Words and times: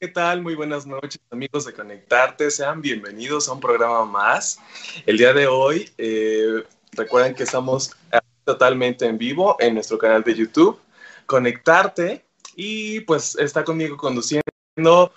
¿qué 0.00 0.06
tal? 0.06 0.42
Muy 0.42 0.54
buenas 0.54 0.86
noches, 0.86 1.20
amigos 1.30 1.64
de 1.64 1.72
Conectarte. 1.72 2.52
Sean 2.52 2.80
bienvenidos 2.80 3.48
a 3.48 3.52
un 3.52 3.60
programa 3.60 4.04
más. 4.04 4.60
El 5.06 5.18
día 5.18 5.32
de 5.32 5.48
hoy, 5.48 5.90
eh, 5.98 6.62
recuerden 6.92 7.34
que 7.34 7.42
estamos 7.42 7.96
totalmente 8.44 9.06
en 9.06 9.18
vivo 9.18 9.56
en 9.58 9.74
nuestro 9.74 9.98
canal 9.98 10.22
de 10.22 10.36
YouTube, 10.36 10.78
Conectarte, 11.26 12.24
y 12.54 13.00
pues 13.00 13.36
está 13.40 13.64
conmigo 13.64 13.96
conduciendo. 13.96 14.42
¿Cómo 14.76 15.12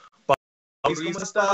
estás? 1.22 1.46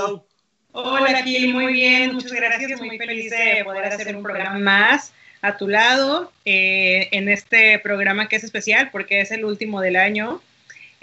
Hola, 0.71 1.21
Gil, 1.23 1.53
muy 1.53 1.73
bien, 1.73 2.13
muchas 2.13 2.31
gracias. 2.31 2.79
Muy 2.79 2.97
feliz 2.97 3.31
de 3.31 3.63
poder 3.65 3.85
hacer 3.85 4.15
un 4.15 4.23
programa 4.23 4.57
más 4.57 5.11
a 5.41 5.57
tu 5.57 5.67
lado 5.67 6.31
eh, 6.45 7.09
en 7.11 7.27
este 7.27 7.77
programa 7.79 8.29
que 8.29 8.37
es 8.37 8.45
especial 8.45 8.89
porque 8.89 9.19
es 9.19 9.31
el 9.31 9.43
último 9.43 9.81
del 9.81 9.97
año 9.97 10.41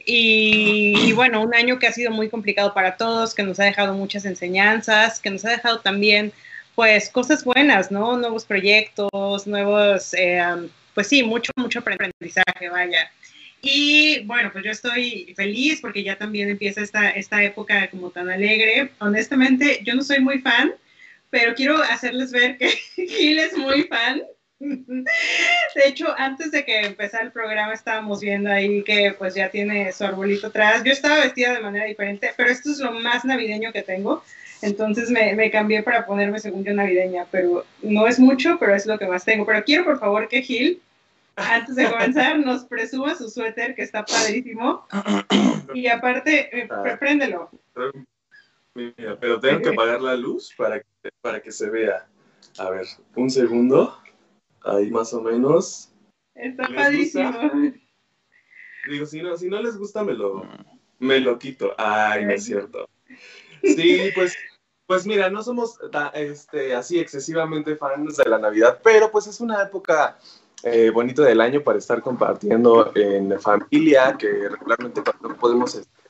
y, 0.06 1.12
bueno, 1.12 1.42
un 1.42 1.54
año 1.54 1.78
que 1.78 1.86
ha 1.86 1.92
sido 1.92 2.10
muy 2.10 2.28
complicado 2.28 2.74
para 2.74 2.96
todos, 2.96 3.34
que 3.34 3.42
nos 3.42 3.58
ha 3.60 3.64
dejado 3.64 3.94
muchas 3.94 4.24
enseñanzas, 4.24 5.20
que 5.20 5.30
nos 5.30 5.44
ha 5.44 5.50
dejado 5.50 5.80
también, 5.80 6.32
pues, 6.74 7.08
cosas 7.10 7.44
buenas, 7.44 7.90
¿no? 7.90 8.16
Nuevos 8.16 8.44
proyectos, 8.44 9.46
nuevos, 9.46 10.14
eh, 10.14 10.42
pues 10.94 11.08
sí, 11.08 11.22
mucho, 11.22 11.52
mucho 11.56 11.80
aprendizaje, 11.80 12.68
vaya. 12.70 13.10
Y 13.62 14.20
bueno, 14.26 14.50
pues 14.52 14.64
yo 14.64 14.70
estoy 14.70 15.32
feliz 15.36 15.80
porque 15.80 16.04
ya 16.04 16.18
también 16.18 16.50
empieza 16.50 16.82
esta, 16.82 17.10
esta 17.10 17.42
época 17.42 17.88
como 17.90 18.10
tan 18.10 18.28
alegre. 18.28 18.90
Honestamente, 18.98 19.80
yo 19.84 19.94
no 19.94 20.02
soy 20.02 20.20
muy 20.20 20.40
fan, 20.40 20.74
pero 21.30 21.54
quiero 21.54 21.82
hacerles 21.82 22.30
ver 22.30 22.58
que 22.58 22.68
Gil 22.96 23.38
es 23.38 23.56
muy 23.56 23.84
fan 23.84 24.22
de 24.60 25.88
hecho, 25.88 26.14
antes 26.16 26.50
de 26.50 26.64
que 26.64 26.80
empezara 26.80 27.24
el 27.24 27.32
programa 27.32 27.74
estábamos 27.74 28.20
viendo 28.20 28.50
ahí 28.50 28.82
que 28.84 29.14
pues 29.18 29.34
ya 29.34 29.50
tiene 29.50 29.92
su 29.92 30.04
arbolito 30.04 30.46
atrás. 30.48 30.82
Yo 30.84 30.92
estaba 30.92 31.20
vestida 31.20 31.54
de 31.54 31.60
manera 31.60 31.86
diferente, 31.86 32.32
pero 32.36 32.50
esto 32.50 32.70
es 32.70 32.78
lo 32.78 32.92
más 32.92 33.24
navideño 33.24 33.72
que 33.72 33.82
tengo. 33.82 34.22
Entonces 34.62 35.10
me, 35.10 35.34
me, 35.34 35.50
cambié 35.50 35.82
para 35.82 36.06
ponerme 36.06 36.38
según 36.38 36.64
yo 36.64 36.72
navideña, 36.72 37.26
pero 37.30 37.66
no 37.82 38.06
es 38.06 38.18
mucho, 38.18 38.56
pero 38.58 38.74
es 38.74 38.86
lo 38.86 38.98
que 38.98 39.06
más 39.06 39.24
tengo. 39.24 39.44
Pero 39.44 39.64
quiero 39.64 39.84
por 39.84 39.98
favor 39.98 40.28
que 40.28 40.42
Gil, 40.42 40.80
antes 41.36 41.74
de 41.74 41.90
comenzar, 41.90 42.38
nos 42.38 42.64
presuma 42.64 43.14
su 43.14 43.28
suéter 43.28 43.74
que 43.74 43.82
está 43.82 44.04
padrísimo. 44.04 44.86
Y 45.74 45.88
aparte, 45.88 46.56
eh, 46.56 46.68
ah. 46.70 46.96
préndelo. 46.98 47.50
pero 49.20 49.40
tengo 49.40 49.60
que 49.60 49.70
apagar 49.70 50.00
la 50.00 50.14
luz 50.14 50.54
para 50.56 50.78
que, 50.80 51.10
para 51.20 51.42
que 51.42 51.52
se 51.52 51.68
vea. 51.68 52.06
A 52.58 52.70
ver, 52.70 52.86
un 53.16 53.28
segundo 53.28 53.98
ahí 54.64 54.90
más 54.90 55.12
o 55.14 55.20
menos. 55.20 55.92
Está 56.34 56.68
padrísimo. 56.68 57.32
Digo, 58.88 59.06
si 59.06 59.22
no, 59.22 59.36
si 59.36 59.48
no 59.48 59.60
les 59.62 59.76
gusta, 59.76 60.04
me 60.04 60.12
lo, 60.12 60.42
me 60.98 61.20
lo 61.20 61.38
quito. 61.38 61.72
Ay, 61.78 62.24
no 62.24 62.32
es 62.32 62.44
cierto. 62.44 62.88
Sí, 63.62 64.10
pues, 64.14 64.34
pues 64.86 65.06
mira, 65.06 65.30
no 65.30 65.42
somos 65.42 65.78
este, 66.12 66.74
así 66.74 66.98
excesivamente 66.98 67.76
fans 67.76 68.16
de 68.16 68.28
la 68.28 68.38
Navidad, 68.38 68.80
pero 68.82 69.10
pues 69.10 69.26
es 69.26 69.40
una 69.40 69.62
época 69.62 70.18
eh, 70.62 70.90
bonita 70.90 71.22
del 71.22 71.40
año 71.40 71.62
para 71.62 71.78
estar 71.78 72.02
compartiendo 72.02 72.92
en 72.94 73.40
familia, 73.40 74.16
que 74.18 74.48
regularmente 74.48 75.02
cuando 75.02 75.38
podemos 75.38 75.74
este, 75.74 76.04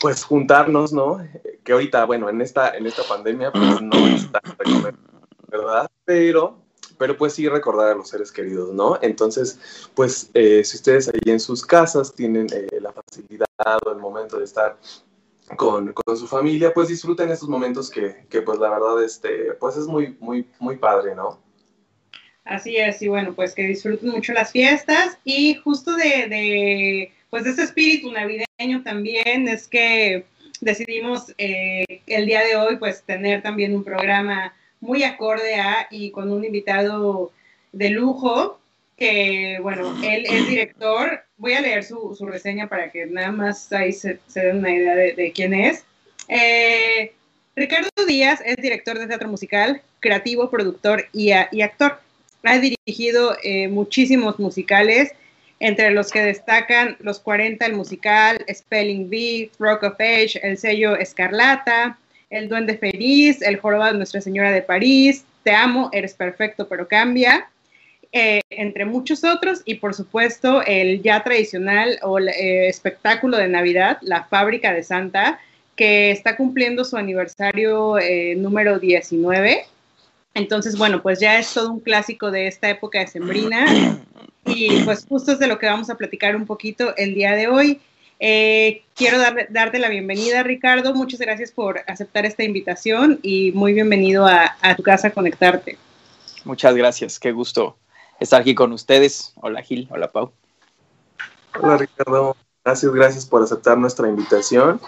pues 0.00 0.24
juntarnos, 0.24 0.92
¿no? 0.92 1.24
Que 1.62 1.72
ahorita, 1.72 2.04
bueno, 2.06 2.28
en 2.28 2.40
esta, 2.40 2.76
en 2.76 2.86
esta 2.86 3.02
pandemia, 3.04 3.52
pues 3.52 3.80
no 3.80 4.06
está 4.08 4.40
¿verdad? 5.48 5.90
Pero 6.04 6.61
pero 7.02 7.16
pues 7.16 7.32
sí 7.32 7.48
recordar 7.48 7.90
a 7.90 7.94
los 7.96 8.10
seres 8.10 8.30
queridos, 8.30 8.72
¿no? 8.72 8.96
Entonces, 9.02 9.58
pues 9.96 10.30
eh, 10.34 10.62
si 10.62 10.76
ustedes 10.76 11.08
ahí 11.08 11.32
en 11.32 11.40
sus 11.40 11.66
casas 11.66 12.14
tienen 12.14 12.46
eh, 12.54 12.78
la 12.80 12.92
facilidad 12.92 13.46
o 13.84 13.90
el 13.90 13.98
momento 13.98 14.38
de 14.38 14.44
estar 14.44 14.76
con, 15.56 15.92
con, 15.92 16.16
su 16.16 16.28
familia, 16.28 16.72
pues 16.72 16.86
disfruten 16.86 17.28
esos 17.30 17.48
momentos 17.48 17.90
que, 17.90 18.24
que, 18.30 18.42
pues 18.42 18.60
la 18.60 18.70
verdad, 18.70 19.02
este, 19.02 19.54
pues 19.58 19.76
es 19.76 19.88
muy, 19.88 20.16
muy, 20.20 20.46
muy 20.60 20.76
padre, 20.76 21.16
¿no? 21.16 21.40
Así 22.44 22.76
es, 22.76 23.02
y 23.02 23.08
bueno, 23.08 23.34
pues 23.34 23.52
que 23.52 23.66
disfruten 23.66 24.10
mucho 24.10 24.32
las 24.32 24.52
fiestas 24.52 25.18
y 25.24 25.56
justo 25.56 25.96
de, 25.96 26.28
de 26.28 27.12
pues 27.30 27.42
de 27.42 27.50
ese 27.50 27.64
espíritu 27.64 28.12
navideño 28.12 28.84
también 28.84 29.48
es 29.48 29.66
que 29.66 30.24
decidimos 30.60 31.34
eh, 31.36 31.84
el 32.06 32.26
día 32.26 32.44
de 32.44 32.54
hoy 32.54 32.76
pues 32.76 33.02
tener 33.02 33.42
también 33.42 33.74
un 33.74 33.82
programa 33.82 34.54
muy 34.82 35.04
acorde 35.04 35.54
a 35.54 35.86
y 35.90 36.10
con 36.10 36.30
un 36.30 36.44
invitado 36.44 37.32
de 37.72 37.88
lujo, 37.90 38.58
que 38.98 39.58
bueno, 39.62 39.96
él 40.04 40.26
es 40.28 40.48
director. 40.48 41.22
Voy 41.38 41.54
a 41.54 41.60
leer 41.60 41.84
su, 41.84 42.14
su 42.14 42.26
reseña 42.26 42.68
para 42.68 42.90
que 42.90 43.06
nada 43.06 43.32
más 43.32 43.72
ahí 43.72 43.92
se, 43.92 44.18
den 44.34 44.58
una 44.58 44.70
idea 44.70 44.94
de, 44.94 45.32
quién 45.32 45.54
es. 45.54 45.84
Eh, 46.28 47.12
Ricardo 47.54 47.88
Díaz 48.06 48.42
es 48.44 48.56
director 48.56 48.98
de 48.98 49.06
teatro 49.06 49.28
musical, 49.28 49.80
creativo, 50.00 50.50
productor 50.50 51.06
y, 51.12 51.30
y 51.52 51.62
actor. 51.62 52.00
Ha 52.42 52.58
dirigido 52.58 53.36
eh, 53.44 53.68
muchísimos 53.68 54.40
musicales, 54.40 55.12
entre 55.60 55.92
los 55.92 56.10
que 56.10 56.22
destacan 56.22 56.96
Los 56.98 57.20
40, 57.20 57.64
el 57.66 57.74
musical, 57.74 58.44
Spelling 58.52 59.08
Bee, 59.08 59.52
Rock 59.60 59.84
of 59.84 60.00
Age, 60.00 60.40
el 60.42 60.58
sello 60.58 60.96
Escarlata, 60.96 61.98
el 62.32 62.48
Duende 62.48 62.76
Feliz, 62.78 63.42
El 63.42 63.58
Jorobado 63.58 63.92
de 63.92 63.98
Nuestra 63.98 64.20
Señora 64.20 64.50
de 64.50 64.62
París, 64.62 65.24
Te 65.44 65.52
amo, 65.52 65.90
eres 65.92 66.14
perfecto, 66.14 66.66
pero 66.66 66.88
cambia, 66.88 67.48
eh, 68.10 68.40
entre 68.50 68.84
muchos 68.84 69.22
otros, 69.22 69.62
y 69.64 69.74
por 69.74 69.94
supuesto 69.94 70.62
el 70.62 71.02
ya 71.02 71.22
tradicional 71.22 71.98
o 72.02 72.18
eh, 72.18 72.68
espectáculo 72.68 73.36
de 73.36 73.48
Navidad, 73.48 73.98
La 74.02 74.24
Fábrica 74.24 74.72
de 74.72 74.82
Santa, 74.82 75.40
que 75.76 76.10
está 76.10 76.36
cumpliendo 76.36 76.84
su 76.84 76.96
aniversario 76.96 77.98
eh, 77.98 78.34
número 78.36 78.78
19. 78.78 79.64
Entonces, 80.34 80.78
bueno, 80.78 81.02
pues 81.02 81.20
ya 81.20 81.38
es 81.38 81.52
todo 81.52 81.70
un 81.70 81.80
clásico 81.80 82.30
de 82.30 82.46
esta 82.46 82.70
época 82.70 83.00
de 83.00 83.08
Sembrina 83.08 83.66
y 84.46 84.82
pues 84.84 85.04
justo 85.06 85.32
es 85.32 85.38
de 85.38 85.46
lo 85.46 85.58
que 85.58 85.66
vamos 85.66 85.90
a 85.90 85.96
platicar 85.96 86.36
un 86.36 86.46
poquito 86.46 86.96
el 86.96 87.14
día 87.14 87.32
de 87.32 87.48
hoy. 87.48 87.80
Eh, 88.24 88.84
quiero 88.94 89.18
darte 89.18 89.80
la 89.80 89.88
bienvenida, 89.88 90.44
Ricardo. 90.44 90.94
Muchas 90.94 91.18
gracias 91.18 91.50
por 91.50 91.80
aceptar 91.88 92.24
esta 92.24 92.44
invitación 92.44 93.18
y 93.20 93.50
muy 93.50 93.72
bienvenido 93.74 94.24
a, 94.28 94.54
tu 94.76 94.84
casa 94.84 95.08
a 95.08 95.10
conectarte. 95.10 95.76
Muchas 96.44 96.76
gracias, 96.76 97.18
qué 97.18 97.32
gusto 97.32 97.76
estar 98.20 98.40
aquí 98.40 98.54
con 98.54 98.72
ustedes. 98.72 99.32
Hola 99.40 99.60
Gil, 99.60 99.88
hola 99.90 100.12
Pau. 100.12 100.30
Hola 101.60 101.78
Ricardo, 101.78 102.36
gracias, 102.64 102.92
gracias 102.92 103.26
por 103.26 103.42
aceptar 103.42 103.76
nuestra 103.76 104.08
invitación 104.08 104.80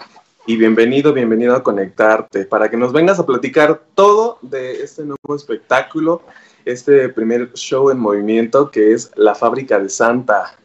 y 0.45 0.55
bienvenido, 0.55 1.11
bienvenido 1.11 1.57
a 1.57 1.61
Conectarte, 1.61 2.45
para 2.45 2.69
que 2.69 2.77
nos 2.77 2.93
vengas 2.93 3.19
a 3.19 3.25
platicar 3.25 3.81
todo 3.95 4.39
de 4.43 4.81
este 4.81 5.01
nuevo 5.01 5.35
espectáculo, 5.35 6.21
este 6.63 7.09
primer 7.09 7.51
show 7.51 7.89
en 7.89 7.99
movimiento 7.99 8.71
que 8.71 8.93
es 8.93 9.11
La 9.15 9.35
Fábrica 9.35 9.77
de 9.77 9.89
Santa 9.89 10.55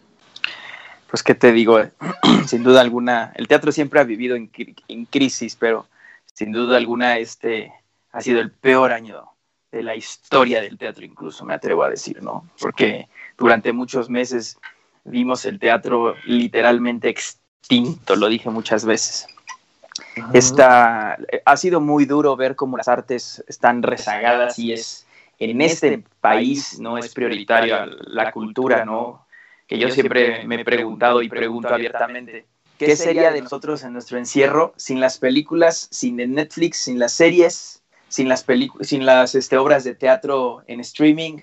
pues 1.11 1.23
qué 1.23 1.35
te 1.35 1.53
digo, 1.53 1.81
sin 2.47 2.63
duda 2.63 2.81
alguna, 2.81 3.33
el 3.35 3.49
teatro 3.49 3.73
siempre 3.73 4.01
ha 4.01 4.05
vivido 4.05 4.37
en, 4.37 4.49
crisis, 5.07 5.57
pero 5.57 5.87
sin 6.33 6.53
duda 6.53 6.77
alguna 6.77 7.19
este 7.19 7.73
ha 8.13 8.21
sido 8.21 8.41
el 8.41 8.51
peor 8.51 8.93
año 8.93 9.25
de 9.73 9.83
la 9.83 9.95
historia 9.95 10.61
del 10.61 10.79
teatro, 10.79 11.05
incluso 11.05 11.45
me 11.45 11.55
atrevo 11.55 11.83
a 11.83 11.91
decir, 11.91 12.23
¿no? 12.23 12.49
Porque 12.61 13.09
durante 13.37 13.73
muchos 13.73 14.09
meses 14.09 14.59
vimos 15.05 15.45
el 15.45 15.59
teatro 15.59 16.15
literalmente 16.25 17.09
extinto, 17.09 18.17
lo 18.17 18.29
dije 18.29 18.51
muchas 18.51 18.85
veces. 18.85 19.27
Esta, 20.33 21.19
ha 21.45 21.57
sido 21.57 21.81
muy 21.81 22.05
duro 22.05 22.37
ver 22.37 22.57
cómo 22.57 22.77
las 22.77 22.89
artes 22.89 23.45
están 23.49 23.83
rezagadas 23.83 24.59
y 24.59 24.73
es 24.73 25.07
en 25.39 25.61
este 25.63 26.05
país 26.21 26.79
no 26.79 26.99
es 26.99 27.15
prioritaria 27.15 27.87
la 27.87 28.31
cultura, 28.31 28.85
¿no? 28.85 29.25
Que 29.71 29.79
yo 29.79 29.89
siempre 29.89 30.45
me 30.49 30.57
he 30.57 30.65
preguntado 30.65 31.23
y 31.23 31.29
pregunto 31.29 31.73
abiertamente, 31.73 32.45
¿qué 32.77 32.97
sería 32.97 33.31
de 33.31 33.41
nosotros 33.41 33.85
en 33.85 33.93
nuestro 33.93 34.19
encierro 34.19 34.75
sin 34.77 34.99
las 34.99 35.19
películas, 35.19 35.87
sin 35.93 36.19
el 36.19 36.35
Netflix, 36.35 36.79
sin 36.79 36.99
las 36.99 37.13
series, 37.13 37.81
sin 38.09 38.29
las, 38.29 38.45
sin 38.81 39.07
las 39.07 39.37
este, 39.37 39.57
obras 39.59 39.85
de 39.85 39.95
teatro 39.95 40.65
en 40.67 40.81
streaming? 40.81 41.39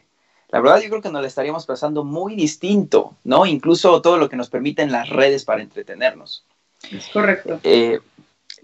La 0.50 0.59
verdad 0.59 0.81
yo 0.81 0.89
creo 0.89 1.01
que 1.01 1.09
nos 1.09 1.21
la 1.21 1.27
estaríamos 1.29 1.65
pasando 1.65 2.03
muy 2.03 2.35
distinto, 2.35 3.15
¿no? 3.24 3.45
Incluso 3.45 4.01
todo 4.01 4.18
lo 4.18 4.27
que 4.27 4.35
nos 4.35 4.50
permiten 4.50 4.91
las 4.91 5.07
redes 5.07 5.45
para 5.45 5.62
entretenernos. 5.62 6.45
Es 6.91 7.07
correcto. 7.07 7.62
Eh, 7.63 8.01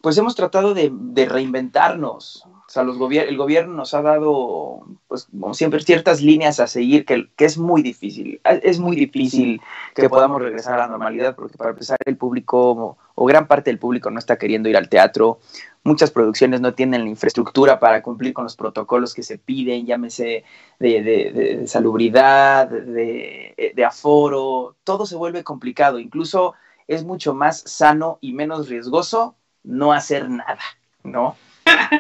pues 0.01 0.17
hemos 0.17 0.35
tratado 0.35 0.73
de, 0.73 0.89
de 0.91 1.25
reinventarnos, 1.25 2.45
sea, 2.73 2.83
los 2.83 2.97
el 3.11 3.37
gobierno 3.37 3.75
nos 3.75 3.93
ha 3.93 4.01
dado, 4.01 4.87
pues, 5.07 5.25
como 5.25 5.53
siempre, 5.53 5.79
ciertas 5.81 6.21
líneas 6.21 6.59
a 6.59 6.65
seguir 6.65 7.05
que, 7.05 7.29
que, 7.35 7.45
es 7.45 7.57
muy 7.57 7.83
difícil. 7.83 8.41
Es 8.63 8.79
muy 8.79 8.95
difícil 8.95 9.61
que 9.93 10.09
podamos 10.09 10.41
regresar 10.41 10.73
a 10.73 10.77
la 10.77 10.87
normalidad 10.87 11.35
porque 11.35 11.55
para 11.55 11.69
empezar 11.69 11.97
el 12.03 12.17
público 12.17 12.97
o 13.13 13.25
gran 13.25 13.47
parte 13.47 13.69
del 13.69 13.77
público 13.77 14.09
no 14.09 14.17
está 14.17 14.37
queriendo 14.39 14.69
ir 14.69 14.77
al 14.77 14.89
teatro. 14.89 15.39
Muchas 15.83 16.09
producciones 16.09 16.61
no 16.61 16.73
tienen 16.73 17.03
la 17.03 17.09
infraestructura 17.09 17.79
para 17.79 18.01
cumplir 18.01 18.33
con 18.33 18.45
los 18.45 18.55
protocolos 18.55 19.13
que 19.13 19.21
se 19.21 19.37
piden, 19.37 19.85
llámese 19.85 20.43
de, 20.79 21.03
de, 21.03 21.31
de 21.31 21.67
salubridad, 21.67 22.67
de, 22.67 23.73
de 23.75 23.85
aforo. 23.85 24.75
Todo 24.83 25.05
se 25.05 25.15
vuelve 25.15 25.43
complicado. 25.43 25.99
Incluso 25.99 26.55
es 26.87 27.03
mucho 27.03 27.35
más 27.35 27.59
sano 27.59 28.17
y 28.19 28.33
menos 28.33 28.67
riesgoso 28.67 29.35
no 29.63 29.93
hacer 29.93 30.27
nada, 30.27 30.59
¿no? 31.03 31.35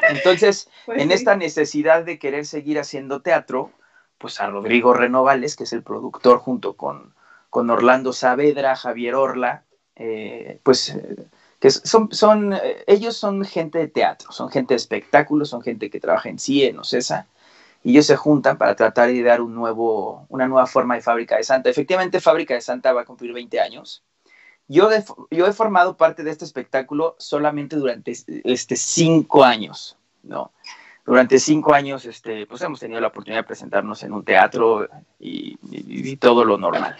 Entonces, 0.09 0.69
pues 0.85 1.01
en 1.01 1.11
esta 1.11 1.35
necesidad 1.35 2.03
de 2.03 2.19
querer 2.19 2.45
seguir 2.45 2.79
haciendo 2.79 3.21
teatro, 3.21 3.71
pues 4.17 4.39
a 4.39 4.49
Rodrigo 4.49 4.93
Renovales, 4.93 5.55
que 5.55 5.63
es 5.63 5.73
el 5.73 5.83
productor 5.83 6.39
junto 6.39 6.73
con, 6.73 7.13
con 7.49 7.69
Orlando 7.69 8.13
Saavedra, 8.13 8.75
Javier 8.75 9.15
Orla, 9.15 9.63
eh, 9.95 10.59
pues 10.63 10.89
eh, 10.89 11.27
que 11.59 11.69
son, 11.69 12.11
son, 12.11 12.53
eh, 12.53 12.83
ellos 12.87 13.15
son 13.15 13.45
gente 13.45 13.79
de 13.79 13.87
teatro, 13.87 14.31
son 14.31 14.49
gente 14.49 14.73
de 14.73 14.77
espectáculos, 14.77 15.49
son 15.49 15.61
gente 15.61 15.89
que 15.89 15.99
trabaja 15.99 16.29
en 16.29 16.39
CIE, 16.39 16.69
en 16.69 16.79
OCESA, 16.79 17.27
y 17.83 17.91
ellos 17.91 18.05
se 18.05 18.15
juntan 18.15 18.57
para 18.57 18.75
tratar 18.75 19.09
de 19.09 19.21
dar 19.23 19.41
un 19.41 19.53
nuevo, 19.53 20.25
una 20.29 20.47
nueva 20.47 20.65
forma 20.67 20.95
de 20.95 21.01
Fábrica 21.01 21.37
de 21.37 21.43
Santa. 21.43 21.69
Efectivamente, 21.69 22.19
Fábrica 22.19 22.53
de 22.53 22.61
Santa 22.61 22.93
va 22.93 23.01
a 23.01 23.05
cumplir 23.05 23.33
20 23.33 23.59
años. 23.59 24.03
Yo, 24.67 24.89
yo 25.29 25.47
he 25.47 25.53
formado 25.53 25.97
parte 25.97 26.23
de 26.23 26.31
este 26.31 26.45
espectáculo 26.45 27.15
solamente 27.19 27.75
durante 27.75 28.13
este 28.43 28.75
cinco 28.75 29.43
años, 29.43 29.97
¿no? 30.23 30.51
Durante 31.05 31.37
cinco 31.37 31.73
años, 31.73 32.05
este, 32.05 32.47
pues 32.47 32.61
hemos 32.61 32.79
tenido 32.79 33.01
la 33.01 33.07
oportunidad 33.07 33.41
de 33.41 33.47
presentarnos 33.47 34.03
en 34.03 34.13
un 34.13 34.23
teatro 34.23 34.87
y, 35.19 35.57
y 35.69 36.15
todo 36.15 36.45
lo 36.45 36.57
normal. 36.57 36.95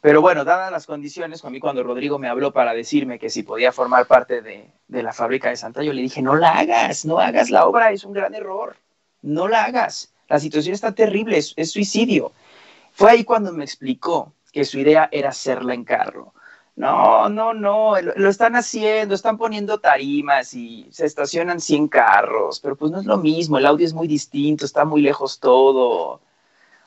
Pero 0.00 0.20
bueno, 0.20 0.44
dadas 0.44 0.70
las 0.70 0.86
condiciones, 0.86 1.44
a 1.44 1.50
mí 1.50 1.58
cuando 1.58 1.82
Rodrigo 1.82 2.18
me 2.18 2.28
habló 2.28 2.52
para 2.52 2.72
decirme 2.72 3.18
que 3.18 3.30
si 3.30 3.42
podía 3.42 3.72
formar 3.72 4.06
parte 4.06 4.42
de, 4.42 4.70
de, 4.86 5.02
la 5.02 5.12
fábrica 5.12 5.48
de 5.48 5.56
Santa, 5.56 5.82
yo 5.82 5.92
le 5.92 6.02
dije, 6.02 6.22
no 6.22 6.36
la 6.36 6.58
hagas, 6.58 7.04
no 7.04 7.18
hagas 7.18 7.50
la 7.50 7.66
obra, 7.66 7.90
es 7.90 8.04
un 8.04 8.12
gran 8.12 8.34
error, 8.34 8.76
no 9.22 9.48
la 9.48 9.64
hagas 9.64 10.12
la 10.32 10.40
situación 10.40 10.74
está 10.74 10.92
terrible, 10.92 11.36
es, 11.36 11.70
suicidio. 11.70 12.32
Fue 12.92 13.10
ahí 13.10 13.22
cuando 13.22 13.52
me 13.52 13.64
explicó 13.64 14.32
que 14.50 14.64
su 14.64 14.78
idea 14.78 15.10
era 15.12 15.28
hacerla 15.28 15.74
en 15.74 15.84
carro. 15.84 16.32
No, 16.74 17.28
no, 17.28 17.52
no, 17.52 18.00
lo, 18.00 18.28
están 18.28 18.56
haciendo, 18.56 19.14
están 19.14 19.36
poniendo 19.36 19.78
tarimas 19.78 20.54
y 20.54 20.88
se 20.90 21.04
estacionan 21.04 21.60
100 21.60 21.88
carros, 21.88 22.60
pero 22.60 22.76
pues 22.76 22.90
no 22.90 23.00
es 23.00 23.06
lo 23.06 23.18
mismo, 23.18 23.58
el 23.58 23.66
audio 23.66 23.86
es 23.86 23.92
muy 23.92 24.08
distinto, 24.08 24.64
está 24.64 24.84
muy 24.86 25.02
lejos 25.02 25.38
todo. 25.38 26.22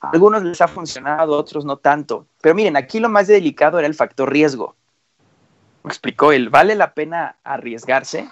A 0.01 0.09
algunos 0.09 0.43
les 0.43 0.59
ha 0.59 0.67
funcionado, 0.67 1.35
a 1.35 1.37
otros 1.37 1.65
no 1.65 1.77
tanto. 1.77 2.25
Pero 2.41 2.55
miren, 2.55 2.77
aquí 2.77 2.99
lo 2.99 3.09
más 3.09 3.27
delicado 3.27 3.77
era 3.77 3.87
el 3.87 3.93
factor 3.93 4.31
riesgo. 4.31 4.75
Me 5.83 5.89
explicó 5.89 6.31
él, 6.31 6.49
¿vale 6.49 6.73
la 6.73 6.95
pena 6.95 7.38
arriesgarse? 7.43 8.27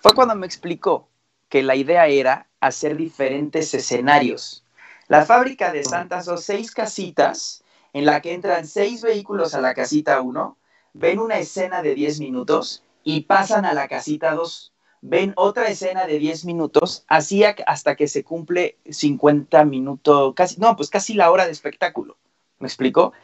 Fue 0.00 0.14
cuando 0.14 0.34
me 0.34 0.46
explicó 0.46 1.08
que 1.48 1.62
la 1.62 1.76
idea 1.76 2.06
era 2.08 2.46
hacer 2.60 2.96
diferentes 2.96 3.72
escenarios. 3.72 4.64
La 5.08 5.24
fábrica 5.24 5.72
de 5.72 5.82
Santa 5.82 6.20
son 6.20 6.38
seis 6.38 6.72
casitas 6.72 7.64
en 7.96 8.04
la 8.04 8.20
que 8.20 8.34
entran 8.34 8.66
seis 8.66 9.00
vehículos 9.00 9.54
a 9.54 9.62
la 9.62 9.72
casita 9.72 10.20
1, 10.20 10.58
ven 10.92 11.18
una 11.18 11.38
escena 11.38 11.80
de 11.80 11.94
10 11.94 12.20
minutos 12.20 12.82
y 13.02 13.22
pasan 13.22 13.64
a 13.64 13.72
la 13.72 13.88
casita 13.88 14.34
2, 14.34 14.74
ven 15.00 15.32
otra 15.34 15.68
escena 15.68 16.06
de 16.06 16.18
10 16.18 16.44
minutos, 16.44 17.06
así 17.08 17.42
hasta 17.42 17.96
que 17.96 18.06
se 18.06 18.22
cumple 18.22 18.76
50 18.86 19.64
minutos, 19.64 20.34
casi, 20.34 20.60
no, 20.60 20.76
pues 20.76 20.90
casi 20.90 21.14
la 21.14 21.30
hora 21.30 21.46
de 21.46 21.52
espectáculo. 21.52 22.18
¿Me 22.58 22.68
explico? 22.68 23.14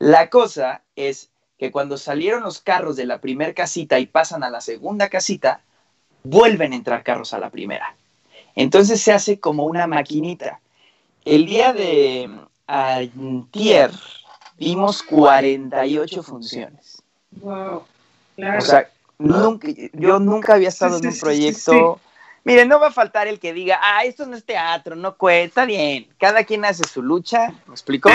La 0.00 0.28
cosa 0.28 0.82
es 0.96 1.30
que 1.56 1.70
cuando 1.70 1.96
salieron 1.96 2.42
los 2.42 2.60
carros 2.60 2.96
de 2.96 3.06
la 3.06 3.20
primera 3.20 3.54
casita 3.54 4.00
y 4.00 4.06
pasan 4.06 4.42
a 4.42 4.50
la 4.50 4.60
segunda 4.60 5.08
casita, 5.08 5.60
vuelven 6.24 6.72
a 6.72 6.76
entrar 6.76 7.04
carros 7.04 7.32
a 7.32 7.38
la 7.38 7.50
primera. 7.50 7.94
Entonces 8.56 9.00
se 9.00 9.12
hace 9.12 9.38
como 9.38 9.66
una 9.66 9.86
maquinita. 9.86 10.60
El 11.24 11.46
día 11.46 11.72
de 11.72 12.28
antier 12.66 13.90
vimos 14.58 15.02
48 15.02 16.22
funciones. 16.22 17.02
Wow, 17.32 17.84
claro. 18.34 18.58
O 18.58 18.60
sea, 18.60 18.90
yo 19.18 20.18
nunca 20.18 20.54
había 20.54 20.68
estado 20.68 20.98
en 20.98 21.06
un 21.06 21.18
proyecto... 21.18 22.00
Miren, 22.44 22.68
no 22.68 22.78
va 22.78 22.86
a 22.86 22.92
faltar 22.92 23.26
el 23.26 23.40
que 23.40 23.52
diga, 23.52 23.80
ah, 23.82 24.04
esto 24.04 24.24
no 24.24 24.36
es 24.36 24.44
teatro, 24.44 24.94
no 24.94 25.16
cuesta 25.16 25.64
bien. 25.64 26.06
Cada 26.16 26.44
quien 26.44 26.64
hace 26.64 26.84
su 26.84 27.02
lucha, 27.02 27.52
¿me 27.66 27.72
explico? 27.72 28.08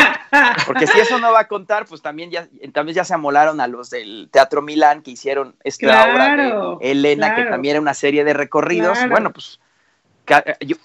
Porque 0.66 0.88
si 0.88 1.02
eso 1.02 1.20
no 1.20 1.34
va 1.34 1.42
a 1.42 1.48
contar, 1.50 1.86
pues 1.86 2.02
también 2.02 2.32
ya, 2.32 2.48
también 2.72 2.96
ya 2.96 3.04
se 3.04 3.14
amolaron 3.14 3.60
a 3.60 3.68
los 3.68 3.90
del 3.90 4.30
Teatro 4.32 4.62
Milán 4.62 5.02
que 5.02 5.12
hicieron 5.12 5.54
esta 5.66 6.06
obra 6.06 6.38
de 6.38 6.92
Elena, 6.92 7.36
que 7.36 7.44
también 7.44 7.74
era 7.74 7.82
una 7.82 7.94
serie 7.94 8.24
de 8.24 8.32
recorridos. 8.32 8.98
Bueno, 9.10 9.34
pues 9.34 9.60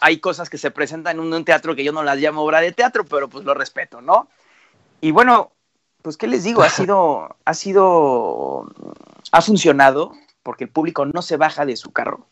hay 0.01 0.19
cosas 0.19 0.51
que 0.51 0.59
se 0.59 0.71
presentan 0.71 1.19
en 1.19 1.33
un 1.33 1.45
teatro 1.45 1.77
que 1.77 1.85
yo 1.85 1.93
no 1.93 2.03
las 2.03 2.19
llamo 2.19 2.43
obra 2.43 2.61
de 2.61 2.73
teatro, 2.73 3.05
pero 3.05 3.29
pues 3.29 3.45
lo 3.45 3.55
respeto, 3.55 4.01
¿no? 4.01 4.29
Y 5.01 5.11
bueno, 5.11 5.53
pues 6.03 6.17
qué 6.17 6.27
les 6.27 6.45
digo, 6.45 6.63
ha 6.63 6.71
sido, 6.71 7.37
ha 7.45 7.55
sido, 7.55 8.67
ha 9.33 9.43
funcionado 9.43 10.13
porque 10.43 10.65
el 10.65 10.71
público 10.71 11.05
no 11.07 11.23
se 11.23 11.37
baja 11.37 11.67
de 11.67 11.77
su 11.77 11.93
carro 11.93 12.27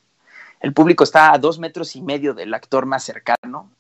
el 0.65 0.73
público 0.73 1.05
está 1.05 1.35
a 1.35 1.39
dos 1.39 1.59
metros 1.59 1.95
y 1.95 2.01
medio 2.01 2.33
del 2.33 2.55
actor 2.55 2.87
más 2.87 3.05
cercano. 3.05 3.71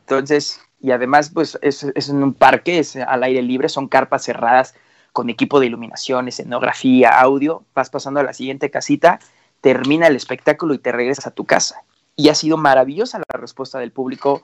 Entonces, 0.00 0.60
y 0.80 0.90
además, 0.90 1.30
pues 1.32 1.56
es, 1.62 1.84
en 1.84 2.20
un 2.20 2.34
parque, 2.34 2.80
es 2.80 2.96
al 2.96 3.22
aire 3.22 3.42
libre, 3.42 3.68
son 3.68 3.86
carpas 3.86 4.24
cerradas 4.24 4.74
con 5.12 5.30
equipo 5.30 5.60
de 5.60 5.66
iluminación, 5.66 6.26
escenografía, 6.26 7.10
audio. 7.10 7.62
Vas 7.76 7.90
pasando 7.90 8.18
a 8.18 8.24
la 8.24 8.32
siguiente 8.32 8.72
casita, 8.72 9.20
termina 9.60 10.08
el 10.08 10.16
espectáculo 10.16 10.74
y 10.74 10.78
te 10.78 10.90
regresas 10.90 11.28
a 11.28 11.30
tu 11.30 11.44
casa. 11.44 11.84
Y 12.16 12.28
ha 12.28 12.34
sido 12.34 12.56
maravillosa 12.56 13.18
la 13.18 13.38
respuesta 13.38 13.78
del 13.78 13.92
público, 13.92 14.42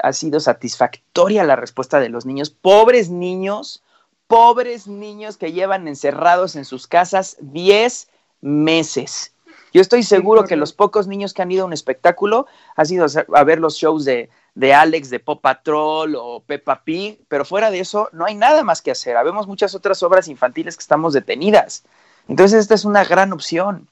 ha 0.00 0.12
sido 0.12 0.40
satisfactoria 0.40 1.44
la 1.44 1.56
respuesta 1.56 2.00
de 2.00 2.08
los 2.08 2.26
niños. 2.26 2.50
Pobres 2.50 3.08
niños, 3.10 3.82
pobres 4.26 4.86
niños 4.86 5.36
que 5.36 5.52
llevan 5.52 5.86
encerrados 5.88 6.56
en 6.56 6.64
sus 6.64 6.86
casas 6.86 7.36
10 7.40 8.08
meses 8.40 9.34
yo 9.74 9.80
estoy 9.80 10.04
seguro 10.04 10.44
que 10.44 10.54
los 10.54 10.72
pocos 10.72 11.08
niños 11.08 11.34
que 11.34 11.42
han 11.42 11.50
ido 11.50 11.64
a 11.64 11.66
un 11.66 11.72
espectáculo 11.72 12.46
han 12.76 12.92
ido 12.92 13.06
a 13.34 13.42
ver 13.42 13.58
los 13.58 13.74
shows 13.74 14.04
de, 14.04 14.30
Alex, 14.72 15.10
de 15.10 15.18
Pop 15.18 15.42
Patrol 15.42 16.14
o 16.14 16.44
Peppa 16.46 16.84
Pig, 16.84 17.20
pero 17.26 17.44
fuera 17.44 17.72
de 17.72 17.80
eso 17.80 18.08
no 18.12 18.24
hay 18.24 18.36
nada 18.36 18.62
más 18.62 18.82
que 18.82 18.92
hacer. 18.92 19.16
Habemos 19.16 19.48
muchas 19.48 19.74
otras 19.74 20.00
obras 20.04 20.28
infantiles 20.28 20.76
que 20.76 20.82
estamos 20.82 21.12
detenidas. 21.12 21.82
Entonces 22.28 22.60
esta 22.60 22.74
es 22.74 22.84
una 22.84 23.04
gran 23.04 23.32
opción. 23.32 23.88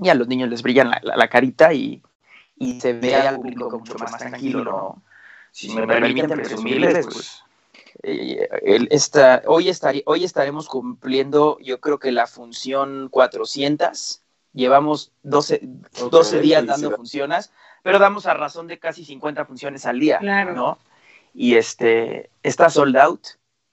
Y 0.00 0.08
a 0.08 0.14
los 0.14 0.28
niños 0.28 0.48
les 0.50 0.62
brillan 0.62 0.92
la, 1.02 1.28
carita 1.28 1.72
y, 1.72 2.00
se 2.80 2.92
ve 2.92 3.14
al 3.14 3.36
público 3.36 3.78
mucho 3.78 3.94
más 3.98 4.16
tranquilo, 4.16 4.64
¿no? 4.64 5.02
Si 5.50 5.74
me 5.74 5.86
permiten 5.86 6.30
presumirles, 6.30 7.06
pues... 7.06 7.44
Eh, 8.02 8.48
hoy, 9.46 9.70
hoy 10.04 10.24
estaremos 10.24 10.68
cumpliendo, 10.68 11.58
yo 11.60 11.80
creo 11.80 11.98
que 11.98 12.10
la 12.12 12.26
función 12.26 13.08
400 13.08 14.20
llevamos 14.52 15.12
12, 15.22 15.60
12 16.10 16.40
días 16.40 16.66
dando 16.66 16.90
funciones, 16.96 17.52
pero 17.82 17.98
damos 17.98 18.26
a 18.26 18.34
razón 18.34 18.66
de 18.66 18.78
casi 18.78 19.04
50 19.04 19.44
funciones 19.44 19.86
al 19.86 20.00
día, 20.00 20.20
¿no? 20.20 20.78
Y 21.34 21.56
este, 21.56 22.30
está 22.42 22.70
sold 22.70 22.96
out, 22.96 23.26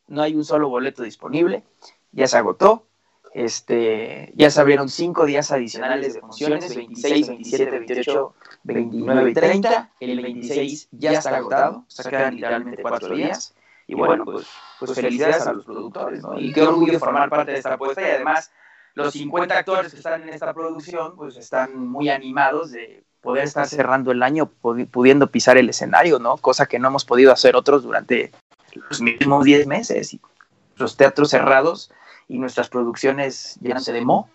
no 0.08 0.22
hay 0.22 0.36
un 0.36 0.44
solo 0.44 0.70
boleto 0.70 1.04
disponible, 1.04 1.64
ya 2.12 2.28
se 2.28 2.38
agotó, 2.38 2.86
este, 3.34 4.32
ya 4.36 4.50
se 4.50 4.60
abrieron 4.60 4.90
cinco 4.90 5.26
días 5.26 5.52
adicionales 5.52 6.14
de 6.14 6.22
funciones, 6.22 6.76
26, 6.76 7.28
27, 7.28 7.72
28, 7.72 8.34
29 8.64 9.30
y 9.30 9.34
30, 9.34 9.92
el 10.00 10.22
26 10.22 10.90
ya 10.92 11.12
está 11.14 11.38
agotado, 11.38 11.86
o 11.88 12.10
quedan 12.10 12.36
literalmente 12.36 12.82
cuatro 12.82 13.16
días, 13.16 13.56
y 13.88 13.96
bueno, 13.96 14.26
pues, 14.26 14.48
pues 14.80 14.94
felicidades 14.94 15.48
a 15.48 15.54
los 15.54 15.66
productores, 15.66 16.22
¿no? 16.22 16.40
Y 16.40 16.52
qué 16.52 16.62
orgullo 16.62 17.00
formar 17.00 17.30
parte 17.30 17.52
de 17.52 17.58
esta 17.58 17.74
apuesta, 17.74 18.02
y 18.02 18.12
además 18.12 18.52
los 18.94 19.14
50 19.14 19.58
actores 19.58 19.92
que 19.92 19.98
están 19.98 20.24
en 20.24 20.30
esta 20.30 20.54
producción, 20.54 21.16
pues 21.16 21.38
están 21.38 21.78
muy 21.78 22.10
animados 22.10 22.72
de 22.72 23.04
poder 23.22 23.46
estar 23.46 23.68
cerrando 23.68 24.12
el 24.12 24.24
año 24.24 24.48
pudiendo 24.48 25.28
pisar 25.28 25.58
el 25.58 25.70
escenario, 25.70 26.20
¿no? 26.20 26.38
Cosa 26.38 26.66
que 26.66 26.80
no 26.80 26.90
hemos 26.90 27.06
podido 27.06 27.32
hacer 27.32 27.56
otros 27.56 27.84
durante 27.84 28.32
los 28.74 29.00
mismos 29.00 29.46
10 29.46 29.68
meses. 29.68 30.18
Los 30.76 30.98
teatros 30.98 31.30
cerrados 31.30 31.92
y 32.32 32.38
nuestras 32.38 32.70
producciones 32.70 33.60
llenarse 33.62 33.92
de 33.92 34.02
mo. 34.02 34.30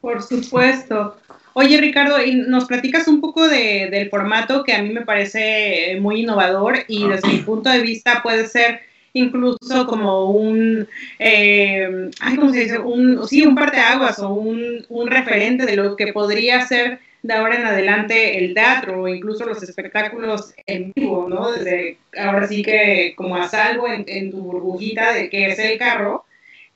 Por 0.00 0.22
supuesto. 0.22 1.16
Oye, 1.52 1.78
Ricardo, 1.78 2.24
y 2.24 2.34
nos 2.34 2.64
platicas 2.64 3.06
un 3.06 3.20
poco 3.20 3.46
de, 3.46 3.88
del 3.90 4.08
formato 4.08 4.64
que 4.64 4.72
a 4.72 4.82
mí 4.82 4.88
me 4.88 5.02
parece 5.02 5.98
muy 6.00 6.22
innovador 6.22 6.78
y 6.88 7.06
desde 7.06 7.28
mi 7.28 7.38
punto 7.38 7.68
de 7.68 7.80
vista 7.80 8.22
puede 8.22 8.48
ser 8.48 8.80
incluso 9.12 9.86
como 9.86 10.30
un, 10.30 10.88
eh, 11.18 12.10
¿cómo 12.36 12.50
se 12.50 12.60
dice? 12.60 12.78
Un, 12.78 13.28
sí, 13.28 13.46
un 13.46 13.54
parteaguas 13.54 14.18
o 14.18 14.32
un, 14.32 14.86
un 14.88 15.06
referente 15.06 15.66
de 15.66 15.76
lo 15.76 15.94
que 15.96 16.14
podría 16.14 16.66
ser 16.66 17.00
de 17.22 17.34
ahora 17.34 17.56
en 17.56 17.66
adelante 17.66 18.38
el 18.38 18.54
teatro 18.54 19.02
o 19.02 19.08
incluso 19.08 19.44
los 19.44 19.62
espectáculos 19.62 20.54
en 20.66 20.92
vivo, 20.96 21.28
¿no? 21.28 21.52
Desde 21.52 21.98
ahora 22.18 22.48
sí 22.48 22.62
que 22.62 23.12
como 23.14 23.36
a 23.36 23.48
salvo 23.48 23.86
en, 23.86 24.04
en, 24.08 24.30
tu 24.30 24.38
burbujita 24.38 25.12
de 25.12 25.28
que 25.28 25.46
es 25.48 25.58
el 25.58 25.78
carro, 25.78 26.24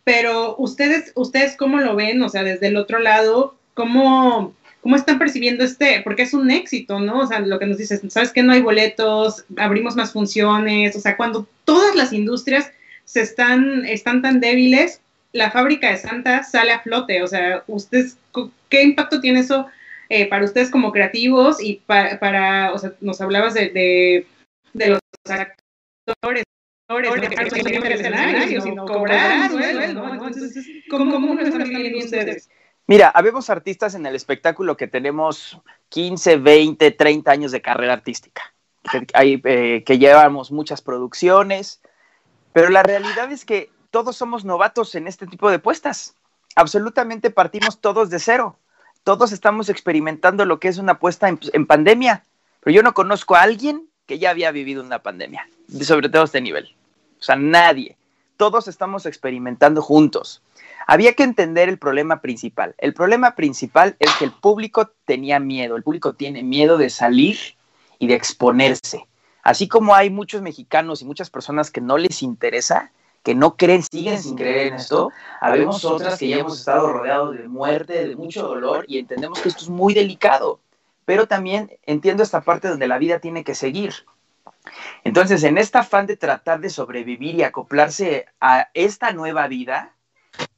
pero 0.07 0.55
ustedes, 0.59 1.11
ustedes 1.17 1.57
cómo 1.57 1.81
lo 1.81 1.97
ven, 1.97 2.23
o 2.23 2.29
sea, 2.29 2.45
desde 2.45 2.69
el 2.69 2.77
otro 2.77 3.01
lado, 3.01 3.57
¿cómo, 3.75 4.55
¿Cómo 4.81 4.95
están 4.95 5.19
percibiendo 5.19 5.65
este? 5.65 6.01
Porque 6.05 6.23
es 6.23 6.33
un 6.33 6.49
éxito, 6.49 7.01
¿no? 7.01 7.19
O 7.19 7.27
sea, 7.27 7.41
lo 7.41 7.59
que 7.59 7.67
nos 7.67 7.77
dices, 7.77 8.01
sabes 8.09 8.33
que 8.33 8.45
no 8.45 8.53
hay 8.53 8.61
boletos, 8.61 9.45
abrimos 9.57 9.97
más 9.97 10.13
funciones, 10.13 10.95
o 10.95 11.01
sea, 11.01 11.17
cuando 11.17 11.49
todas 11.65 11.97
las 11.97 12.13
industrias 12.13 12.71
se 13.05 13.23
están, 13.23 13.85
están 13.85 14.23
tan 14.23 14.39
débiles, 14.39 15.01
la 15.33 15.51
fábrica 15.51 15.91
de 15.91 15.97
Santa 15.97 16.45
sale 16.45 16.71
a 16.71 16.83
flote. 16.83 17.25
O 17.25 17.27
sea, 17.27 17.65
ustedes, 17.67 18.17
¿qué 18.69 18.85
impacto 18.85 19.21
tiene 19.21 19.41
eso 19.41 19.67
eh, 20.09 20.29
para 20.29 20.45
ustedes 20.45 20.71
como 20.71 20.93
creativos 20.93 21.61
y 21.61 21.83
para, 21.85 22.73
o 22.73 22.79
sea, 22.79 22.93
nos 23.01 23.21
hablabas 23.21 23.55
de, 23.55 24.25
de 24.73 24.89
los 24.89 25.01
actores, 25.25 26.45
Mira, 32.87 33.09
habemos 33.09 33.51
artistas 33.51 33.97
en 33.97 34.07
el 34.07 34.15
espectáculo 34.15 34.77
que 34.77 34.87
tenemos 34.87 35.61
15, 35.89 36.37
20, 36.37 36.93
30 36.93 37.31
años 37.31 37.51
de 37.51 37.61
carrera 37.61 37.95
artística, 37.95 38.55
que, 38.91 39.05
hay, 39.15 39.43
eh, 39.45 39.83
que 39.85 39.99
llevamos 39.99 40.53
muchas 40.53 40.81
producciones, 40.81 41.81
pero 42.53 42.69
la 42.69 42.85
realidad 42.85 43.33
es 43.33 43.45
que 43.45 43.71
todos 43.91 44.17
somos 44.17 44.45
novatos 44.45 44.95
en 44.95 45.09
este 45.09 45.27
tipo 45.27 45.51
de 45.51 45.59
puestas. 45.59 46.15
Absolutamente 46.55 47.31
partimos 47.31 47.81
todos 47.81 48.11
de 48.11 48.21
cero. 48.21 48.61
Todos 49.03 49.33
estamos 49.33 49.69
experimentando 49.69 50.45
lo 50.45 50.61
que 50.61 50.69
es 50.69 50.79
una 50.79 51.01
puesta 51.01 51.29
en, 51.29 51.41
en 51.53 51.67
pandemia, 51.67 52.25
pero 52.61 52.75
yo 52.75 52.83
no 52.85 52.95
conozco 52.95 53.35
a 53.35 53.43
alguien 53.43 53.89
que 54.07 54.19
ya 54.19 54.31
había 54.31 54.51
vivido 54.53 54.83
una 54.83 55.01
pandemia, 55.01 55.49
sobre 55.83 56.09
todo 56.09 56.25
este 56.25 56.41
nivel. 56.41 56.75
O 57.19 57.23
sea, 57.23 57.37
nadie. 57.37 57.97
Todos 58.37 58.69
estamos 58.69 59.07
experimentando 59.07 59.83
juntos. 59.83 60.43
Había 60.87 61.15
que 61.15 61.25
entender 61.25 61.69
el 61.69 61.79
problema 61.79 62.21
principal. 62.21 62.75
El 62.79 62.95
problema 62.95 63.35
principal 63.35 63.97
es 63.99 64.15
que 64.17 64.27
el 64.27 64.33
público 64.33 64.93
tenía 65.05 65.41
miedo. 65.41 65.77
El 65.77 65.83
público 65.83 66.13
tiene 66.13 66.43
miedo 66.43 66.79
de 66.79 66.91
salir 66.91 67.39
y 67.99 68.07
de 68.07 68.15
exponerse. 68.15 69.07
Así 69.43 69.69
como 69.69 69.95
hay 69.95 70.11
muchos 70.11 70.43
mexicanos 70.43 71.03
y 71.03 71.05
muchas 71.05 71.31
personas 71.31 71.71
que 71.71 71.81
no 71.81 71.99
les 71.99 72.23
interesa, 72.23 72.93
que 73.23 73.35
no 73.35 73.57
creen, 73.57 73.83
siguen 73.83 74.23
sin 74.23 74.37
creer 74.37 74.69
en 74.69 74.75
esto, 74.75 75.11
habemos 75.41 75.85
otras 75.85 76.19
que 76.19 76.29
ya 76.29 76.39
hemos 76.39 76.61
estado 76.61 76.93
rodeados 76.93 77.37
de 77.37 77.49
muerte, 77.49 78.07
de 78.07 78.15
mucho 78.15 78.47
dolor 78.47 78.85
y 78.87 78.99
entendemos 78.99 79.41
que 79.41 79.49
esto 79.49 79.65
es 79.65 79.69
muy 79.69 79.95
delicado. 79.95 80.61
Pero 81.07 81.27
también 81.27 81.79
entiendo 81.85 82.23
esta 82.23 82.43
parte 82.43 82.69
donde 82.69 82.89
la 82.89 82.99
vida 82.99 83.21
tiene 83.21 83.43
que 83.45 83.55
seguir. 83.55 83.95
Entonces, 85.05 85.43
en 85.45 85.57
este 85.57 85.79
afán 85.79 86.07
de 86.07 86.17
tratar 86.17 86.61
de 86.61 86.69
sobrevivir 86.69 87.37
y 87.37 87.43
acoplarse 87.43 88.27
a 88.41 88.69
esta 88.75 89.13
nueva 89.13 89.49
vida, 89.49 89.95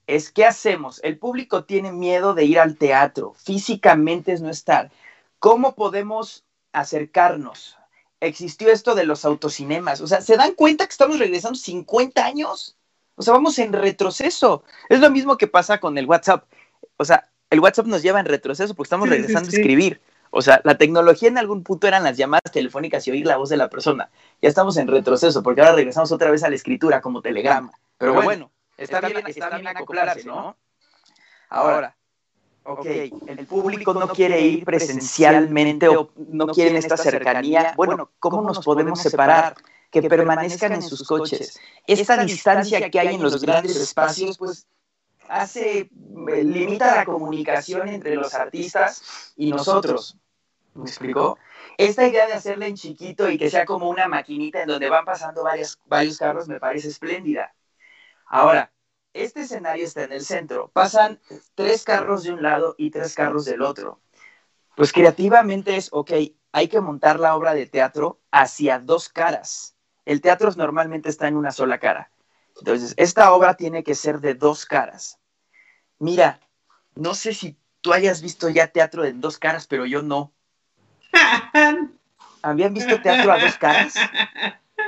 es 0.06 0.32
¿qué 0.32 0.46
hacemos? 0.46 1.00
El 1.04 1.18
público 1.18 1.64
tiene 1.64 1.92
miedo 1.92 2.34
de 2.34 2.44
ir 2.44 2.58
al 2.58 2.76
teatro, 2.76 3.34
físicamente 3.36 4.32
es 4.32 4.40
no 4.40 4.50
estar. 4.50 4.90
¿Cómo 5.38 5.74
podemos 5.74 6.44
acercarnos? 6.72 7.76
Existió 8.20 8.70
esto 8.70 8.94
de 8.94 9.04
los 9.04 9.24
autocinemas, 9.24 10.00
o 10.00 10.06
sea, 10.06 10.22
¿se 10.22 10.36
dan 10.36 10.54
cuenta 10.54 10.86
que 10.86 10.92
estamos 10.92 11.18
regresando 11.18 11.58
50 11.58 12.24
años? 12.24 12.76
O 13.14 13.22
sea, 13.22 13.34
vamos 13.34 13.58
en 13.58 13.72
retroceso. 13.72 14.64
Es 14.88 15.00
lo 15.00 15.10
mismo 15.10 15.36
que 15.36 15.46
pasa 15.46 15.78
con 15.78 15.98
el 15.98 16.06
WhatsApp. 16.06 16.44
O 16.96 17.04
sea, 17.04 17.28
el 17.50 17.60
WhatsApp 17.60 17.86
nos 17.86 18.02
lleva 18.02 18.20
en 18.20 18.26
retroceso 18.26 18.74
porque 18.74 18.86
estamos 18.86 19.08
regresando 19.08 19.48
a 19.48 19.52
escribir. 19.52 20.00
O 20.30 20.42
sea, 20.42 20.60
la 20.64 20.76
tecnología 20.76 21.28
en 21.28 21.38
algún 21.38 21.62
punto 21.62 21.86
eran 21.86 22.04
las 22.04 22.16
llamadas 22.16 22.52
telefónicas 22.52 23.06
y 23.06 23.10
oír 23.10 23.26
la 23.26 23.36
voz 23.36 23.48
de 23.48 23.56
la 23.56 23.68
persona. 23.68 24.10
Ya 24.42 24.48
estamos 24.48 24.76
en 24.76 24.88
retroceso 24.88 25.42
porque 25.42 25.60
ahora 25.60 25.74
regresamos 25.74 26.12
otra 26.12 26.30
vez 26.30 26.42
a 26.42 26.50
la 26.50 26.56
escritura 26.56 27.00
como 27.00 27.22
telegrama. 27.22 27.72
Pero 27.96 28.14
bueno, 28.22 28.50
está, 28.76 29.00
bien, 29.00 29.22
está 29.26 29.50
bien 29.50 29.66
acoplarse, 29.68 30.24
¿no? 30.24 30.56
Ahora, 31.48 31.96
ok, 32.64 32.86
el 32.86 33.46
público 33.46 33.94
no 33.94 34.08
quiere 34.08 34.40
ir 34.40 34.64
presencialmente 34.64 35.88
o 35.88 36.10
no 36.16 36.46
quieren 36.48 36.76
esta 36.76 36.96
cercanía. 36.96 37.72
Bueno, 37.76 38.10
¿cómo 38.18 38.42
nos 38.42 38.64
podemos 38.64 39.00
separar? 39.00 39.54
Que 39.90 40.02
permanezcan 40.02 40.74
en 40.74 40.82
sus 40.82 41.06
coches. 41.06 41.58
Esta 41.86 42.22
distancia 42.22 42.90
que 42.90 43.00
hay 43.00 43.14
en 43.14 43.22
los 43.22 43.42
grandes 43.42 43.76
espacios, 43.76 44.36
pues 44.36 44.66
hace, 45.28 45.78
eh, 45.80 46.44
limita 46.44 46.96
la 46.96 47.04
comunicación 47.04 47.88
entre 47.88 48.16
los 48.16 48.34
artistas 48.34 49.32
y 49.36 49.50
nosotros. 49.50 50.18
¿Me 50.74 50.84
explicó? 50.84 51.38
Esta 51.76 52.06
idea 52.06 52.26
de 52.26 52.34
hacerla 52.34 52.66
en 52.66 52.76
chiquito 52.76 53.28
y 53.30 53.38
que 53.38 53.50
sea 53.50 53.64
como 53.64 53.88
una 53.88 54.08
maquinita 54.08 54.62
en 54.62 54.68
donde 54.68 54.88
van 54.88 55.04
pasando 55.04 55.44
varios 55.86 56.18
carros 56.18 56.48
me 56.48 56.60
parece 56.60 56.88
espléndida. 56.88 57.54
Ahora, 58.26 58.72
este 59.12 59.40
escenario 59.40 59.84
está 59.84 60.04
en 60.04 60.12
el 60.12 60.20
centro. 60.20 60.70
Pasan 60.72 61.20
tres 61.54 61.84
carros 61.84 62.24
de 62.24 62.32
un 62.32 62.42
lado 62.42 62.74
y 62.78 62.90
tres 62.90 63.14
carros 63.14 63.44
del 63.44 63.62
otro. 63.62 64.00
Pues 64.76 64.92
creativamente 64.92 65.76
es, 65.76 65.88
ok, 65.90 66.12
hay 66.52 66.68
que 66.68 66.80
montar 66.80 67.18
la 67.18 67.34
obra 67.34 67.54
de 67.54 67.66
teatro 67.66 68.20
hacia 68.30 68.78
dos 68.78 69.08
caras. 69.08 69.76
El 70.04 70.20
teatro 70.20 70.50
normalmente 70.56 71.08
está 71.08 71.26
en 71.28 71.36
una 71.36 71.50
sola 71.50 71.78
cara. 71.78 72.10
Entonces, 72.58 72.94
esta 72.96 73.32
obra 73.32 73.54
tiene 73.54 73.82
que 73.82 73.94
ser 73.94 74.20
de 74.20 74.34
dos 74.34 74.66
caras. 74.66 75.17
Mira, 75.98 76.40
no 76.94 77.14
sé 77.14 77.34
si 77.34 77.56
tú 77.80 77.92
hayas 77.92 78.22
visto 78.22 78.48
ya 78.48 78.68
teatro 78.68 79.04
en 79.04 79.20
dos 79.20 79.38
caras, 79.38 79.66
pero 79.66 79.86
yo 79.86 80.02
no. 80.02 80.32
¿Habían 82.42 82.74
visto 82.74 83.00
teatro 83.00 83.32
a 83.32 83.38
dos 83.38 83.56
caras? 83.56 83.94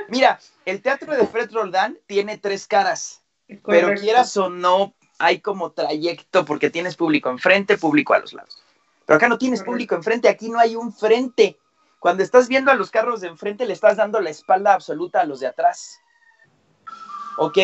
Mira, 0.07 0.39
el 0.65 0.81
teatro 0.81 1.13
de 1.13 1.27
Fred 1.27 1.51
Roldán 1.51 1.97
tiene 2.07 2.37
tres 2.37 2.67
caras, 2.67 3.23
pero 3.65 3.93
quieras 3.95 4.35
o 4.37 4.49
no, 4.49 4.93
hay 5.19 5.39
como 5.39 5.71
trayecto 5.71 6.45
porque 6.45 6.69
tienes 6.69 6.95
público 6.95 7.29
enfrente, 7.29 7.77
público 7.77 8.13
a 8.13 8.19
los 8.19 8.33
lados. 8.33 8.61
Pero 9.05 9.17
acá 9.17 9.27
no 9.27 9.37
tienes 9.37 9.63
público 9.63 9.95
enfrente, 9.95 10.29
aquí 10.29 10.49
no 10.49 10.59
hay 10.59 10.75
un 10.75 10.93
frente. 10.93 11.57
Cuando 11.99 12.23
estás 12.23 12.47
viendo 12.47 12.71
a 12.71 12.75
los 12.75 12.89
carros 12.89 13.21
de 13.21 13.27
enfrente, 13.27 13.65
le 13.65 13.73
estás 13.73 13.97
dando 13.97 14.19
la 14.19 14.31
espalda 14.31 14.73
absoluta 14.73 15.21
a 15.21 15.25
los 15.25 15.39
de 15.39 15.47
atrás. 15.47 15.99
Ok, 17.37 17.57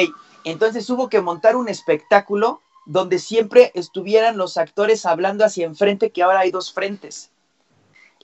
entonces 0.43 0.89
hubo 0.89 1.09
que 1.09 1.21
montar 1.21 1.55
un 1.55 1.69
espectáculo 1.69 2.61
donde 2.87 3.19
siempre 3.19 3.71
estuvieran 3.75 4.37
los 4.37 4.57
actores 4.57 5.05
hablando 5.05 5.43
hacia 5.43 5.65
enfrente, 5.65 6.11
que 6.11 6.23
ahora 6.23 6.39
hay 6.39 6.51
dos 6.51 6.73
frentes. 6.73 7.31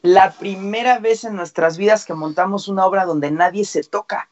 La 0.02 0.32
primera 0.32 1.00
vez 1.00 1.26
en 1.26 1.36
nuestras 1.36 1.78
vidas 1.78 2.06
que 2.06 2.14
montamos 2.14 2.70
una 2.70 2.86
obra 2.86 3.06
donde 3.06 3.30
nadie 3.30 3.66
se 3.66 3.84
toca. 3.84 4.30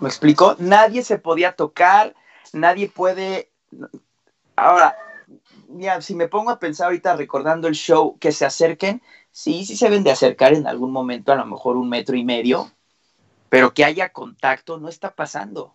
¿Me 0.00 0.08
explico? 0.08 0.54
Nadie 0.58 1.02
se 1.02 1.18
podía 1.18 1.52
tocar, 1.52 2.14
nadie 2.52 2.90
puede... 2.90 3.50
Ahora, 4.54 4.96
mira, 5.68 6.02
si 6.02 6.14
me 6.14 6.28
pongo 6.28 6.50
a 6.50 6.58
pensar 6.58 6.86
ahorita 6.86 7.16
recordando 7.16 7.68
el 7.68 7.74
show, 7.74 8.18
que 8.18 8.32
se 8.32 8.44
acerquen, 8.44 9.02
sí, 9.30 9.64
sí 9.64 9.76
se 9.76 9.86
deben 9.86 10.04
de 10.04 10.10
acercar 10.10 10.52
en 10.52 10.66
algún 10.66 10.92
momento, 10.92 11.32
a 11.32 11.36
lo 11.36 11.46
mejor 11.46 11.78
un 11.78 11.88
metro 11.88 12.16
y 12.16 12.24
medio, 12.24 12.70
pero 13.48 13.72
que 13.72 13.84
haya 13.84 14.12
contacto 14.12 14.78
no 14.78 14.90
está 14.90 15.14
pasando. 15.14 15.74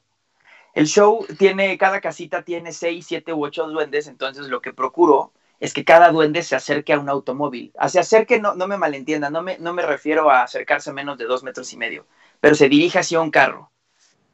El 0.75 0.87
show 0.87 1.25
tiene, 1.39 1.77
cada 1.77 2.01
casita 2.01 2.43
tiene 2.43 2.73
seis, 2.73 3.05
siete 3.07 3.33
u 3.33 3.45
ocho 3.45 3.65
duendes, 3.65 4.07
entonces 4.07 4.47
lo 4.47 4.61
que 4.61 4.73
procuro 4.73 5.31
es 5.61 5.73
que 5.73 5.85
cada 5.85 6.11
duende 6.11 6.43
se 6.43 6.53
acerque 6.53 6.91
a 6.91 6.99
un 6.99 7.07
automóvil. 7.07 7.71
A 7.77 7.87
se 7.87 7.97
acerque, 7.97 8.41
no, 8.41 8.55
no 8.55 8.67
me 8.67 8.77
malentiendan, 8.77 9.31
no 9.31 9.41
me, 9.41 9.57
no 9.57 9.71
me 9.73 9.83
refiero 9.83 10.29
a 10.29 10.43
acercarse 10.43 10.91
menos 10.91 11.17
de 11.17 11.23
dos 11.23 11.43
metros 11.43 11.71
y 11.71 11.77
medio, 11.77 12.05
pero 12.41 12.55
se 12.55 12.67
dirige 12.67 12.99
hacia 12.99 13.21
un 13.21 13.31
carro. 13.31 13.71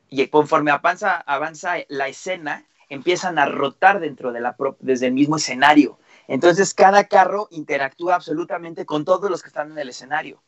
Y 0.09 0.25
conforme 0.29 0.71
avanza, 0.71 1.17
avanza 1.17 1.75
la 1.89 2.07
escena, 2.07 2.65
empiezan 2.89 3.37
a 3.37 3.45
rotar 3.45 3.99
dentro 3.99 4.31
de 4.31 4.41
la 4.41 4.55
desde 4.79 5.07
el 5.07 5.13
mismo 5.13 5.37
escenario. 5.37 5.99
Entonces 6.27 6.73
cada 6.73 7.03
carro 7.03 7.49
interactúa 7.51 8.15
absolutamente 8.15 8.87
con 8.87 9.05
todos 9.05 9.29
los 9.29 9.43
que 9.43 9.49
están 9.49 9.71
en 9.71 9.77
el 9.77 9.89
escenario. 9.89 10.41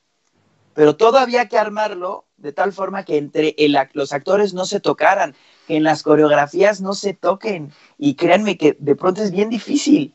Pero 0.73 0.95
todo 0.95 1.19
había 1.19 1.47
que 1.47 1.59
armarlo 1.59 2.25
de 2.37 2.51
tal 2.51 2.73
forma 2.73 3.05
que 3.05 3.17
entre 3.17 3.55
los 3.93 4.11
actores 4.11 4.55
no 4.55 4.65
se 4.65 4.79
tocaran, 4.79 5.35
que 5.67 5.77
en 5.77 5.83
las 5.83 6.03
coreografías 6.03 6.81
no 6.81 6.93
se 6.93 7.13
toquen. 7.13 7.71
Y 7.97 8.15
créanme 8.15 8.57
que 8.57 8.75
de 8.79 8.95
pronto 8.95 9.21
es 9.21 9.31
bien 9.31 9.49
difícil. 9.49 10.13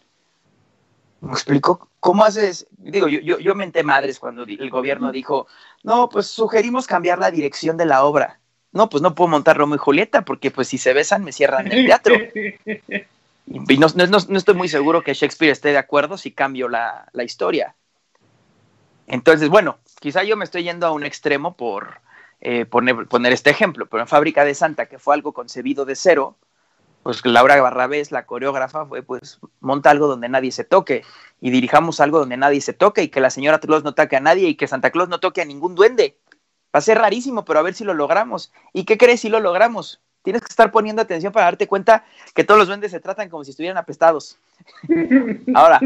¿Me 1.20 1.32
explico? 1.32 1.88
¿Cómo 2.00 2.24
haces? 2.24 2.66
Digo, 2.76 3.08
yo, 3.08 3.20
yo, 3.20 3.38
yo 3.38 3.54
menté 3.54 3.82
madres 3.82 4.18
cuando 4.18 4.44
el 4.44 4.70
gobierno 4.70 5.10
dijo, 5.10 5.46
no, 5.82 6.08
pues 6.08 6.26
sugerimos 6.26 6.86
cambiar 6.86 7.18
la 7.18 7.30
dirección 7.30 7.76
de 7.76 7.86
la 7.86 8.04
obra. 8.04 8.38
No, 8.72 8.88
pues 8.88 9.02
no 9.02 9.14
puedo 9.14 9.28
montar 9.28 9.56
Romeo 9.56 9.76
y 9.76 9.78
Julieta 9.78 10.24
porque 10.24 10.50
pues 10.50 10.68
si 10.68 10.78
se 10.78 10.92
besan 10.92 11.24
me 11.24 11.32
cierran 11.32 11.70
el 11.72 11.86
teatro. 11.86 12.14
Y 13.50 13.78
no, 13.78 13.86
estoy 14.36 14.54
muy 14.54 14.68
seguro 14.68 15.02
que 15.02 15.14
Shakespeare 15.14 15.52
esté 15.52 15.70
de 15.70 15.78
acuerdo 15.78 16.18
si 16.18 16.32
cambio 16.32 16.68
la, 16.68 17.08
la 17.12 17.24
historia. 17.24 17.74
Entonces, 19.06 19.48
bueno, 19.48 19.78
quizá 20.00 20.22
yo 20.22 20.36
me 20.36 20.44
estoy 20.44 20.64
yendo 20.64 20.86
a 20.86 20.92
un 20.92 21.04
extremo 21.04 21.56
por 21.56 22.00
eh, 22.40 22.66
poner, 22.66 23.06
poner, 23.06 23.32
este 23.32 23.50
ejemplo, 23.50 23.86
pero 23.86 24.02
en 24.02 24.08
Fábrica 24.08 24.44
de 24.44 24.54
Santa, 24.54 24.86
que 24.86 24.98
fue 24.98 25.14
algo 25.14 25.32
concebido 25.32 25.84
de 25.84 25.96
cero, 25.96 26.36
pues 27.02 27.24
Laura 27.24 27.60
Barrabés, 27.60 28.12
la 28.12 28.26
coreógrafa, 28.26 28.86
fue 28.86 29.02
pues 29.02 29.38
monta 29.60 29.90
algo 29.90 30.06
donde 30.06 30.28
nadie 30.28 30.52
se 30.52 30.64
toque 30.64 31.04
y 31.40 31.50
dirijamos 31.50 32.00
algo 32.00 32.18
donde 32.18 32.36
nadie 32.36 32.60
se 32.60 32.72
toque 32.72 33.02
y 33.02 33.08
que 33.08 33.20
la 33.20 33.30
señora 33.30 33.58
Claus 33.60 33.84
no 33.84 33.94
toque 33.94 34.16
a 34.16 34.20
nadie 34.20 34.48
y 34.48 34.56
que 34.56 34.68
Santa 34.68 34.90
Claus 34.90 35.08
no 35.08 35.20
toque 35.20 35.40
a 35.40 35.44
ningún 35.44 35.74
duende. 35.74 36.18
Va 36.74 36.78
a 36.78 36.82
ser 36.82 36.98
rarísimo, 36.98 37.44
pero 37.44 37.60
a 37.60 37.62
ver 37.62 37.74
si 37.74 37.84
lo 37.84 37.94
logramos. 37.94 38.52
¿Y 38.72 38.84
qué 38.84 38.98
crees 38.98 39.20
si 39.20 39.30
lo 39.30 39.40
logramos? 39.40 40.02
Tienes 40.22 40.42
que 40.42 40.48
estar 40.48 40.70
poniendo 40.70 41.00
atención 41.00 41.32
para 41.32 41.46
darte 41.46 41.66
cuenta 41.66 42.04
que 42.34 42.44
todos 42.44 42.58
los 42.58 42.68
duendes 42.68 42.90
se 42.90 43.00
tratan 43.00 43.30
como 43.30 43.44
si 43.44 43.52
estuvieran 43.52 43.78
apestados. 43.78 44.38
Ahora, 45.54 45.80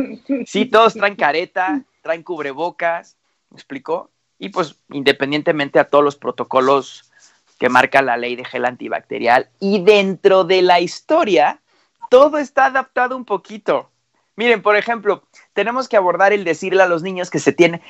sí, 0.47 0.65
todos 0.67 0.95
traen 0.95 1.15
careta, 1.15 1.85
traen 2.03 2.25
cubrebocas, 2.25 3.17
¿me 3.51 3.57
explicó? 3.57 4.11
Y 4.43 4.49
pues 4.49 4.75
independientemente 4.91 5.79
a 5.79 5.89
todos 5.89 6.03
los 6.03 6.17
protocolos 6.17 7.13
que 7.61 7.69
marca 7.69 8.03
la 8.03 8.17
ley 8.17 8.35
de 8.35 8.45
gel 8.45 8.65
antibacterial 8.65 9.49
y 9.61 9.85
dentro 9.85 10.43
de 10.43 10.63
la 10.63 10.81
historia 10.81 11.61
todo 12.11 12.39
está 12.39 12.65
adaptado 12.65 13.17
un 13.17 13.25
poquito. 13.25 13.89
Miren, 14.35 14.61
por 14.61 14.75
ejemplo, 14.75 15.23
tenemos 15.53 15.89
que 15.89 15.97
abordar 15.97 16.33
el 16.33 16.43
decirle 16.43 16.83
a 16.83 16.89
los 16.89 17.05
niños 17.05 17.31
que 17.31 17.39
se 17.39 17.53
tienen 17.53 17.83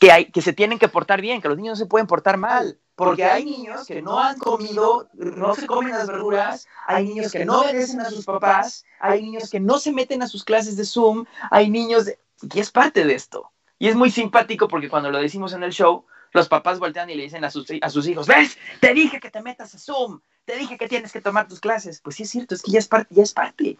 que, 0.00 0.32
que 0.32 0.42
se 0.42 0.52
tienen 0.52 0.80
que 0.80 0.88
portar 0.88 1.20
bien, 1.20 1.40
que 1.40 1.46
los 1.46 1.56
niños 1.56 1.78
no 1.78 1.84
se 1.84 1.88
pueden 1.88 2.08
portar 2.08 2.38
mal, 2.38 2.76
porque 2.96 3.22
hay 3.22 3.44
niños 3.44 3.86
que 3.86 4.02
no 4.02 4.18
han 4.18 4.36
comido, 4.36 5.08
no 5.14 5.54
se 5.54 5.68
comen 5.68 5.92
las 5.92 6.08
verduras, 6.08 6.66
hay 6.88 7.04
niños 7.04 7.30
que 7.30 7.44
no 7.44 7.60
obedecen 7.60 8.00
a 8.00 8.10
sus 8.10 8.24
papás, 8.24 8.84
hay 8.98 9.22
niños 9.22 9.48
que 9.48 9.60
no 9.60 9.78
se 9.78 9.92
meten 9.92 10.24
a 10.24 10.26
sus 10.26 10.42
clases 10.42 10.76
de 10.76 10.84
Zoom, 10.84 11.24
hay 11.52 11.70
niños 11.70 12.10
y 12.52 12.58
es 12.58 12.72
parte 12.72 13.04
de 13.04 13.14
esto. 13.14 13.52
Y 13.80 13.88
es 13.88 13.96
muy 13.96 14.10
simpático 14.10 14.68
porque 14.68 14.90
cuando 14.90 15.10
lo 15.10 15.18
decimos 15.18 15.54
en 15.54 15.62
el 15.62 15.72
show, 15.72 16.04
los 16.32 16.48
papás 16.48 16.78
voltean 16.78 17.08
y 17.08 17.14
le 17.14 17.22
dicen 17.22 17.42
a 17.44 17.50
sus, 17.50 17.66
a 17.80 17.88
sus 17.88 18.06
hijos, 18.06 18.26
¿ves? 18.26 18.58
Te 18.78 18.92
dije 18.92 19.18
que 19.18 19.30
te 19.30 19.40
metas 19.40 19.74
a 19.74 19.78
Zoom, 19.78 20.20
te 20.44 20.54
dije 20.56 20.76
que 20.76 20.86
tienes 20.86 21.10
que 21.10 21.22
tomar 21.22 21.48
tus 21.48 21.60
clases. 21.60 21.98
Pues 22.02 22.16
sí 22.16 22.24
es 22.24 22.30
cierto, 22.30 22.54
es 22.54 22.62
que 22.62 22.72
ya 22.72 22.78
es 22.78 22.86
parte, 22.86 23.14
ya 23.14 23.22
es 23.22 23.32
parte. 23.32 23.78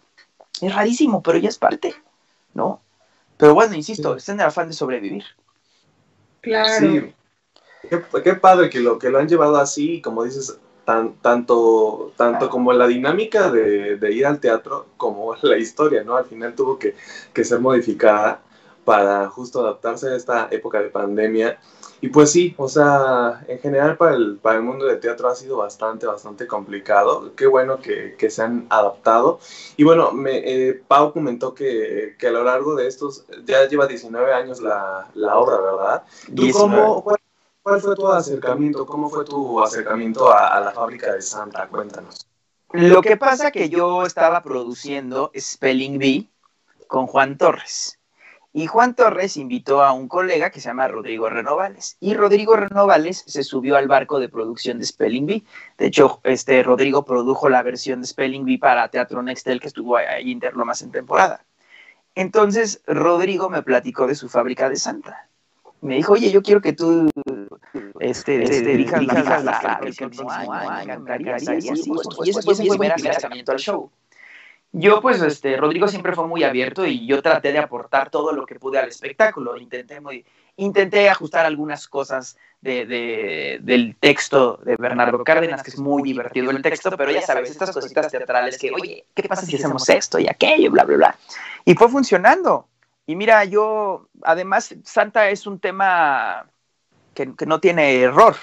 Es 0.59 0.73
rarísimo, 0.73 1.21
pero 1.21 1.37
ya 1.37 1.49
es 1.49 1.59
parte, 1.59 1.93
¿no? 2.55 2.81
Pero 3.37 3.53
bueno, 3.53 3.75
insisto, 3.75 4.15
está 4.15 4.31
en 4.31 4.39
el 4.39 4.47
afán 4.47 4.69
de 4.69 4.73
sobrevivir. 4.73 5.23
Claro. 6.41 6.79
Sí. 6.79 7.13
Qué, 7.87 8.03
qué 8.23 8.33
padre 8.33 8.71
que 8.71 8.79
lo, 8.79 8.97
que 8.97 9.11
lo 9.11 9.19
han 9.19 9.29
llevado 9.29 9.57
así, 9.57 10.01
como 10.01 10.23
dices, 10.23 10.57
tan, 10.83 11.13
tanto, 11.17 12.11
tanto 12.17 12.49
como 12.49 12.73
la 12.73 12.87
dinámica 12.87 13.51
de, 13.51 13.97
de 13.97 14.11
ir 14.11 14.25
al 14.25 14.39
teatro 14.39 14.87
como 14.97 15.35
la 15.43 15.57
historia, 15.57 16.03
¿no? 16.03 16.17
Al 16.17 16.25
final 16.25 16.55
tuvo 16.55 16.79
que, 16.79 16.95
que 17.33 17.43
ser 17.43 17.59
modificada 17.59 18.41
para 18.83 19.29
justo 19.29 19.61
adaptarse 19.61 20.09
a 20.09 20.15
esta 20.15 20.47
época 20.51 20.81
de 20.81 20.89
pandemia. 20.89 21.59
Y 22.03 22.07
pues 22.07 22.31
sí, 22.31 22.55
o 22.57 22.67
sea, 22.67 23.45
en 23.47 23.59
general 23.59 23.95
para 23.95 24.15
el, 24.15 24.39
para 24.41 24.57
el 24.57 24.63
mundo 24.63 24.85
del 24.85 24.99
teatro 24.99 25.29
ha 25.29 25.35
sido 25.35 25.57
bastante, 25.57 26.07
bastante 26.07 26.47
complicado. 26.47 27.35
Qué 27.35 27.45
bueno 27.45 27.79
que, 27.79 28.15
que 28.17 28.31
se 28.31 28.41
han 28.41 28.65
adaptado. 28.69 29.39
Y 29.77 29.83
bueno, 29.83 30.11
me, 30.11 30.37
eh, 30.37 30.81
Pau 30.87 31.13
comentó 31.13 31.53
que, 31.53 32.15
que, 32.17 32.27
a 32.27 32.31
lo 32.31 32.43
largo 32.43 32.73
de 32.73 32.87
estos, 32.87 33.25
ya 33.45 33.67
lleva 33.67 33.85
19 33.85 34.33
años 34.33 34.61
la, 34.61 35.09
la 35.13 35.37
obra, 35.37 35.61
¿verdad? 35.61 36.03
¿Tú 36.35 36.49
cómo, 36.51 37.03
cuál, 37.03 37.17
cuál, 37.61 37.79
fue 37.79 37.95
tu 37.95 38.07
acercamiento? 38.07 38.83
¿Cómo 38.87 39.07
fue 39.07 39.23
tu 39.23 39.61
acercamiento 39.61 40.31
a, 40.31 40.57
a 40.57 40.59
la 40.59 40.71
fábrica 40.71 41.13
de 41.13 41.21
Santa? 41.21 41.67
Cuéntanos. 41.67 42.25
Lo 42.73 43.03
que 43.03 43.15
pasa 43.15 43.51
que 43.51 43.69
yo 43.69 44.03
estaba 44.07 44.41
produciendo 44.41 45.31
Spelling 45.37 45.99
Bee 45.99 46.31
con 46.87 47.05
Juan 47.05 47.37
Torres. 47.37 48.00
Y 48.53 48.67
Juan 48.67 48.95
Torres 48.95 49.37
invitó 49.37 49.81
a 49.81 49.93
un 49.93 50.09
colega 50.09 50.49
que 50.49 50.59
se 50.59 50.67
llama 50.67 50.87
Rodrigo 50.87 51.29
Renovales. 51.29 51.95
Y 52.01 52.15
Rodrigo 52.15 52.57
Renovales 52.57 53.23
se 53.25 53.43
subió 53.43 53.77
al 53.77 53.87
barco 53.87 54.19
de 54.19 54.27
producción 54.27 54.77
de 54.77 54.85
Spelling 54.85 55.25
Bee. 55.25 55.45
De 55.77 55.85
hecho, 55.85 56.19
este 56.23 56.61
Rodrigo 56.61 57.05
produjo 57.05 57.47
la 57.47 57.63
versión 57.63 58.01
de 58.01 58.07
Spelling 58.07 58.43
Bee 58.43 58.57
para 58.57 58.89
Teatro 58.89 59.23
Nextel 59.23 59.61
que 59.61 59.67
estuvo 59.67 59.95
ahí 59.95 60.29
Interlomas 60.29 60.81
en 60.81 60.91
temporada. 60.91 61.45
Entonces, 62.13 62.81
Rodrigo 62.85 63.49
me 63.49 63.63
platicó 63.63 64.05
de 64.05 64.15
su 64.15 64.27
fábrica 64.27 64.69
de 64.69 64.75
Santa. 64.75 65.29
Me 65.79 65.95
dijo, 65.95 66.13
oye, 66.13 66.29
yo 66.29 66.41
quiero 66.41 66.61
que 66.61 66.73
tú 66.73 67.09
este, 67.99 68.43
este, 68.43 68.61
dirijas 68.63 69.03
la, 69.03 69.39
la, 69.41 69.79
el 69.81 69.95
próximo 69.95 70.29
año. 70.29 71.05
Y 72.23 72.29
ese 72.29 72.41
fue 72.41 72.55
mi 72.55 72.69
primer 72.69 72.91
acercamiento 72.91 73.53
al 73.53 73.59
show 73.59 73.89
yo 74.73 75.01
pues 75.01 75.21
este 75.21 75.57
Rodrigo 75.57 75.87
siempre 75.87 76.13
fue 76.13 76.27
muy 76.27 76.43
abierto 76.43 76.85
y 76.85 77.05
yo 77.05 77.21
traté 77.21 77.51
de 77.51 77.59
aportar 77.59 78.09
todo 78.09 78.31
lo 78.31 78.45
que 78.45 78.55
pude 78.55 78.79
al 78.79 78.87
espectáculo. 78.87 79.57
Intenté 79.57 79.99
muy, 79.99 80.25
intenté 80.55 81.09
ajustar 81.09 81.45
algunas 81.45 81.89
cosas 81.89 82.37
de, 82.61 82.85
de, 82.85 83.59
del 83.61 83.97
texto 83.97 84.61
de 84.63 84.77
Bernardo 84.77 85.23
Cárdenas 85.23 85.61
que 85.61 85.71
es 85.71 85.79
muy 85.79 86.03
divertido 86.03 86.51
el 86.51 86.61
texto 86.61 86.95
pero 86.95 87.11
ya 87.11 87.21
sabes 87.21 87.49
estas 87.49 87.71
cositas 87.71 88.09
teatrales 88.09 88.57
que 88.57 88.71
oye 88.71 89.05
qué 89.13 89.23
pasa 89.23 89.45
si 89.45 89.55
hacemos 89.55 89.89
esto 89.89 90.19
y 90.19 90.29
aquello 90.29 90.71
bla 90.71 90.85
bla 90.85 90.97
bla. 90.97 91.15
Y 91.65 91.73
fue 91.75 91.89
funcionando. 91.89 92.67
Y 93.05 93.15
mira 93.15 93.43
yo 93.43 94.07
además 94.21 94.73
Santa 94.85 95.29
es 95.29 95.47
un 95.47 95.59
tema 95.59 96.47
que, 97.13 97.35
que 97.35 97.45
no 97.45 97.59
tiene 97.59 97.99
error 98.01 98.37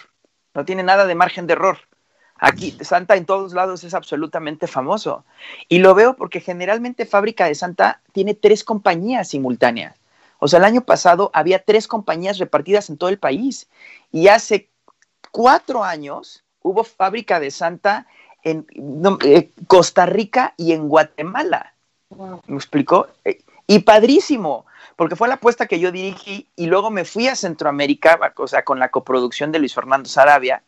no 0.52 0.64
tiene 0.64 0.82
nada 0.82 1.06
de 1.06 1.14
margen 1.14 1.46
de 1.46 1.54
error 1.54 1.87
Aquí 2.38 2.76
Santa 2.80 3.16
en 3.16 3.26
todos 3.26 3.52
lados 3.52 3.84
es 3.84 3.94
absolutamente 3.94 4.66
famoso. 4.66 5.24
Y 5.68 5.78
lo 5.78 5.94
veo 5.94 6.14
porque 6.14 6.40
generalmente 6.40 7.06
Fábrica 7.06 7.46
de 7.46 7.54
Santa 7.54 8.00
tiene 8.12 8.34
tres 8.34 8.64
compañías 8.64 9.28
simultáneas. 9.28 9.96
O 10.38 10.46
sea, 10.46 10.58
el 10.58 10.64
año 10.64 10.82
pasado 10.82 11.30
había 11.34 11.64
tres 11.64 11.88
compañías 11.88 12.38
repartidas 12.38 12.90
en 12.90 12.96
todo 12.96 13.10
el 13.10 13.18
país. 13.18 13.68
Y 14.12 14.28
hace 14.28 14.68
cuatro 15.32 15.84
años 15.84 16.44
hubo 16.62 16.84
Fábrica 16.84 17.40
de 17.40 17.50
Santa 17.50 18.06
en 18.44 18.66
no, 18.76 19.18
eh, 19.24 19.50
Costa 19.66 20.06
Rica 20.06 20.54
y 20.56 20.72
en 20.72 20.88
Guatemala. 20.88 21.74
Wow. 22.10 22.42
¿Me 22.46 22.56
explicó? 22.56 23.08
Eh, 23.24 23.42
y 23.66 23.80
padrísimo, 23.80 24.64
porque 24.96 25.16
fue 25.16 25.28
la 25.28 25.34
apuesta 25.34 25.66
que 25.66 25.78
yo 25.78 25.92
dirigí 25.92 26.48
y 26.56 26.66
luego 26.66 26.90
me 26.90 27.04
fui 27.04 27.28
a 27.28 27.36
Centroamérica, 27.36 28.18
o 28.36 28.46
sea, 28.46 28.64
con 28.64 28.78
la 28.78 28.88
coproducción 28.90 29.52
de 29.52 29.58
Luis 29.58 29.74
Fernando 29.74 30.08
Sarabia 30.08 30.62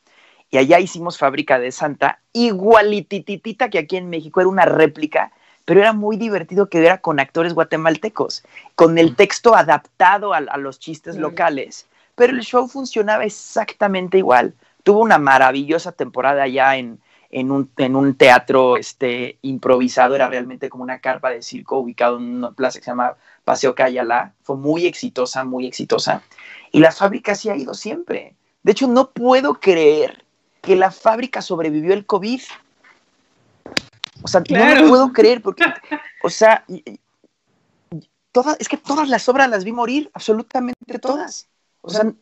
y 0.50 0.58
allá 0.58 0.80
hicimos 0.80 1.18
Fábrica 1.18 1.58
de 1.58 1.72
Santa, 1.72 2.20
igualititita 2.32 3.70
que 3.70 3.78
aquí 3.78 3.96
en 3.96 4.10
México, 4.10 4.40
era 4.40 4.48
una 4.48 4.64
réplica, 4.64 5.32
pero 5.64 5.80
era 5.80 5.92
muy 5.92 6.16
divertido 6.16 6.68
que 6.68 6.84
era 6.84 6.98
con 6.98 7.20
actores 7.20 7.54
guatemaltecos, 7.54 8.42
con 8.74 8.98
el 8.98 9.14
texto 9.14 9.54
adaptado 9.54 10.34
a, 10.34 10.38
a 10.38 10.56
los 10.56 10.80
chistes 10.80 11.16
locales, 11.16 11.86
pero 12.16 12.32
el 12.32 12.40
show 12.40 12.66
funcionaba 12.68 13.24
exactamente 13.24 14.18
igual. 14.18 14.54
Tuvo 14.82 15.00
una 15.00 15.18
maravillosa 15.18 15.92
temporada 15.92 16.42
allá 16.42 16.76
en, 16.76 16.98
en, 17.30 17.50
un, 17.52 17.70
en 17.76 17.94
un 17.94 18.14
teatro 18.14 18.76
este, 18.76 19.38
improvisado, 19.42 20.16
era 20.16 20.28
realmente 20.28 20.68
como 20.68 20.82
una 20.82 20.98
carpa 20.98 21.30
de 21.30 21.42
circo 21.42 21.78
ubicado 21.78 22.18
en 22.18 22.36
una 22.36 22.50
plaza 22.50 22.78
que 22.78 22.84
se 22.84 22.90
llama 22.90 23.14
Paseo 23.44 23.74
Cayala. 23.74 24.34
Fue 24.42 24.56
muy 24.56 24.86
exitosa, 24.86 25.44
muy 25.44 25.66
exitosa. 25.66 26.22
Y 26.72 26.80
la 26.80 26.92
fábrica 26.92 27.34
sí 27.34 27.48
ha 27.48 27.56
ido 27.56 27.74
siempre. 27.74 28.34
De 28.62 28.72
hecho, 28.72 28.88
no 28.88 29.10
puedo 29.10 29.54
creer 29.54 30.24
que 30.60 30.76
la 30.76 30.90
fábrica 30.90 31.42
sobrevivió 31.42 31.92
el 31.92 32.06
COVID. 32.06 32.40
O 34.22 34.28
sea, 34.28 34.42
claro. 34.42 34.74
no 34.74 34.82
lo 34.82 34.88
puedo 34.88 35.12
creer 35.12 35.42
porque, 35.42 35.64
o 36.22 36.30
sea, 36.30 36.64
todas, 38.32 38.56
es 38.60 38.68
que 38.68 38.76
todas 38.76 39.08
las 39.08 39.28
obras 39.28 39.48
las 39.48 39.64
vi 39.64 39.72
morir, 39.72 40.10
absolutamente 40.14 40.98
todas. 40.98 41.48
O 41.82 41.90
sea, 41.90 42.12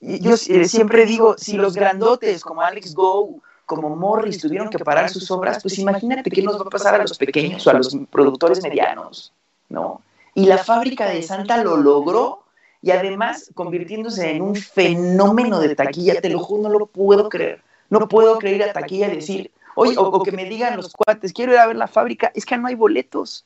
yo 0.00 0.36
siempre 0.36 1.06
digo, 1.06 1.36
si 1.38 1.56
los 1.56 1.74
grandotes 1.74 2.42
como 2.42 2.62
Alex 2.62 2.94
Go, 2.94 3.40
como 3.66 3.94
Morris 3.94 4.40
tuvieron 4.40 4.68
que 4.68 4.78
parar 4.78 5.08
sus 5.08 5.30
obras, 5.30 5.62
pues 5.62 5.78
imagínate 5.78 6.30
qué 6.30 6.42
nos 6.42 6.58
va 6.58 6.62
a 6.66 6.70
pasar 6.70 6.94
a 6.96 6.98
los 6.98 7.16
pequeños 7.16 7.66
o 7.66 7.70
a 7.70 7.74
los 7.74 7.96
productores 8.10 8.62
medianos, 8.62 9.32
¿no? 9.68 10.02
Y 10.34 10.46
la 10.46 10.58
fábrica 10.58 11.06
de 11.06 11.22
Santa 11.22 11.62
lo 11.62 11.76
logró 11.76 12.42
y 12.80 12.90
además 12.90 13.50
convirtiéndose 13.54 14.30
en 14.30 14.42
un 14.42 14.56
fenómeno 14.56 15.60
de 15.60 15.74
taquilla, 15.76 16.20
te 16.20 16.30
lo 16.30 16.40
juro, 16.40 16.68
no 16.68 16.78
lo 16.78 16.86
puedo 16.86 17.28
creer. 17.28 17.62
No 17.98 18.08
puedo 18.08 18.38
creer 18.38 18.62
a 18.62 18.72
taquilla 18.72 19.08
y 19.08 19.16
decir, 19.16 19.50
oye, 19.74 19.98
o, 19.98 20.04
o, 20.04 20.22
que 20.22 20.32
me 20.32 20.46
digan 20.46 20.76
los 20.78 20.94
cuates, 20.94 21.30
quiero 21.32 21.52
ir 21.52 21.58
a 21.58 21.66
ver 21.66 21.76
la 21.76 21.88
fábrica, 21.88 22.32
es 22.34 22.46
que 22.46 22.56
no 22.56 22.66
hay 22.68 22.74
boletos. 22.74 23.44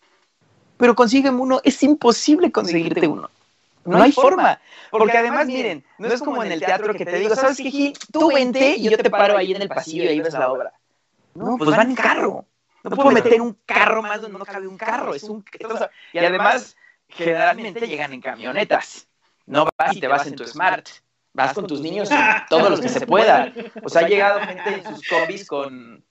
Pero 0.77 0.95
consígueme 0.95 1.41
uno, 1.41 1.61
es 1.65 1.83
imposible 1.83 2.53
conseguirte 2.53 3.09
uno. 3.09 3.29
No, 3.85 3.99
no 3.99 4.05
hay 4.05 4.13
forma. 4.13 4.61
Porque, 4.91 5.03
porque 5.05 5.19
además, 5.19 5.47
miren, 5.47 5.85
no 5.99 6.07
es 6.07 6.23
como 6.23 6.45
en 6.45 6.53
el 6.53 6.61
teatro 6.61 6.95
que 6.95 7.05
te 7.05 7.19
digo, 7.19 7.35
¿sabes 7.35 7.57
qué? 7.57 7.93
Tú 8.13 8.29
vente 8.33 8.77
y 8.77 8.89
yo 8.89 8.97
te 8.97 9.11
paro 9.11 9.37
ahí 9.37 9.53
en 9.53 9.63
el 9.63 9.69
pasillo 9.69 10.05
y 10.05 10.09
ahí 10.09 10.21
ves 10.21 10.35
la 10.35 10.53
obra. 10.53 10.73
No, 11.35 11.57
pues 11.59 11.71
van 11.71 11.91
en 11.91 11.97
carro. 11.97 12.45
No 12.85 12.91
puedo 12.91 13.11
meter 13.11 13.41
un 13.41 13.59
carro 13.67 14.01
más 14.01 14.21
donde 14.21 14.39
no 14.39 14.45
cabe 14.45 14.69
un 14.69 14.79
carro. 14.79 15.13
Es 15.13 15.25
un... 15.25 15.45
Y 16.13 16.19
además, 16.19 16.77
generalmente 17.09 17.85
llegan 17.89 18.13
en 18.13 18.21
camionetas. 18.21 19.09
No 19.47 19.69
vas 19.77 19.97
y 19.97 20.01
te 20.01 20.07
vas 20.07 20.27
en 20.29 20.37
tu 20.37 20.47
smart 20.47 20.87
vas 21.37 21.53
con 21.53 21.67
tus 21.67 21.81
niños, 21.81 22.09
todos 22.49 22.71
los 22.71 22.81
que 22.81 22.89
se 22.89 23.07
puedan. 23.07 23.55
O 23.85 23.89
sea, 23.89 24.03
ha 24.03 24.09
llegado 24.09 24.41
gente 24.41 24.75
en 24.75 24.85
sus 24.85 25.07
combis 25.07 25.47
con, 25.47 26.05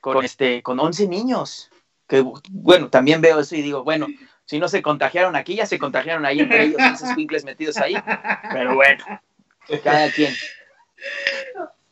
con, 0.00 0.24
este, 0.24 0.62
con 0.62 0.80
11 0.80 1.06
niños. 1.06 1.70
Que, 2.08 2.24
bueno, 2.50 2.88
también 2.88 3.20
veo 3.20 3.38
eso 3.38 3.54
y 3.54 3.62
digo, 3.62 3.84
bueno, 3.84 4.08
si 4.46 4.58
no 4.58 4.66
se 4.66 4.82
contagiaron 4.82 5.36
aquí, 5.36 5.54
ya 5.54 5.66
se 5.66 5.78
contagiaron 5.78 6.24
ahí 6.26 6.40
entre 6.40 6.64
ellos, 6.64 6.80
esos 6.94 7.14
pinkles 7.14 7.44
metidos 7.44 7.76
ahí. 7.76 7.94
Pero 8.52 8.74
bueno, 8.74 9.04
cada 9.84 10.10
quien. 10.10 10.32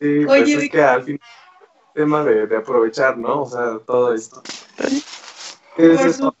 Sí, 0.01 0.25
pues 0.25 0.43
Oye, 0.43 0.53
es 0.55 0.69
que 0.69 0.81
al 0.81 1.03
final 1.03 1.21
tema 1.93 2.23
de, 2.23 2.47
de, 2.47 2.57
aprovechar, 2.57 3.17
¿no? 3.17 3.41
O 3.41 3.49
sea, 3.49 3.79
todo 3.85 4.13
esto. 4.13 4.41
¿Qué 5.75 5.93
es 5.93 6.05
eso? 6.05 6.35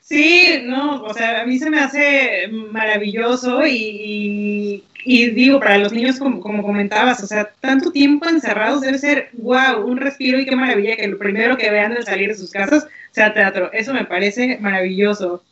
Sí, 0.00 0.60
no, 0.64 1.02
o 1.04 1.14
sea, 1.14 1.42
a 1.42 1.46
mí 1.46 1.58
se 1.58 1.70
me 1.70 1.80
hace 1.80 2.48
maravilloso 2.48 3.64
y, 3.66 3.70
y 3.72 4.84
digo, 5.04 5.58
para 5.58 5.78
los 5.78 5.92
niños, 5.92 6.18
como, 6.18 6.40
como, 6.40 6.62
comentabas, 6.62 7.22
o 7.22 7.26
sea, 7.26 7.52
tanto 7.60 7.90
tiempo 7.90 8.28
encerrados 8.28 8.80
debe 8.80 8.98
ser, 8.98 9.30
wow, 9.34 9.84
un 9.84 9.96
respiro 9.96 10.38
y 10.38 10.44
qué 10.44 10.54
maravilla 10.54 10.96
que 10.96 11.08
lo 11.08 11.18
primero 11.18 11.56
que 11.56 11.70
vean 11.70 11.92
al 11.92 12.04
salir 12.04 12.28
de 12.28 12.34
sus 12.34 12.50
casas 12.50 12.86
sea 13.10 13.34
teatro. 13.34 13.72
Eso 13.72 13.92
me 13.92 14.04
parece 14.04 14.58
maravilloso. 14.60 15.42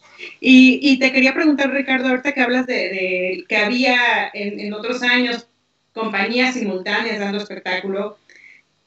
Y, 0.40 0.78
y 0.82 0.98
te 0.98 1.12
quería 1.12 1.34
preguntar, 1.34 1.70
Ricardo, 1.70 2.08
ahorita 2.08 2.32
que 2.32 2.40
hablas 2.40 2.66
de, 2.66 2.74
de 2.74 3.44
que 3.48 3.56
había 3.56 4.30
en, 4.34 4.60
en, 4.60 4.72
otros 4.74 5.02
años 5.02 5.46
compañías 5.92 6.54
simultáneas 6.54 7.18
dando 7.18 7.38
espectáculo, 7.38 8.18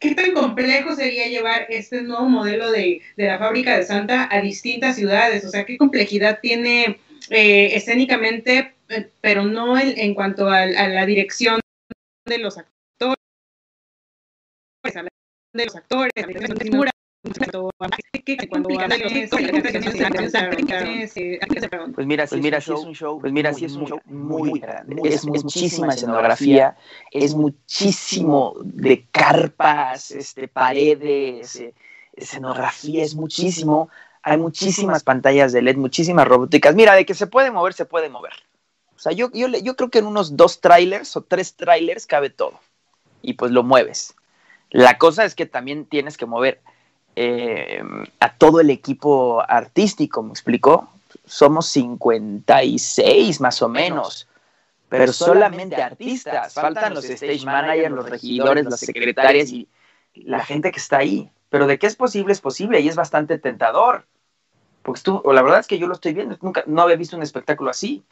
¿qué 0.04 0.14
tan 0.16 0.34
complejo 0.34 0.96
sería 0.96 1.28
llevar 1.28 1.66
este 1.70 2.02
nuevo 2.02 2.28
modelo 2.28 2.72
de, 2.72 3.02
la 3.16 3.40
fábrica 3.40 3.78
de 3.78 3.84
Santa 3.84 4.28
a 4.30 4.42
distintas 4.42 4.96
ciudades? 4.96 5.46
O 5.46 5.50
sea, 5.50 5.66
¿qué 5.66 5.78
complejidad 5.78 6.40
tiene 6.42 7.00
eh, 7.30 7.76
escénicamente, 7.76 8.76
eh, 8.90 9.12
pero 9.22 9.44
no 9.46 9.78
en, 9.78 10.14
cuanto 10.14 10.50
a, 10.50 10.66
la 10.66 11.06
dirección 11.06 11.60
de 12.26 12.38
los 12.38 12.58
actores, 12.58 13.18
de 15.54 15.66
los 15.66 15.76
actores, 15.76 16.12
la 16.16 16.28
dirección 16.28 16.58
de 16.58 16.70
pues 21.96 22.06
mira, 22.06 22.28
si 22.28 22.42
mira, 22.42 22.58
es 22.58 22.68
un 22.68 22.94
show, 22.94 23.20
pues 23.22 23.32
mira, 23.32 23.54
si 23.54 23.64
es 23.64 23.76
un 23.76 23.88
show 23.88 24.02
muy 24.06 24.60
grande, 24.60 25.02
es 25.06 25.26
muchísima 25.26 25.94
escenografía, 25.94 26.76
es 27.12 27.34
muchísimo 27.34 28.56
de 28.64 29.08
carpas, 29.10 30.12
este, 30.12 30.50
paredes, 30.50 31.56
eh, 31.56 31.74
escenografía, 32.14 33.04
es 33.04 33.16
muchísimo, 33.16 33.90
hay 34.24 34.38
muchísimas 34.38 35.04
pantallas 35.04 35.52
de 35.52 35.62
LED, 35.62 35.76
muchísimas 35.76 36.28
robóticas. 36.28 36.74
Mira, 36.74 36.96
de 36.96 37.06
que 37.06 37.14
se 37.14 37.28
puede 37.28 37.52
mover, 37.52 37.74
se 37.74 37.86
puede 37.86 38.10
mover. 38.10 38.34
O 38.96 39.00
sea, 39.00 39.12
yo, 39.12 39.30
yo, 39.34 39.48
yo 39.50 39.76
creo 39.76 39.90
que 39.90 40.00
en 40.00 40.06
unos 40.06 40.38
dos 40.38 40.62
trailers 40.62 41.16
o 41.18 41.22
tres 41.22 41.56
trailers 41.56 42.08
cabe 42.08 42.30
todo. 42.30 42.60
Y 43.22 43.34
pues 43.34 43.52
lo 43.52 43.64
mueves. 43.64 44.16
La 44.70 44.98
cosa 44.98 45.26
es 45.26 45.36
que 45.36 45.46
también 45.46 45.86
tienes 45.86 46.18
que 46.18 46.26
mover 46.26 46.62
eh, 47.16 47.84
a 48.20 48.34
todo 48.34 48.60
el 48.60 48.70
equipo 48.70 49.44
artístico, 49.48 50.24
¿me 50.24 50.32
explicó? 50.32 50.90
Somos 51.26 51.68
56 51.68 53.40
más 53.40 53.62
o 53.62 53.70
menos, 53.70 54.28
pero 54.90 55.14
solamente 55.14 55.76
artistas. 55.76 56.54
Faltan 56.54 56.96
los 56.96 57.06
stage 57.06 57.46
managers, 57.46 57.94
los 57.94 58.10
regidores, 58.10 58.66
las 58.66 58.80
secretarias 58.80 59.52
y 59.52 59.68
la 60.16 60.44
gente 60.44 60.72
que 60.72 60.80
está 60.80 60.98
ahí. 61.00 61.30
Pero 61.54 61.68
de 61.68 61.78
qué 61.78 61.86
es 61.86 61.96
posible, 61.96 62.34
es 62.34 62.42
posible 62.42 62.80
y 62.80 62.90
es 62.90 62.96
bastante 62.96 63.38
tentador. 63.38 64.08
Porque 64.82 65.02
tú, 65.02 65.22
o 65.24 65.34
la 65.34 65.44
verdad 65.44 65.60
es 65.60 65.68
que 65.68 65.78
yo 65.78 65.86
lo 65.86 65.94
estoy 65.94 66.16
viendo, 66.16 66.36
nunca, 66.42 66.64
no 66.66 66.82
había 66.82 66.96
visto 66.96 67.16
un 67.16 67.22
espectáculo 67.22 67.70
así. 67.70 68.04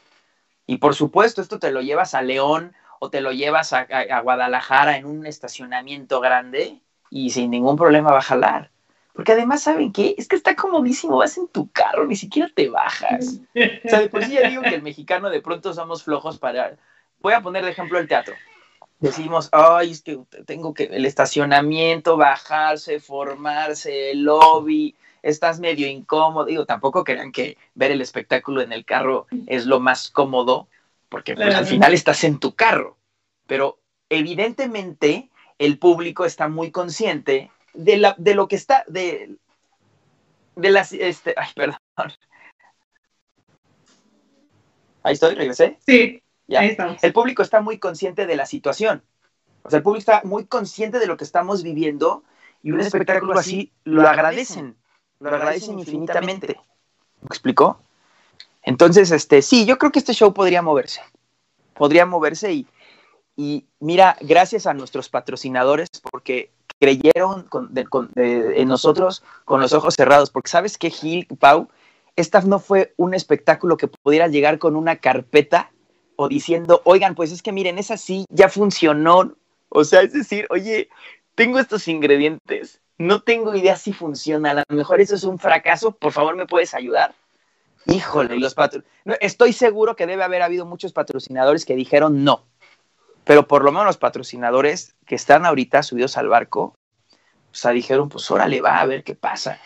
Y 0.64 0.76
por 0.76 0.94
supuesto, 0.94 1.42
esto 1.42 1.58
te 1.58 1.72
lo 1.72 1.80
llevas 1.80 2.14
a 2.14 2.22
León 2.22 2.72
o 3.00 3.10
te 3.10 3.20
lo 3.20 3.32
llevas 3.32 3.72
a 3.72 4.20
Guadalajara 4.20 4.96
en 4.96 5.06
un 5.06 5.26
estacionamiento 5.26 6.20
grande 6.20 6.78
y 7.10 7.30
sin 7.30 7.50
ningún 7.50 7.74
problema 7.74 8.12
va 8.12 8.18
a 8.18 8.22
jalar. 8.22 8.70
Porque 9.12 9.32
además, 9.32 9.64
¿saben 9.64 9.92
qué? 9.92 10.14
Es 10.16 10.28
que 10.28 10.36
está 10.36 10.54
comodísimo, 10.54 11.16
vas 11.16 11.36
en 11.36 11.48
tu 11.48 11.68
carro, 11.72 12.06
ni 12.06 12.14
siquiera 12.14 12.48
te 12.54 12.68
bajas. 12.68 13.40
O 13.84 13.88
sea, 13.88 13.98
de 13.98 14.08
por 14.08 14.22
sí 14.22 14.34
ya 14.34 14.48
digo 14.48 14.62
que 14.62 14.76
el 14.76 14.82
mexicano 14.82 15.30
de 15.30 15.42
pronto 15.42 15.74
somos 15.74 16.04
flojos 16.04 16.38
para... 16.38 16.76
Voy 17.18 17.32
a 17.32 17.40
poner 17.40 17.64
de 17.64 17.72
ejemplo 17.72 17.98
el 17.98 18.06
teatro. 18.06 18.36
Decimos, 19.02 19.48
ay, 19.50 19.90
es 19.90 20.02
que 20.02 20.20
tengo 20.46 20.72
que 20.72 20.84
el 20.84 21.04
estacionamiento, 21.04 22.16
bajarse, 22.16 23.00
formarse, 23.00 24.12
el 24.12 24.22
lobby, 24.22 24.94
estás 25.22 25.58
medio 25.58 25.88
incómodo. 25.88 26.44
Digo, 26.44 26.66
tampoco 26.66 27.02
crean 27.02 27.32
que 27.32 27.58
ver 27.74 27.90
el 27.90 28.00
espectáculo 28.00 28.62
en 28.62 28.70
el 28.72 28.84
carro 28.84 29.26
es 29.48 29.66
lo 29.66 29.80
más 29.80 30.08
cómodo, 30.08 30.68
porque 31.08 31.34
pues, 31.34 31.52
al 31.52 31.66
final 31.66 31.92
estás 31.92 32.22
en 32.22 32.38
tu 32.38 32.54
carro. 32.54 32.96
Pero 33.48 33.80
evidentemente 34.08 35.30
el 35.58 35.80
público 35.80 36.24
está 36.24 36.46
muy 36.46 36.70
consciente 36.70 37.50
de, 37.74 37.96
la, 37.96 38.14
de 38.18 38.36
lo 38.36 38.46
que 38.46 38.54
está, 38.54 38.84
de, 38.86 39.34
de 40.54 40.70
las, 40.70 40.92
este, 40.92 41.34
ay, 41.36 41.48
perdón. 41.56 41.78
Ahí 45.02 45.14
estoy, 45.14 45.34
regresé. 45.34 45.76
Sí, 45.84 46.21
ya. 46.52 46.60
ahí 46.60 46.68
estamos. 46.68 47.02
El 47.02 47.12
público 47.12 47.42
está 47.42 47.60
muy 47.60 47.78
consciente 47.78 48.26
de 48.26 48.36
la 48.36 48.46
situación. 48.46 49.02
O 49.62 49.70
sea, 49.70 49.78
el 49.78 49.82
público 49.82 50.00
está 50.00 50.22
muy 50.24 50.44
consciente 50.44 50.98
de 50.98 51.06
lo 51.06 51.16
que 51.16 51.24
estamos 51.24 51.62
viviendo 51.62 52.24
y 52.62 52.72
un 52.72 52.80
espectáculo 52.80 53.38
así 53.38 53.72
lo 53.84 54.06
agradecen, 54.06 54.76
lo 55.20 55.30
agradecen 55.30 55.78
infinitamente. 55.78 56.56
¿Me 57.20 57.26
explicó? 57.26 57.80
Entonces, 58.62 59.10
este, 59.10 59.42
sí, 59.42 59.66
yo 59.66 59.78
creo 59.78 59.90
que 59.92 59.98
este 59.98 60.14
show 60.14 60.32
podría 60.32 60.62
moverse. 60.62 61.00
Podría 61.74 62.06
moverse 62.06 62.52
y, 62.52 62.66
y 63.36 63.66
mira, 63.80 64.16
gracias 64.20 64.66
a 64.66 64.74
nuestros 64.74 65.08
patrocinadores, 65.08 65.88
porque 66.10 66.50
creyeron 66.78 67.48
en 68.16 68.68
nosotros 68.68 69.22
con 69.44 69.60
los 69.60 69.72
ojos 69.72 69.94
cerrados, 69.94 70.30
porque 70.30 70.50
sabes 70.50 70.78
que 70.78 70.90
Gil, 70.90 71.26
Pau, 71.38 71.68
esta 72.16 72.40
no 72.42 72.58
fue 72.58 72.92
un 72.96 73.14
espectáculo 73.14 73.76
que 73.76 73.88
pudiera 73.88 74.28
llegar 74.28 74.58
con 74.58 74.76
una 74.76 74.96
carpeta 74.96 75.71
o 76.22 76.28
diciendo, 76.28 76.82
oigan, 76.84 77.14
pues 77.14 77.32
es 77.32 77.42
que 77.42 77.52
miren, 77.52 77.78
es 77.78 77.90
así, 77.90 78.24
ya 78.30 78.48
funcionó. 78.48 79.34
O 79.68 79.84
sea, 79.84 80.02
es 80.02 80.12
decir, 80.12 80.46
oye, 80.50 80.88
tengo 81.34 81.58
estos 81.58 81.88
ingredientes, 81.88 82.80
no 82.98 83.22
tengo 83.22 83.54
idea 83.54 83.76
si 83.76 83.92
funciona, 83.92 84.50
a 84.50 84.54
lo 84.54 84.76
mejor 84.76 85.00
eso 85.00 85.14
es 85.14 85.24
un 85.24 85.38
fracaso, 85.38 85.92
por 85.92 86.12
favor, 86.12 86.36
¿me 86.36 86.46
puedes 86.46 86.74
ayudar? 86.74 87.14
Híjole, 87.86 88.38
los 88.38 88.54
patrocinadores. 88.54 89.18
Estoy 89.20 89.52
seguro 89.52 89.96
que 89.96 90.06
debe 90.06 90.22
haber 90.22 90.42
habido 90.42 90.66
muchos 90.66 90.92
patrocinadores 90.92 91.64
que 91.64 91.74
dijeron 91.74 92.22
no 92.22 92.44
pero 93.24 93.46
por 93.46 93.64
lo 93.64 93.72
menos 93.72 93.86
los 93.86 93.96
patrocinadores 93.98 94.94
que 95.06 95.14
están 95.14 95.46
ahorita 95.46 95.82
subidos 95.82 96.16
al 96.16 96.28
barco, 96.28 96.74
o 97.50 97.54
sea, 97.54 97.70
dijeron, 97.70 98.08
pues 98.08 98.30
órale, 98.30 98.60
va 98.60 98.80
a 98.80 98.86
ver 98.86 99.04
qué 99.04 99.14
pasa. 99.14 99.60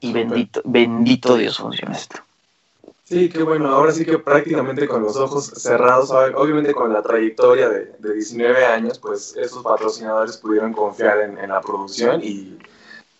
Y 0.00 0.12
bendito, 0.12 0.60
bendito 0.64 1.36
Dios 1.36 1.58
funciona 1.58 1.96
esto. 1.96 2.18
Sí, 3.12 3.28
qué 3.28 3.42
bueno. 3.42 3.68
Ahora 3.68 3.92
sí 3.92 4.06
que 4.06 4.18
prácticamente 4.18 4.88
con 4.88 5.02
los 5.02 5.16
ojos 5.16 5.44
cerrados, 5.44 6.10
obviamente 6.10 6.72
con 6.72 6.90
la 6.94 7.02
trayectoria 7.02 7.68
de, 7.68 7.92
19 8.00 8.64
años, 8.64 8.98
pues 8.98 9.36
esos 9.36 9.62
patrocinadores 9.62 10.38
pudieron 10.38 10.72
confiar 10.72 11.20
en, 11.20 11.36
la 11.50 11.60
producción 11.60 12.22
y, 12.24 12.58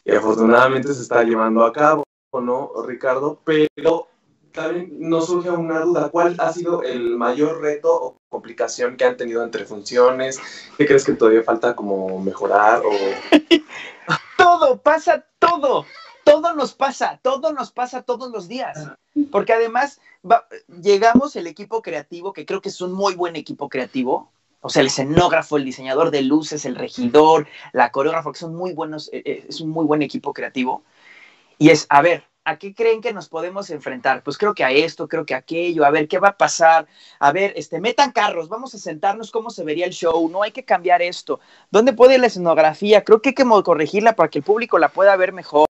y, 0.06 0.12
afortunadamente 0.12 0.94
se 0.94 1.02
está 1.02 1.22
llevando 1.24 1.62
a 1.62 1.74
cabo, 1.74 2.04
¿no, 2.32 2.72
Ricardo? 2.86 3.38
Pero 3.44 4.08
también 4.52 4.96
nos 4.98 5.26
surge 5.26 5.50
una 5.50 5.80
duda, 5.80 6.08
¿cuál 6.08 6.36
ha 6.38 6.50
sido 6.54 6.82
el 6.82 7.18
mayor 7.18 7.60
reto 7.60 7.92
o 7.92 8.16
complicación 8.30 8.96
que 8.96 9.04
han 9.04 9.18
tenido 9.18 9.44
entre 9.44 9.66
funciones? 9.66 10.40
¿Qué 10.78 10.86
crees 10.86 11.04
que 11.04 11.12
todavía 11.12 11.42
falta 11.42 11.76
como 11.76 12.18
mejorar? 12.18 12.80
O... 12.80 12.90
todo, 14.38 14.78
pasa 14.78 15.22
todo, 15.38 15.84
todo 16.24 16.54
nos 16.54 16.74
pasa, 16.74 17.18
todo 17.22 17.52
nos 17.52 17.72
pasa 17.72 18.02
todos 18.02 18.30
los 18.30 18.48
días, 18.48 18.88
porque 19.30 19.52
además 19.52 20.00
llegamos 20.82 21.36
el 21.36 21.46
equipo 21.46 21.82
creativo, 21.82 22.32
que 22.32 22.46
creo 22.46 22.60
que 22.60 22.68
es 22.68 22.80
un 22.80 22.92
muy 22.92 23.14
buen 23.14 23.36
equipo 23.36 23.68
creativo, 23.68 24.30
o 24.60 24.68
sea, 24.68 24.80
el 24.80 24.86
escenógrafo, 24.86 25.56
el 25.56 25.64
diseñador 25.64 26.12
de 26.12 26.22
luces, 26.22 26.64
el 26.64 26.76
regidor, 26.76 27.48
la 27.72 27.90
coreógrafa, 27.90 28.30
que 28.30 28.38
son 28.38 28.54
muy 28.54 28.72
buenos, 28.72 29.10
eh, 29.12 29.22
eh, 29.24 29.46
es 29.48 29.60
un 29.60 29.70
muy 29.70 29.84
buen 29.84 30.02
equipo 30.02 30.32
creativo. 30.32 30.84
Y 31.58 31.70
es, 31.70 31.86
a 31.88 32.00
ver, 32.00 32.24
¿a 32.44 32.56
qué 32.56 32.74
creen 32.74 33.00
que 33.00 33.12
nos 33.12 33.28
podemos 33.28 33.70
enfrentar? 33.70 34.22
Pues 34.22 34.36
creo 34.36 34.54
que 34.54 34.64
a 34.64 34.70
esto, 34.70 35.08
creo 35.08 35.24
que 35.24 35.34
a 35.34 35.38
aquello, 35.38 35.84
a 35.84 35.90
ver 35.90 36.08
qué 36.08 36.18
va 36.18 36.28
a 36.28 36.36
pasar, 36.36 36.86
a 37.18 37.32
ver, 37.32 37.52
este, 37.56 37.80
metan 37.80 38.12
carros, 38.12 38.48
vamos 38.48 38.74
a 38.74 38.78
sentarnos 38.78 39.30
cómo 39.30 39.50
se 39.50 39.64
vería 39.64 39.86
el 39.86 39.92
show, 39.92 40.28
no 40.28 40.42
hay 40.42 40.50
que 40.50 40.64
cambiar 40.64 41.02
esto, 41.02 41.40
¿dónde 41.70 41.92
puede 41.92 42.18
la 42.18 42.26
escenografía? 42.26 43.04
Creo 43.04 43.22
que 43.22 43.30
hay 43.30 43.34
que 43.34 43.44
corregirla 43.44 44.14
para 44.14 44.28
que 44.28 44.38
el 44.38 44.44
público 44.44 44.78
la 44.78 44.88
pueda 44.88 45.14
ver 45.16 45.32
mejor, 45.32 45.68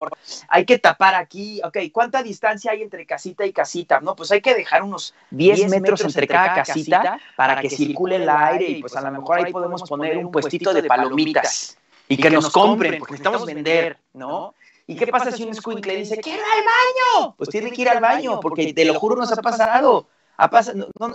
hay 0.48 0.64
que 0.64 0.78
tapar 0.78 1.14
aquí, 1.14 1.60
ok, 1.64 1.78
¿cuánta 1.92 2.22
distancia 2.22 2.72
hay 2.72 2.82
entre 2.82 3.06
casita 3.06 3.46
y 3.46 3.52
casita? 3.52 4.00
No, 4.00 4.16
pues 4.16 4.32
hay 4.32 4.40
que 4.40 4.54
dejar 4.54 4.82
unos 4.82 5.14
10, 5.30 5.68
metros, 5.68 6.00
entre 6.02 6.26
cada, 6.26 6.54
casita, 6.54 7.20
para, 7.36 7.60
que, 7.60 7.70
circule 7.70 8.16
el 8.16 8.28
aire 8.28 8.68
y 8.68 8.80
pues 8.80 8.96
a 8.96 9.00
lo 9.00 9.10
mejor 9.10 9.38
ahí 9.38 9.52
podemos 9.52 9.82
poner 9.88 10.16
un 10.18 10.30
puestito 10.30 10.72
de 10.74 10.82
palomitas 10.84 11.76
y 12.08 12.16
que, 12.16 12.30
nos 12.30 12.50
compren, 12.50 12.98
porque 12.98 13.12
necesitamos 13.12 13.46
vender, 13.46 13.98
¿no? 14.14 14.54
¿Y 14.86 14.94
qué, 14.94 15.08
pasa 15.08 15.32
si 15.32 15.42
un 15.42 15.80
le 15.80 15.96
dice, 15.96 16.18
quiero 16.18 16.38
ir 16.38 16.44
al 16.44 16.64
baño? 16.64 17.34
Pues 17.36 17.48
tiene 17.48 17.72
que 17.72 17.82
ir 17.82 17.88
al 17.88 18.00
baño, 18.00 18.38
porque 18.40 18.72
te 18.72 18.84
lo 18.84 18.94
juro 18.94 19.16
nos 19.16 19.32
ha 19.32 19.42
pasado. 19.42 20.08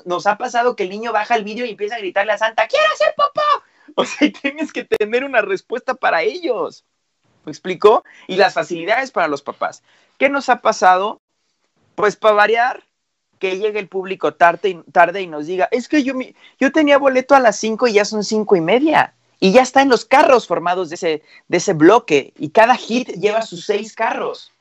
nos 0.06 0.28
ha 0.28 0.38
pasado 0.38 0.76
que 0.76 0.84
el 0.84 0.90
niño 0.90 1.14
baja 1.14 1.36
el 1.36 1.46
vídeo 1.46 1.66
y 1.66 1.72
empieza 1.72 1.96
a 1.96 2.00
gritarle 2.00 2.34
a 2.34 2.38
Santa, 2.38 2.68
quiero 2.68 2.86
hacer 2.94 3.14
popó. 3.16 3.42
O 3.96 4.06
sea, 4.06 4.32
tienes 4.32 4.72
que 4.72 4.86
tener 4.86 5.26
una 5.26 5.42
respuesta 5.42 5.96
para 5.96 6.22
ellos. 6.22 6.86
¿Me 7.44 7.52
explico? 7.52 8.06
Y 8.28 8.38
las 8.38 8.54
facilidades 8.54 9.12
para 9.12 9.28
los 9.28 9.42
papás. 9.42 9.84
¿Qué 10.18 10.30
nos 10.30 10.48
ha 10.48 10.62
pasado? 10.62 11.20
Pues 11.96 12.16
para 12.16 12.36
variar, 12.36 12.84
que 13.38 13.58
llegue 13.58 13.80
el 13.80 13.90
público 13.90 14.34
tarde 14.36 14.70
y, 14.70 14.92
tarde 14.92 15.22
y 15.22 15.28
nos 15.28 15.48
diga, 15.48 15.68
es 15.72 15.90
que 15.90 16.04
yo, 16.04 16.14
yo 16.58 16.72
tenía 16.72 16.98
boleto 17.00 17.36
a 17.36 17.42
las 17.42 17.58
cinco 17.58 17.88
y 17.88 17.94
ya 17.94 18.06
son 18.06 18.24
cinco 18.24 18.56
y 18.56 18.62
media 18.62 19.14
y 19.44 19.52
ya 19.52 19.64
está 19.64 19.82
en 19.82 19.90
los 19.90 20.06
carros 20.06 20.48
formados 20.48 20.90
de 20.90 20.96
ese, 20.96 21.24
de 21.48 21.58
ese 21.58 21.74
bloque 21.74 22.32
y 22.38 22.52
cada 22.52 22.76
hit 22.76 23.10
lleva 23.14 23.42
sus 23.42 23.66
seis 23.66 23.96
carros. 23.96 24.54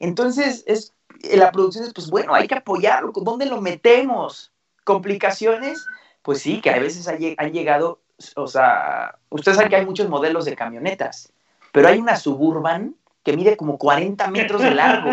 Entonces, 0.00 0.64
es, 0.66 0.92
la 1.34 1.52
producción 1.52 1.84
es, 1.84 1.94
pues 1.94 2.10
bueno, 2.10 2.34
hay 2.34 2.48
que 2.48 2.56
apoyarlo, 2.56 3.12
¿dónde 3.14 3.46
lo 3.46 3.60
metemos? 3.60 4.52
¿Complicaciones? 4.82 5.86
Pues 6.22 6.42
sí, 6.42 6.60
que 6.60 6.70
a 6.70 6.80
veces 6.80 7.06
han 7.06 7.52
llegado, 7.52 8.00
o 8.34 8.48
sea, 8.48 9.16
ustedes 9.30 9.56
saben 9.56 9.70
que 9.70 9.76
hay 9.76 9.86
muchos 9.86 10.08
modelos 10.08 10.46
de 10.46 10.56
camionetas, 10.56 11.32
pero 11.70 11.86
hay 11.86 12.00
una 12.00 12.16
suburban 12.16 12.96
que 13.22 13.36
mide 13.36 13.56
como 13.56 13.78
40 13.78 14.26
metros 14.32 14.60
de 14.60 14.72
largo. 14.72 15.10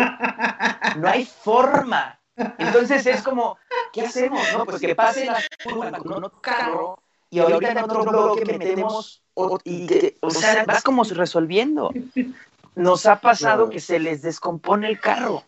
No 0.98 1.08
hay 1.08 1.24
forma. 1.24 2.18
Entonces 2.58 3.06
es 3.06 3.22
como, 3.22 3.56
¿qué 3.92 4.02
hacemos? 4.02 4.42
No? 4.52 4.64
Pues 4.64 4.80
que 4.80 4.96
pase 4.96 5.26
la 5.26 5.38
suburban 5.62 6.02
con 6.02 6.24
otro 6.24 6.40
carro 6.40 6.98
y 7.32 7.38
ahorita 7.38 7.70
en 7.72 7.78
otro 7.78 8.04
bloque 8.04 8.44
metemos, 8.44 9.22
y 9.64 9.86
que, 9.86 10.18
o 10.20 10.30
sea, 10.30 10.66
vas 10.66 10.82
como 10.82 11.02
resolviendo. 11.02 11.90
Nos 12.74 13.06
ha 13.06 13.20
pasado 13.20 13.70
que 13.70 13.80
se 13.80 13.98
les 13.98 14.20
descompone 14.20 14.86
el 14.86 15.00
carro. 15.00 15.42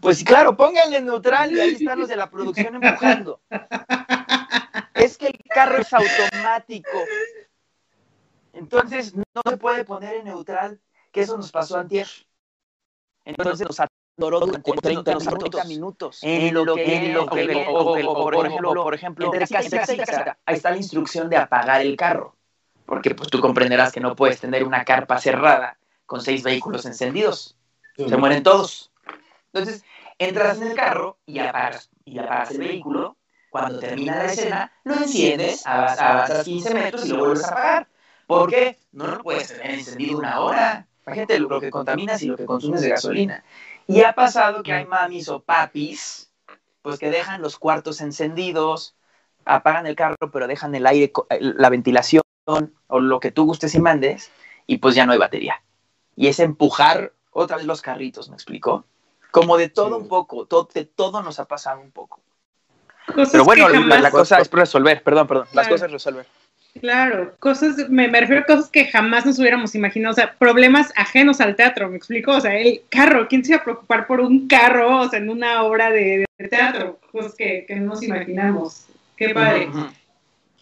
Pues 0.00 0.24
claro, 0.24 0.56
pónganle 0.56 1.02
neutral 1.02 1.52
y 1.52 1.60
ahí 1.60 1.74
están 1.74 2.00
los 2.00 2.08
de 2.08 2.16
la 2.16 2.30
producción 2.30 2.76
empujando. 2.76 3.42
Es 4.94 5.18
que 5.18 5.26
el 5.26 5.38
carro 5.50 5.76
es 5.76 5.92
automático. 5.92 6.98
Entonces 8.54 9.14
no 9.14 9.42
se 9.46 9.58
puede 9.58 9.84
poner 9.84 10.14
en 10.14 10.24
neutral, 10.24 10.80
que 11.12 11.20
eso 11.20 11.36
nos 11.36 11.52
pasó 11.52 11.76
antier. 11.76 12.08
Entonces 13.26 13.66
nos 13.66 13.78
durante 14.18 14.72
30, 14.72 15.64
minutos. 15.64 16.18
En 16.22 16.52
lo 16.52 16.74
que, 16.74 17.16
por 17.26 18.46
ejemplo, 18.46 18.74
por 18.74 18.94
ejemplo, 18.94 19.32
ahí 20.44 20.56
está 20.56 20.70
la 20.70 20.76
instrucción 20.76 21.30
de 21.30 21.36
apagar 21.36 21.80
el 21.80 21.96
carro. 21.96 22.34
Porque 22.84 23.14
pues 23.14 23.30
tú 23.30 23.40
comprenderás 23.40 23.92
que 23.92 24.00
no 24.00 24.16
puedes 24.16 24.40
tener 24.40 24.64
una 24.64 24.84
carpa 24.84 25.18
cerrada 25.18 25.78
con 26.06 26.20
seis 26.20 26.42
vehículos 26.42 26.84
encendidos. 26.86 27.56
Se 27.96 28.16
mueren 28.16 28.42
todos. 28.42 28.90
Entonces, 29.52 29.84
entras 30.18 30.60
en 30.60 30.68
el 30.68 30.74
carro 30.74 31.18
y 31.26 31.38
apagas, 31.38 31.90
y 32.04 32.18
apagas 32.18 32.50
el 32.52 32.58
vehículo. 32.58 33.16
Cuando 33.50 33.78
termina 33.78 34.16
la 34.16 34.24
escena, 34.26 34.72
lo 34.84 34.94
enciendes, 34.94 35.66
avanzas 35.66 36.44
15 36.44 36.74
metros 36.74 37.06
y 37.06 37.08
lo 37.10 37.18
vuelves 37.18 37.44
a 37.44 37.48
apagar. 37.48 37.88
¿Por 38.26 38.50
qué? 38.50 38.78
No 38.92 39.06
lo 39.06 39.22
puedes 39.22 39.48
tener 39.48 39.70
encendido 39.70 40.18
una 40.18 40.40
hora. 40.40 40.86
Imagínate 41.06 41.38
lo 41.38 41.60
que 41.60 41.70
contaminas 41.70 42.22
y 42.22 42.26
lo 42.26 42.36
que 42.36 42.44
consumes 42.44 42.82
de 42.82 42.90
gasolina. 42.90 43.44
Y 43.88 44.02
ha 44.02 44.12
pasado 44.12 44.62
que 44.62 44.72
hay 44.72 44.84
mamis 44.84 45.30
o 45.30 45.40
papis, 45.40 46.30
pues 46.82 46.98
que 46.98 47.10
dejan 47.10 47.40
los 47.40 47.58
cuartos 47.58 48.02
encendidos, 48.02 48.94
apagan 49.46 49.86
el 49.86 49.96
carro, 49.96 50.30
pero 50.30 50.46
dejan 50.46 50.74
el 50.74 50.86
aire, 50.86 51.10
la 51.40 51.70
ventilación 51.70 52.22
o 52.44 53.00
lo 53.00 53.18
que 53.18 53.32
tú 53.32 53.46
gustes 53.46 53.74
y 53.74 53.80
mandes, 53.80 54.30
y 54.66 54.76
pues 54.76 54.94
ya 54.94 55.06
no 55.06 55.12
hay 55.12 55.18
batería. 55.18 55.62
Y 56.16 56.28
es 56.28 56.38
empujar 56.38 57.12
otra 57.30 57.56
vez 57.56 57.64
los 57.64 57.80
carritos, 57.80 58.28
¿me 58.28 58.34
explico? 58.34 58.84
Como 59.30 59.56
de 59.56 59.70
todo 59.70 59.96
un 59.96 60.06
poco, 60.06 60.44
todo, 60.44 60.68
de 60.74 60.84
todo 60.84 61.22
nos 61.22 61.40
ha 61.40 61.46
pasado 61.46 61.80
un 61.80 61.90
poco. 61.90 62.20
Pero 63.32 63.44
bueno, 63.44 63.68
la, 63.70 64.10
cosa 64.10 64.38
es 64.38 64.50
resolver, 64.50 65.02
perdón, 65.02 65.26
perdón, 65.26 65.48
las 65.54 65.66
cosas 65.66 65.86
es 65.86 65.92
resolver. 65.92 66.26
Claro, 66.80 67.34
cosas, 67.40 67.88
me, 67.88 68.08
refiero 68.08 68.42
a 68.42 68.46
cosas 68.46 68.70
que 68.70 68.86
jamás 68.86 69.26
nos 69.26 69.38
hubiéramos 69.38 69.74
imaginado, 69.74 70.12
o 70.12 70.14
sea, 70.14 70.36
problemas 70.38 70.92
ajenos 70.96 71.40
al 71.40 71.56
teatro, 71.56 71.88
¿me 71.88 71.96
explico? 71.96 72.32
O 72.32 72.40
sea, 72.40 72.56
el 72.56 72.82
carro, 72.88 73.26
¿quién 73.28 73.44
se 73.44 73.52
iba 73.52 73.60
a 73.60 73.64
preocupar 73.64 74.06
por 74.06 74.20
un 74.20 74.46
carro, 74.46 75.00
o 75.00 75.08
sea, 75.08 75.18
en 75.18 75.28
una 75.28 75.64
obra 75.64 75.90
de, 75.90 76.24
teatro? 76.50 76.98
Cosas 77.10 77.34
que, 77.34 77.64
que, 77.66 77.76
no 77.76 77.86
nos 77.86 78.02
imaginamos. 78.02 78.86
Qué 79.16 79.30
padre. 79.30 79.68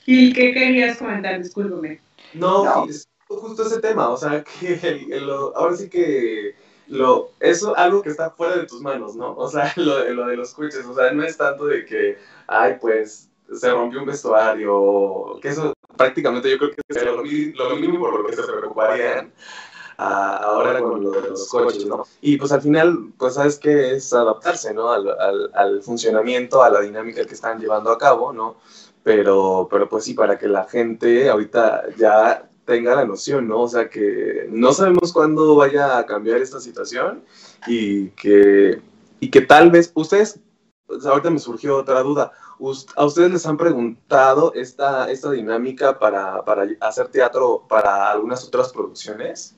¿Y 0.07 0.33
qué 0.33 0.55
querías 0.55 0.97
comentar? 0.97 1.43
Discúlpame. 1.43 2.01
No, 2.33 2.87
justo 3.29 3.67
ese 3.67 3.81
tema, 3.81 4.09
o 4.09 4.17
sea, 4.17 4.43
que 4.61 5.09
ahora 5.55 5.77
sí 5.77 5.89
que 5.89 6.55
lo, 6.89 7.33
eso 7.41 7.77
algo 7.77 8.03
que 8.03 8.11
está 8.11 8.31
fuera 8.31 8.57
de 8.57 8.67
tus 8.67 8.81
manos, 8.81 9.17
¿no? 9.17 9.35
O 9.35 9.49
sea, 9.49 9.73
lo, 9.77 10.09
lo 10.11 10.27
de 10.27 10.37
los 10.37 10.55
coches, 10.55 10.85
o 10.85 10.95
sea, 10.95 11.13
no 11.13 11.25
es 11.25 11.37
tanto 11.37 11.67
de 11.67 11.85
que, 11.85 12.17
ay, 12.47 12.77
pues 12.81 13.29
se 13.53 13.71
rompió 13.71 14.01
un 14.01 14.07
vestuario, 14.07 15.39
que 15.41 15.49
eso 15.49 15.73
prácticamente 15.97 16.51
yo 16.51 16.59
creo 16.59 16.71
que 16.71 16.83
es 16.89 17.05
lo, 17.05 17.77
mínimo 17.77 18.01
por 18.01 18.21
lo 18.21 18.27
que 18.27 18.37
se 18.37 18.43
preocuparían 18.43 19.33
ahora 19.99 20.81
con 20.81 21.03
lo 21.03 21.11
de 21.11 21.31
los 21.31 21.49
coches, 21.49 21.87
¿no? 21.87 22.05
Y 22.21 22.37
pues 22.37 22.53
al 22.53 22.61
final, 22.61 23.13
pues 23.17 23.35
sabes 23.35 23.59
que 23.59 23.95
es 23.95 24.13
adaptarse, 24.13 24.75
¿no? 24.75 24.91
Al, 24.91 25.09
al, 25.09 25.51
al, 25.55 25.83
funcionamiento, 25.83 26.63
a 26.63 26.71
la 26.71 26.81
dinámica 26.81 27.25
que 27.25 27.35
están 27.35 27.59
llevando 27.59 27.91
a 27.91 27.99
cabo, 27.99 28.33
¿no? 28.33 28.57
Pero, 29.03 29.69
pero 29.71 29.89
pues 29.89 30.05
sí, 30.05 30.15
para 30.15 30.39
que 30.39 30.49
la 30.49 30.65
gente 30.65 31.31
ahorita 31.31 31.85
ya 31.97 32.49
tenga 32.67 32.95
la 32.95 33.05
noción, 33.05 33.49
¿no? 33.49 33.63
O 33.63 33.69
sea, 33.69 33.89
que 33.89 34.49
no 34.51 34.73
sabemos 34.73 35.13
cuándo 35.13 35.55
vaya 35.55 35.97
a 35.97 36.05
cambiar 36.05 36.43
esta 36.43 36.61
situación 36.61 37.25
y 37.67 38.09
que, 38.11 38.83
y 39.21 39.31
que 39.31 39.41
tal 39.41 39.71
vez 39.71 39.93
ustedes, 39.95 40.41
ahorita 41.05 41.31
me 41.31 41.39
surgió 41.39 41.79
otra 41.79 42.03
duda, 42.03 42.33
¿A 42.97 43.05
ustedes 43.05 43.31
les 43.31 43.47
han 43.47 43.57
preguntado 43.57 44.53
esta, 44.55 45.11
esta 45.11 45.31
dinámica 45.31 45.99
para, 45.99 46.43
hacer 46.81 47.09
teatro 47.09 47.67
para 47.69 48.11
algunas 48.11 48.45
otras 48.45 48.73
producciones? 48.73 49.57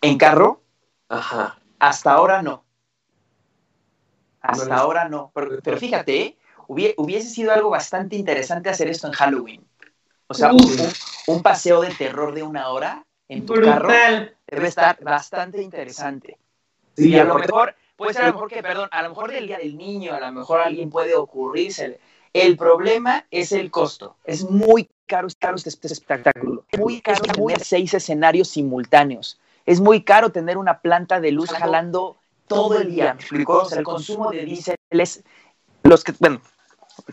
¿En 0.00 0.16
carro? 0.16 0.62
Ajá. 1.08 1.58
Hasta 1.78 2.12
ahora 2.12 2.42
no. 2.42 2.64
Hasta 4.40 4.74
ahora 4.76 5.08
no. 5.08 5.32
Pero, 5.34 5.76
fíjate, 5.76 6.38
hubiese 6.66 7.28
sido 7.28 7.52
algo 7.52 7.70
bastante 7.70 8.16
interesante 8.16 8.70
hacer 8.70 8.88
esto 8.88 9.06
en 9.06 9.12
Halloween. 9.12 9.66
O 10.26 10.34
sea, 10.34 10.50
un, 11.26 11.42
paseo 11.42 11.82
de 11.82 11.94
terror 11.94 12.34
de 12.34 12.42
una 12.42 12.68
hora 12.70 13.04
en 13.28 13.44
tu 13.44 13.54
carro 13.54 13.88
debe 14.46 14.68
estar 14.68 15.02
bastante 15.02 15.60
interesante. 15.60 16.38
Sí, 16.96 17.10
y 17.10 17.18
a 17.18 17.24
lo 17.24 17.34
mejor, 17.34 17.74
puede 17.96 18.14
ser 18.14 18.22
a 18.22 18.26
lo 18.28 18.34
mejor 18.34 18.48
que, 18.48 18.62
perdón, 18.62 18.88
a 18.90 19.02
lo 19.02 19.10
mejor 19.10 19.30
del 19.30 19.46
día 19.46 19.58
del 19.58 19.76
niño, 19.76 20.14
a 20.14 20.20
lo 20.20 20.32
mejor 20.32 20.60
a 20.60 20.64
alguien 20.64 20.88
puede 20.88 21.14
ocurrirse 21.14 22.00
el 22.34 22.56
problema 22.56 23.26
es 23.30 23.52
el 23.52 23.70
costo. 23.70 24.16
Es 24.24 24.48
muy 24.48 24.90
caro, 25.06 25.28
caro 25.38 25.56
este, 25.56 25.70
este 25.70 25.86
espectáculo. 25.88 26.64
Es 26.70 26.78
muy 26.78 27.00
caro 27.00 27.22
tener 27.22 27.60
seis 27.60 27.94
escenarios 27.94 28.48
simultáneos. 28.48 29.40
Es 29.64 29.80
muy 29.80 30.02
caro 30.02 30.30
tener 30.30 30.58
una 30.58 30.80
planta 30.80 31.20
de 31.20 31.30
luz 31.30 31.50
jalando 31.50 32.16
todo 32.46 32.80
el 32.80 32.90
día. 32.90 33.16
¿Me 33.30 33.44
O 33.46 33.64
sea, 33.64 33.78
el 33.78 33.84
consumo 33.84 34.30
de 34.30 34.44
diésel 34.44 34.76
es 34.90 35.22
los 35.84 36.02
que, 36.04 36.12
bueno, 36.18 36.40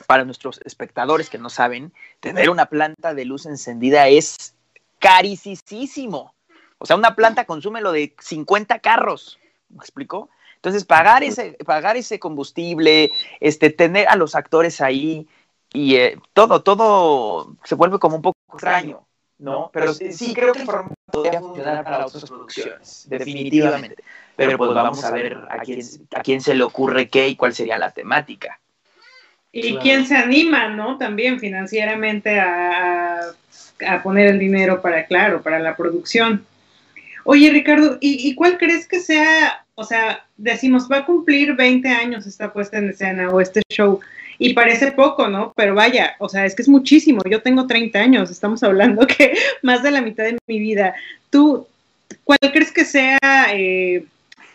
para 0.07 0.25
nuestros 0.25 0.59
espectadores 0.65 1.29
que 1.29 1.37
no 1.37 1.49
saben, 1.49 1.93
tener 2.19 2.49
una 2.49 2.65
planta 2.65 3.13
de 3.13 3.25
luz 3.25 3.45
encendida 3.45 4.07
es 4.07 4.55
carísimo. 4.99 6.33
O 6.77 6.85
sea, 6.85 6.95
una 6.95 7.15
planta 7.15 7.45
consume 7.45 7.81
lo 7.81 7.91
de 7.91 8.15
50 8.19 8.79
carros. 8.79 9.39
¿Me 9.69 9.77
explico? 9.77 10.29
Entonces, 10.61 10.85
pagar 10.85 11.23
ese, 11.23 11.57
pagar 11.65 11.97
ese 11.97 12.19
combustible, 12.19 13.11
este, 13.39 13.71
tener 13.71 14.07
a 14.07 14.15
los 14.15 14.35
actores 14.35 14.79
ahí 14.79 15.27
y 15.73 15.95
eh, 15.95 16.19
todo, 16.33 16.61
todo 16.61 17.55
se 17.63 17.73
vuelve 17.73 17.97
como 17.97 18.17
un 18.17 18.21
poco 18.21 18.37
extraño, 18.53 19.07
¿no? 19.39 19.71
Pero 19.73 19.91
sí, 19.95 20.35
creo 20.35 20.53
que 20.53 20.59
el 20.59 20.65
formato 20.67 20.93
podría 21.11 21.39
funcionar 21.39 21.83
para 21.83 22.05
otras 22.05 22.25
producciones, 22.25 23.07
definitivamente. 23.09 24.03
Pero 24.35 24.55
pues 24.55 24.71
vamos 24.75 25.03
a 25.03 25.09
ver 25.09 25.35
a 25.49 25.57
quién, 25.61 25.81
a 26.13 26.21
quién 26.21 26.41
se 26.41 26.53
le 26.53 26.61
ocurre 26.61 27.09
qué 27.09 27.27
y 27.27 27.35
cuál 27.35 27.55
sería 27.55 27.79
la 27.79 27.89
temática. 27.89 28.59
Y 29.51 29.77
quién 29.77 30.05
se 30.05 30.15
anima, 30.15 30.67
¿no? 30.67 30.99
También 30.99 31.39
financieramente 31.39 32.39
a, 32.39 33.31
a, 33.87 34.03
poner 34.03 34.27
el 34.27 34.37
dinero 34.37 34.79
para, 34.79 35.07
claro, 35.07 35.41
para 35.41 35.57
la 35.57 35.75
producción. 35.75 36.45
Oye, 37.23 37.49
Ricardo, 37.49 37.97
¿y, 37.99 38.29
¿y, 38.29 38.35
cuál 38.35 38.59
crees 38.59 38.87
que 38.87 38.99
sea 38.99 39.60
o 39.75 39.83
sea, 39.83 40.25
decimos, 40.37 40.87
va 40.91 40.97
a 40.97 41.05
cumplir 41.05 41.55
20 41.55 41.87
años 41.89 42.25
esta 42.25 42.51
puesta 42.51 42.77
en 42.77 42.89
escena 42.89 43.29
o 43.29 43.41
este 43.41 43.61
show. 43.69 43.99
Y 44.37 44.53
parece 44.53 44.91
poco, 44.91 45.27
¿no? 45.27 45.53
Pero 45.55 45.75
vaya, 45.75 46.15
o 46.19 46.27
sea, 46.27 46.45
es 46.45 46.55
que 46.55 46.63
es 46.63 46.67
muchísimo. 46.67 47.21
Yo 47.29 47.41
tengo 47.41 47.67
30 47.67 47.99
años, 47.99 48.31
estamos 48.31 48.63
hablando 48.63 49.05
que 49.05 49.33
más 49.61 49.83
de 49.83 49.91
la 49.91 50.01
mitad 50.01 50.23
de 50.23 50.37
mi 50.47 50.59
vida. 50.59 50.95
¿Tú, 51.29 51.67
cuál 52.23 52.39
crees 52.39 52.71
que 52.71 52.85
sea 52.85 53.19
eh, 53.53 54.05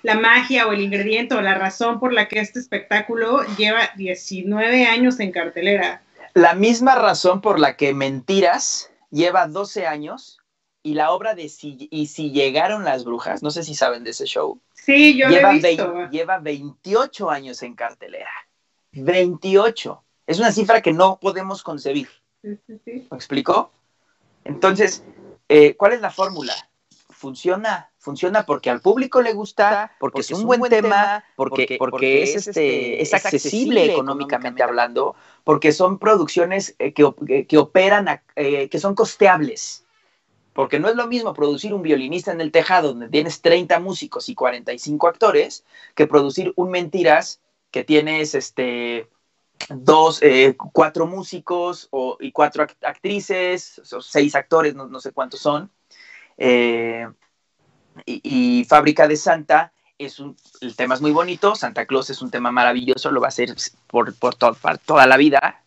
la 0.03 0.15
magia 0.15 0.67
o 0.67 0.73
el 0.73 0.81
ingrediente 0.81 1.35
o 1.35 1.41
la 1.41 1.55
razón 1.55 2.01
por 2.01 2.13
la 2.13 2.29
que 2.29 2.41
este 2.41 2.59
espectáculo 2.59 3.45
lleva 3.57 3.91
19 3.97 4.87
años 4.87 5.21
en 5.21 5.33
cartelera? 5.33 6.03
La 6.35 6.55
misma 6.55 6.97
razón 6.97 7.41
por 7.41 7.59
la 7.59 7.77
que 7.77 7.95
Mentiras 7.95 8.91
lleva 9.11 9.47
12 9.47 9.87
años 9.87 10.41
y 10.87 10.95
la 10.95 11.11
obra 11.11 11.35
de 11.35 11.49
si, 11.49 11.89
Y 11.91 12.07
si 12.07 12.31
llegaron 12.31 12.85
las 12.85 13.05
brujas, 13.05 13.43
no 13.43 13.51
sé 13.51 13.65
si 13.65 13.75
saben 13.75 14.05
de 14.05 14.11
ese 14.11 14.25
show. 14.25 14.61
Sí, 14.73 15.19
yo 15.19 15.29
lleva, 15.29 15.53
lo 15.53 15.59
he 15.59 15.69
visto. 15.69 16.11
lleva 16.11 16.39
28 16.39 17.29
años 17.29 17.61
en 17.65 17.75
cartelera. 17.75 18.31
28. 18.93 20.05
Es 20.29 20.39
una 20.39 20.53
cifra 20.53 20.81
que 20.81 20.93
no 20.93 21.19
podemos 21.19 21.65
concebir. 21.65 22.09
¿Me 22.41 22.57
explicó? 23.11 23.73
Entonces, 24.45 25.03
eh, 25.49 25.75
¿cuál 25.75 25.95
es 25.95 26.01
la 26.01 26.13
fórmula? 26.13 26.55
Funciona, 27.11 27.91
funciona 27.99 28.47
porque 28.47 28.71
al 28.71 28.81
público 28.81 29.21
le 29.23 29.33
gusta, 29.33 29.91
porque, 29.99 30.21
es 30.21 30.31
un 30.31 30.45
buen, 30.47 30.63
tema, 30.63 31.25
porque, 31.35 31.79
porque, 31.81 32.23
es, 32.23 32.47
este, 32.47 33.03
es 33.03 33.13
accesible 33.13 33.93
económicamente 33.93 34.63
hablando, 34.63 35.17
porque 35.43 35.73
son 35.73 35.99
producciones 35.99 36.77
eh, 36.79 36.93
que, 36.93 37.47
que, 37.49 37.59
operan, 37.59 38.21
eh, 38.37 38.69
que 38.69 38.79
son 38.79 38.95
costeables. 38.95 39.83
Porque 40.57 40.81
no 40.81 40.89
es 40.89 40.97
lo 40.97 41.07
mismo 41.07 41.35
producir 41.35 41.75
un 41.75 41.83
violinista 41.83 42.33
en 42.33 42.41
el 42.41 42.51
tejado 42.51 42.89
donde 42.89 43.11
tienes 43.11 43.43
30 43.43 43.79
músicos 43.79 44.31
y 44.31 44.35
45 44.35 45.07
actores 45.07 45.67
que 45.95 46.07
producir 46.07 46.55
un 46.57 46.71
Mentiras 46.71 47.43
que 47.71 47.85
tienes 47.85 48.35
este, 48.35 49.11
dos, 49.69 50.23
eh, 50.23 50.57
cuatro 50.57 51.07
músicos 51.07 51.89
o, 51.91 52.17
y 52.21 52.33
cuatro 52.33 52.67
actrices, 52.81 53.83
o 53.93 54.01
seis 54.01 54.35
actores, 54.35 54.75
no, 54.75 54.99
sé 54.99 55.13
cuántos 55.13 55.41
son. 55.41 55.71
Eh, 56.39 57.07
y, 58.07 58.65
Fábrica 58.65 59.07
de 59.07 59.17
Santa 59.17 59.75
es 59.99 60.19
un, 60.21 60.37
el 60.63 60.75
tema 60.75 60.95
es 60.95 61.03
muy 61.03 61.13
bonito, 61.13 61.55
Santa 61.55 61.85
Claus 61.85 62.09
es 62.09 62.23
un 62.23 62.31
tema 62.31 62.51
maravilloso, 62.51 63.11
lo 63.11 63.21
va 63.21 63.27
a 63.27 63.29
hacer 63.29 63.55
por, 63.87 64.15
por, 64.15 64.35
toda 64.35 65.07
la 65.07 65.19
vida, 65.19 65.66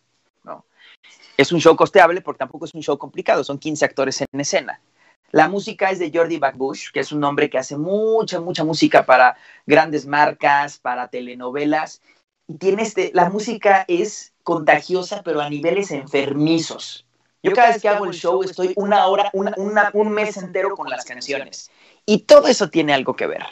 es 1.40 1.52
un 1.52 1.60
show 1.60 1.74
costeable 1.74 2.20
porque 2.20 2.38
tampoco 2.38 2.66
es 2.66 2.74
un 2.74 2.82
show 2.82 2.98
complicado, 2.98 3.42
son 3.44 3.58
15 3.58 3.84
actores 3.84 4.20
en 4.20 4.40
escena. 4.40 4.80
La 5.30 5.48
música 5.48 5.90
es 5.90 5.98
de 5.98 6.10
Jordi 6.12 6.38
Backbush, 6.38 6.90
que 6.92 7.00
es 7.00 7.12
un 7.12 7.24
hombre 7.24 7.48
que 7.48 7.56
hace 7.56 7.78
mucha, 7.78 8.40
mucha 8.40 8.62
música 8.62 9.06
para 9.06 9.36
grandes 9.64 10.04
marcas, 10.04 10.78
para 10.78 11.08
telenovelas. 11.08 12.02
Y 12.46 12.58
tiene 12.58 12.82
este, 12.82 13.10
la 13.14 13.30
música 13.30 13.84
es 13.88 14.34
contagiosa, 14.42 15.22
pero 15.22 15.40
a 15.40 15.48
niveles 15.48 15.92
enfermizos. 15.92 17.06
Yo 17.42 17.52
cada 17.52 17.68
vez 17.68 17.80
que 17.80 17.88
hago 17.88 18.04
el 18.04 18.12
show 18.12 18.42
estoy 18.42 18.74
una 18.76 19.06
hora, 19.06 19.30
un 19.32 20.10
mes 20.10 20.36
entero 20.36 20.76
con 20.76 20.90
las 20.90 21.04
canciones. 21.06 21.70
Y 22.04 22.24
todo 22.24 22.48
eso 22.48 22.68
tiene 22.68 22.92
algo 22.92 23.16
que 23.16 23.26
ver. 23.26 23.44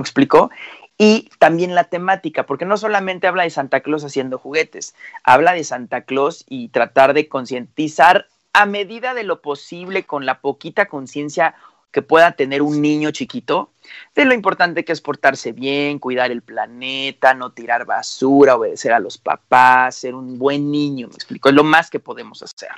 ¿Me 0.00 0.04
explicó? 0.04 0.50
Y 0.96 1.28
también 1.38 1.74
la 1.74 1.84
temática, 1.84 2.46
porque 2.46 2.64
no 2.64 2.78
solamente 2.78 3.26
habla 3.26 3.42
de 3.42 3.50
Santa 3.50 3.80
Claus 3.80 4.02
haciendo 4.02 4.38
juguetes, 4.38 4.94
habla 5.24 5.52
de 5.52 5.62
Santa 5.62 6.04
Claus 6.06 6.46
y 6.48 6.68
tratar 6.68 7.12
de 7.12 7.28
concientizar 7.28 8.26
a 8.54 8.64
medida 8.64 9.12
de 9.12 9.24
lo 9.24 9.42
posible, 9.42 10.04
con 10.04 10.24
la 10.24 10.40
poquita 10.40 10.86
conciencia 10.86 11.54
que 11.90 12.00
pueda 12.00 12.32
tener 12.32 12.62
un 12.62 12.80
niño 12.80 13.10
chiquito, 13.10 13.72
de 14.14 14.24
lo 14.24 14.32
importante 14.32 14.86
que 14.86 14.92
es 14.92 15.02
portarse 15.02 15.52
bien, 15.52 15.98
cuidar 15.98 16.30
el 16.30 16.40
planeta, 16.40 17.34
no 17.34 17.52
tirar 17.52 17.84
basura, 17.84 18.56
obedecer 18.56 18.94
a 18.94 19.00
los 19.00 19.18
papás, 19.18 19.96
ser 19.96 20.14
un 20.14 20.38
buen 20.38 20.70
niño, 20.70 21.08
me 21.08 21.14
explico, 21.14 21.50
es 21.50 21.54
lo 21.54 21.64
más 21.64 21.90
que 21.90 22.00
podemos 22.00 22.42
hacer. 22.42 22.70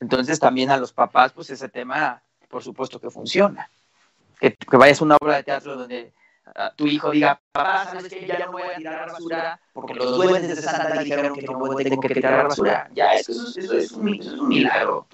Entonces 0.00 0.40
también 0.40 0.70
a 0.70 0.78
los 0.78 0.92
papás, 0.92 1.32
pues 1.32 1.48
ese 1.50 1.68
tema, 1.68 2.20
por 2.48 2.64
supuesto 2.64 3.00
que 3.00 3.08
funciona. 3.08 3.70
Que, 4.40 4.54
que 4.54 4.76
vayas 4.76 5.00
a 5.00 5.04
una 5.04 5.16
obra 5.20 5.36
de 5.36 5.42
teatro 5.42 5.76
donde 5.76 6.12
tu 6.76 6.86
hijo 6.86 7.10
diga, 7.10 7.40
papá, 7.52 7.84
¿sabes 7.84 8.08
que 8.08 8.26
Ya 8.26 8.46
no 8.46 8.52
voy 8.52 8.62
a 8.62 8.76
tirar 8.76 9.10
basura 9.10 9.60
porque 9.72 9.94
los 9.94 10.16
duendes 10.16 10.56
de 10.56 10.62
Santa 10.62 11.02
dijeron 11.02 11.34
que 11.34 11.42
no 11.42 11.76
tengo 11.76 12.00
que 12.00 12.14
tirar 12.14 12.48
basura. 12.48 12.90
Ya, 12.94 13.12
eso, 13.12 13.32
eso, 13.32 13.48
es, 13.76 13.92
un, 13.92 14.08
eso 14.08 14.34
es 14.34 14.40
un 14.40 14.48
milagro. 14.48 15.06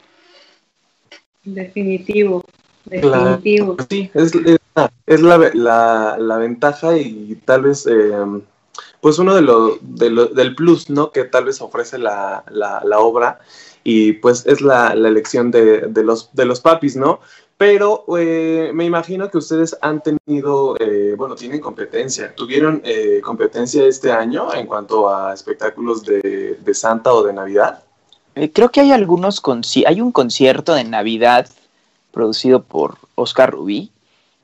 Definitivo, 1.45 2.43
definitivo. 2.85 3.77
Sí, 3.89 4.11
es, 4.15 4.33
es, 5.07 5.21
la, 5.21 5.39
la, 5.53 6.17
la, 6.19 6.37
ventaja 6.39 6.97
y 6.97 7.35
tal 7.45 7.63
vez, 7.63 7.87
eh, 7.87 8.13
pues 9.01 9.19
uno 9.19 9.35
de 9.35 9.43
los 9.43 9.79
de 9.83 10.11
lo, 10.11 10.27
del 10.27 10.55
plus, 10.55 10.89
¿no? 10.89 11.13
Que 11.13 11.25
tal 11.25 11.45
vez 11.45 11.61
ofrece 11.61 11.99
la, 11.99 12.45
la, 12.49 12.81
la 12.85 12.99
obra 13.01 13.41
y 13.83 14.15
pues 14.15 14.47
es 14.47 14.63
la, 14.63 14.95
la 14.95 15.09
elección 15.09 15.51
de, 15.51 15.83
de, 15.83 16.03
los, 16.03 16.35
de 16.35 16.47
los 16.47 16.61
papis, 16.61 16.97
¿no? 16.97 17.21
Pero 17.65 18.05
eh, 18.19 18.73
me 18.75 18.85
imagino 18.85 19.31
que 19.31 19.39
ustedes 19.39 19.75
han 19.81 20.03
tenido, 20.03 20.77
eh, 20.79 21.15
bueno, 21.17 21.35
tienen 21.35 21.63
competencia. 21.63 22.35
¿Tuvieron 22.35 22.83
eh, 22.85 23.23
competencia 23.23 23.87
este 23.87 24.13
año 24.13 24.53
en 24.53 24.67
cuanto 24.67 25.09
a 25.09 25.33
espectáculos 25.33 26.05
de, 26.05 26.59
de 26.63 26.75
Santa 26.75 27.15
o 27.15 27.23
de 27.23 27.33
Navidad? 27.33 27.83
creo 28.53 28.69
que 28.71 28.81
hay 28.81 28.93
algunos, 28.93 29.41
hay 29.87 30.01
un 30.03 30.13
concierto 30.13 30.75
de 30.75 30.85
Navidad 30.85 31.49
producido 32.11 32.63
por 32.63 32.99
Oscar 33.15 33.53
Rubí 33.53 33.91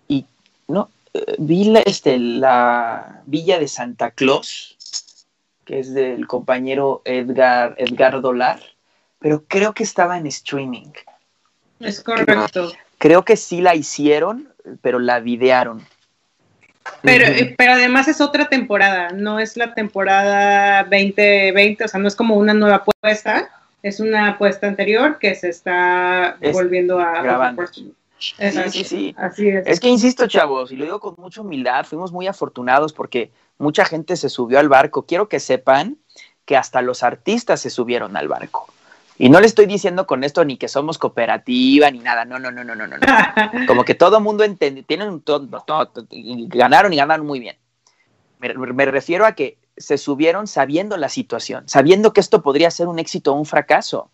y 0.08 0.24
no 0.66 0.88
vi 1.38 1.64
la, 1.64 1.80
este, 1.80 2.18
la 2.18 3.20
Villa 3.26 3.58
de 3.58 3.68
Santa 3.68 4.12
Claus, 4.12 4.78
que 5.66 5.80
es 5.80 5.92
del 5.92 6.26
compañero 6.26 7.02
Edgar, 7.04 7.74
Edgar 7.76 8.22
Dolar, 8.22 8.62
pero 9.18 9.42
creo 9.46 9.74
que 9.74 9.82
estaba 9.82 10.16
en 10.16 10.26
streaming. 10.26 10.92
Es 11.80 12.00
correcto. 12.00 12.72
Creo 13.00 13.24
que 13.24 13.36
sí 13.36 13.62
la 13.62 13.74
hicieron, 13.74 14.52
pero 14.82 14.98
la 14.98 15.20
videaron. 15.20 15.80
Pero, 17.00 17.24
eh, 17.24 17.54
pero 17.56 17.72
además 17.72 18.08
es 18.08 18.20
otra 18.20 18.50
temporada, 18.50 19.08
no 19.08 19.38
es 19.38 19.56
la 19.56 19.72
temporada 19.72 20.82
2020, 20.82 21.82
o 21.82 21.88
sea, 21.88 21.98
no 21.98 22.06
es 22.06 22.14
como 22.14 22.36
una 22.36 22.52
nueva 22.52 22.84
apuesta, 22.86 23.48
es 23.82 24.00
una 24.00 24.28
apuesta 24.28 24.66
anterior 24.66 25.18
que 25.18 25.34
se 25.34 25.48
está 25.48 26.36
volviendo 26.52 27.00
a 27.00 27.22
grabando. 27.22 27.66
Sí, 27.68 27.94
sí, 28.68 28.84
sí. 28.84 29.14
Así 29.16 29.48
es. 29.48 29.66
Es 29.66 29.80
que 29.80 29.88
insisto, 29.88 30.26
chavos, 30.26 30.70
y 30.70 30.76
lo 30.76 30.84
digo 30.84 31.00
con 31.00 31.14
mucha 31.16 31.40
humildad, 31.40 31.86
fuimos 31.86 32.12
muy 32.12 32.26
afortunados 32.26 32.92
porque 32.92 33.30
mucha 33.56 33.86
gente 33.86 34.14
se 34.16 34.28
subió 34.28 34.58
al 34.58 34.68
barco. 34.68 35.06
Quiero 35.06 35.26
que 35.26 35.40
sepan 35.40 35.96
que 36.44 36.58
hasta 36.58 36.82
los 36.82 37.02
artistas 37.02 37.62
se 37.62 37.70
subieron 37.70 38.18
al 38.18 38.28
barco. 38.28 38.70
Y 39.22 39.28
no 39.28 39.38
le 39.38 39.46
estoy 39.46 39.66
diciendo 39.66 40.06
con 40.06 40.24
esto 40.24 40.46
ni 40.46 40.56
que 40.56 40.66
somos 40.66 40.96
cooperativa 40.96 41.90
ni 41.90 41.98
nada, 41.98 42.24
no, 42.24 42.38
no, 42.38 42.50
no, 42.50 42.64
no, 42.64 42.74
no, 42.74 42.86
no. 42.86 42.96
Como 43.66 43.84
que 43.84 43.94
todo 43.94 44.18
mundo 44.18 44.44
entiende, 44.44 44.82
tienen 44.82 45.20
todo, 45.20 45.46
ganaron 46.48 46.90
y 46.94 46.96
ganaron 46.96 47.26
muy 47.26 47.38
bien. 47.38 47.58
Me, 48.38 48.86
refiero 48.86 49.26
a 49.26 49.32
que 49.32 49.58
se 49.76 49.98
subieron 49.98 50.46
sabiendo 50.46 50.96
la 50.96 51.10
situación, 51.10 51.68
sabiendo 51.68 52.14
que 52.14 52.20
esto 52.22 52.40
podría 52.40 52.70
ser 52.70 52.88
un 52.88 52.98
éxito 52.98 53.34
o 53.34 53.36
un 53.36 53.44
fracaso. 53.44 54.10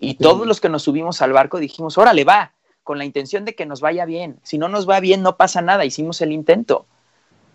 Y 0.00 0.14
todos 0.14 0.46
los 0.46 0.62
que 0.62 0.70
nos 0.70 0.84
subimos 0.84 1.20
al 1.20 1.34
barco 1.34 1.58
dijimos, 1.58 1.98
órale, 1.98 2.24
va, 2.24 2.54
con 2.84 2.96
la 2.96 3.04
intención 3.04 3.44
de 3.44 3.54
que 3.54 3.66
nos 3.66 3.82
vaya 3.82 4.06
bien. 4.06 4.40
Si 4.44 4.56
no 4.56 4.68
nos 4.70 4.88
va 4.88 4.98
bien, 5.00 5.20
no 5.20 5.36
pasa 5.36 5.60
nada, 5.60 5.84
hicimos 5.84 6.22
el 6.22 6.32
intento. 6.32 6.86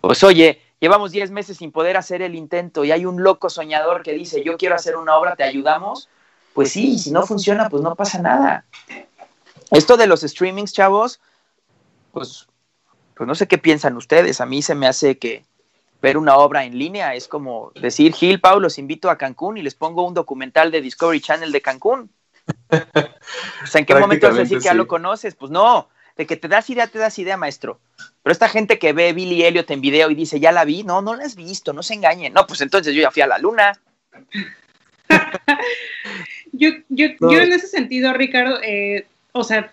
Pues 0.00 0.22
oye, 0.22 0.60
llevamos 0.78 1.10
10 1.10 1.32
meses 1.32 1.56
sin 1.56 1.72
poder 1.72 1.96
hacer 1.96 2.22
el 2.22 2.36
intento 2.36 2.84
y 2.84 2.92
hay 2.92 3.04
un 3.04 3.20
loco 3.24 3.50
soñador 3.50 4.04
que 4.04 4.12
dice, 4.12 4.44
yo 4.44 4.56
quiero 4.56 4.76
hacer 4.76 4.96
una 4.96 5.16
obra, 5.16 5.34
¿te 5.34 5.42
ayudamos? 5.42 6.08
Pues 6.54 6.72
sí, 6.72 6.98
si 6.98 7.10
no 7.10 7.26
funciona, 7.26 7.68
pues 7.68 7.82
no 7.82 7.94
pasa 7.94 8.18
nada. 8.20 8.64
Esto 9.70 9.96
de 9.96 10.06
los 10.06 10.20
streamings, 10.20 10.72
chavos, 10.72 11.20
pues, 12.12 12.46
pues 13.14 13.26
no 13.26 13.34
sé 13.34 13.48
qué 13.48 13.58
piensan 13.58 13.96
ustedes. 13.96 14.40
A 14.40 14.46
mí 14.46 14.62
se 14.62 14.74
me 14.74 14.86
hace 14.86 15.18
que 15.18 15.44
ver 16.00 16.16
una 16.16 16.36
obra 16.36 16.64
en 16.64 16.78
línea 16.78 17.14
es 17.14 17.28
como 17.28 17.72
decir, 17.74 18.12
Gil, 18.12 18.40
Pau, 18.40 18.60
los 18.60 18.78
invito 18.78 19.10
a 19.10 19.16
Cancún 19.18 19.56
y 19.56 19.62
les 19.62 19.74
pongo 19.74 20.06
un 20.06 20.14
documental 20.14 20.70
de 20.70 20.80
Discovery 20.80 21.20
Channel 21.20 21.50
de 21.50 21.62
Cancún. 21.62 22.10
o 22.70 23.66
sea, 23.66 23.78
¿en 23.78 23.86
qué 23.86 23.94
momento 23.94 24.28
vas 24.28 24.36
a 24.36 24.40
decir 24.40 24.58
que 24.58 24.64
ya 24.64 24.74
lo 24.74 24.86
conoces? 24.86 25.34
Pues 25.34 25.50
no, 25.50 25.88
de 26.16 26.26
que 26.26 26.36
te 26.36 26.46
das 26.46 26.68
idea, 26.70 26.86
te 26.86 26.98
das 26.98 27.18
idea, 27.18 27.36
maestro. 27.36 27.80
Pero 28.22 28.32
esta 28.32 28.48
gente 28.48 28.78
que 28.78 28.92
ve 28.92 29.12
Billy 29.12 29.44
Elliot 29.44 29.70
en 29.70 29.80
video 29.80 30.10
y 30.10 30.14
dice, 30.14 30.38
ya 30.38 30.52
la 30.52 30.64
vi, 30.64 30.84
no, 30.84 31.02
no 31.02 31.14
la 31.14 31.24
has 31.24 31.36
visto, 31.36 31.72
no 31.72 31.82
se 31.82 31.94
engañen. 31.94 32.34
No, 32.34 32.46
pues 32.46 32.60
entonces 32.60 32.94
yo 32.94 33.02
ya 33.02 33.10
fui 33.10 33.22
a 33.22 33.26
la 33.26 33.38
luna. 33.38 33.72
yo, 36.56 36.70
yo, 36.88 37.08
yo 37.20 37.40
en 37.40 37.52
ese 37.52 37.66
sentido, 37.66 38.12
Ricardo, 38.12 38.58
eh, 38.62 39.06
o 39.32 39.44
sea, 39.44 39.72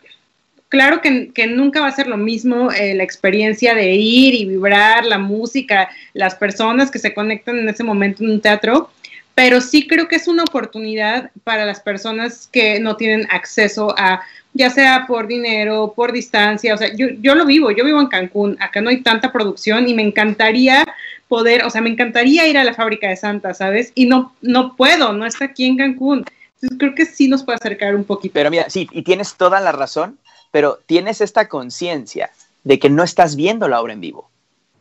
claro 0.69 1.01
que, 1.01 1.31
nunca 1.47 1.81
va 1.81 1.87
a 1.87 1.91
ser 1.91 2.07
lo 2.07 2.17
mismo 2.17 2.71
eh, 2.71 2.95
la 2.95 3.03
experiencia 3.03 3.75
de 3.75 3.93
ir 3.93 4.33
y 4.33 4.45
vibrar, 4.45 5.05
la 5.05 5.19
música, 5.19 5.89
las 6.13 6.35
personas 6.35 6.89
que 6.89 6.99
se 6.99 7.13
conectan 7.13 7.59
en 7.59 7.69
ese 7.69 7.83
momento 7.83 8.23
en 8.23 8.31
un 8.31 8.41
teatro, 8.41 8.89
pero 9.35 9.61
sí 9.61 9.87
creo 9.87 10.07
que 10.07 10.15
es 10.15 10.27
una 10.27 10.43
oportunidad 10.43 11.31
para 11.43 11.65
las 11.65 11.79
personas 11.79 12.47
que 12.51 12.79
no 12.79 12.95
tienen 12.95 13.27
acceso 13.29 13.93
a, 13.97 14.21
ya 14.53 14.69
sea 14.69 15.05
por 15.07 15.27
dinero, 15.27 15.93
por 15.95 16.11
distancia, 16.11 16.73
o 16.73 16.77
sea, 16.77 16.93
yo, 16.95 17.07
yo 17.21 17.35
lo 17.35 17.45
vivo, 17.45 17.71
yo 17.71 17.85
vivo 17.85 18.01
en 18.01 18.07
Cancún, 18.07 18.57
acá 18.59 18.81
no 18.81 18.89
hay 18.89 19.01
tanta 19.01 19.31
producción 19.31 19.87
y 19.87 19.93
me 19.93 20.03
encantaría 20.03 20.85
poder, 21.27 21.63
o 21.63 21.69
sea, 21.69 21.81
me 21.81 21.89
encantaría 21.89 22.47
ir 22.47 22.57
a 22.57 22.63
la 22.63 22.73
fábrica 22.73 23.07
de 23.07 23.15
Santa, 23.15 23.53
¿sabes? 23.53 23.91
Y 23.95 24.05
no, 24.05 24.33
no 24.41 24.75
puedo, 24.75 25.13
no 25.13 25.25
está 25.25 25.45
aquí 25.45 25.65
en 25.65 25.77
Cancún. 25.77 26.25
Entonces 26.61 26.77
creo 26.79 26.95
que 26.95 27.05
sí 27.05 27.27
nos 27.27 27.43
puede 27.43 27.57
acercar 27.57 27.95
un 27.95 28.03
poquito. 28.03 28.33
Pero 28.33 28.51
mira, 28.51 28.69
sí, 28.69 28.87
y 28.91 29.01
tienes 29.01 29.35
toda 29.35 29.59
la 29.59 29.71
razón, 29.71 30.19
pero 30.51 30.79
tienes 30.85 31.21
esta 31.21 31.49
conciencia 31.49 32.31
de 32.63 32.79
que 32.79 32.89
no 32.89 33.03
estás 33.03 33.35
viendo 33.35 33.67
la 33.67 33.81
obra 33.81 33.93
en 33.93 34.01
vivo. 34.01 34.29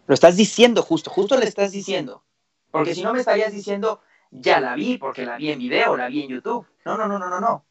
Lo 0.06 0.14
estás 0.14 0.36
diciendo 0.36 0.82
justo, 0.82 1.10
justo 1.10 1.36
le 1.36 1.46
estás 1.46 1.72
diciendo. 1.72 2.22
Porque 2.70 2.94
si 2.94 3.02
no 3.02 3.12
me 3.12 3.20
estarías 3.20 3.52
diciendo, 3.52 4.00
ya 4.30 4.60
la 4.60 4.74
vi 4.74 4.98
porque 4.98 5.24
la 5.24 5.36
vi 5.36 5.50
en 5.50 5.58
video, 5.58 5.96
la 5.96 6.08
vi 6.08 6.22
en 6.22 6.28
YouTube. 6.28 6.66
No, 6.84 6.96
no, 6.96 7.06
no, 7.08 7.18
no, 7.18 7.30
no, 7.30 7.40
no. 7.40 7.64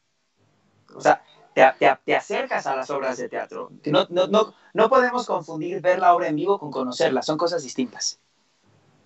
O 0.94 1.00
sea, 1.00 1.22
te, 1.54 1.62
te, 1.78 1.98
te 2.04 2.16
acercas 2.16 2.66
a 2.66 2.76
las 2.76 2.90
obras 2.90 3.16
de 3.18 3.28
teatro. 3.28 3.70
No, 3.86 4.06
no, 4.10 4.26
no, 4.26 4.54
no 4.74 4.88
podemos 4.88 5.26
confundir 5.26 5.80
ver 5.80 6.00
la 6.00 6.14
obra 6.14 6.28
en 6.28 6.36
vivo 6.36 6.58
con 6.58 6.70
conocerla, 6.70 7.22
son 7.22 7.38
cosas 7.38 7.62
distintas. 7.62 8.18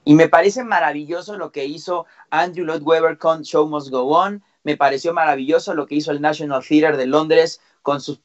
Y 0.05 0.15
me 0.15 0.29
parece 0.29 0.65
maravilloso 0.65 1.37
lo 1.37 1.51
que 1.51 1.65
hizo 1.65 2.07
Andrew 2.31 2.67
Lloyd 2.67 2.83
Webber 2.83 3.19
con 3.19 3.43
Show 3.43 3.67
Must 3.67 3.91
Go 3.91 4.03
On. 4.17 4.43
Me 4.65 4.77
pareció 4.77 5.15
maravilloso 5.15 5.75
lo 5.75 5.87
que 5.87 5.95
hizo 5.95 6.11
el 6.11 6.21
National 6.21 6.65
Theatre 6.67 6.97
de 6.97 7.07
Londres 7.07 7.61
con 7.83 8.01
sus 8.01 8.19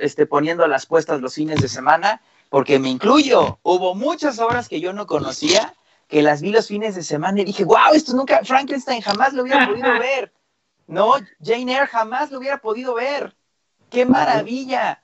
este, 0.00 0.26
poniendo 0.26 0.66
las 0.66 0.86
puestas 0.86 1.20
los 1.20 1.34
fines 1.34 1.60
de 1.60 1.68
semana, 1.68 2.22
porque 2.48 2.78
me 2.78 2.88
incluyo. 2.88 3.58
Hubo 3.62 3.94
muchas 3.94 4.38
obras 4.38 4.68
que 4.68 4.80
yo 4.80 4.92
no 4.92 5.06
conocía, 5.06 5.74
que 6.08 6.22
las 6.22 6.40
vi 6.40 6.52
los 6.52 6.68
fines 6.68 6.94
de 6.94 7.02
semana 7.02 7.40
y 7.40 7.44
dije, 7.44 7.64
wow, 7.64 7.92
esto 7.94 8.14
nunca, 8.14 8.44
Frankenstein 8.44 9.02
jamás 9.02 9.32
lo 9.32 9.42
hubiera 9.42 9.66
podido 9.66 9.92
ver. 9.98 10.32
No, 10.86 11.14
Jane 11.42 11.72
Eyre 11.72 11.86
jamás 11.86 12.30
lo 12.30 12.38
hubiera 12.38 12.58
podido 12.58 12.94
ver. 12.94 13.34
¡Qué 13.90 14.06
maravilla! 14.06 15.02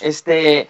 Este, 0.00 0.68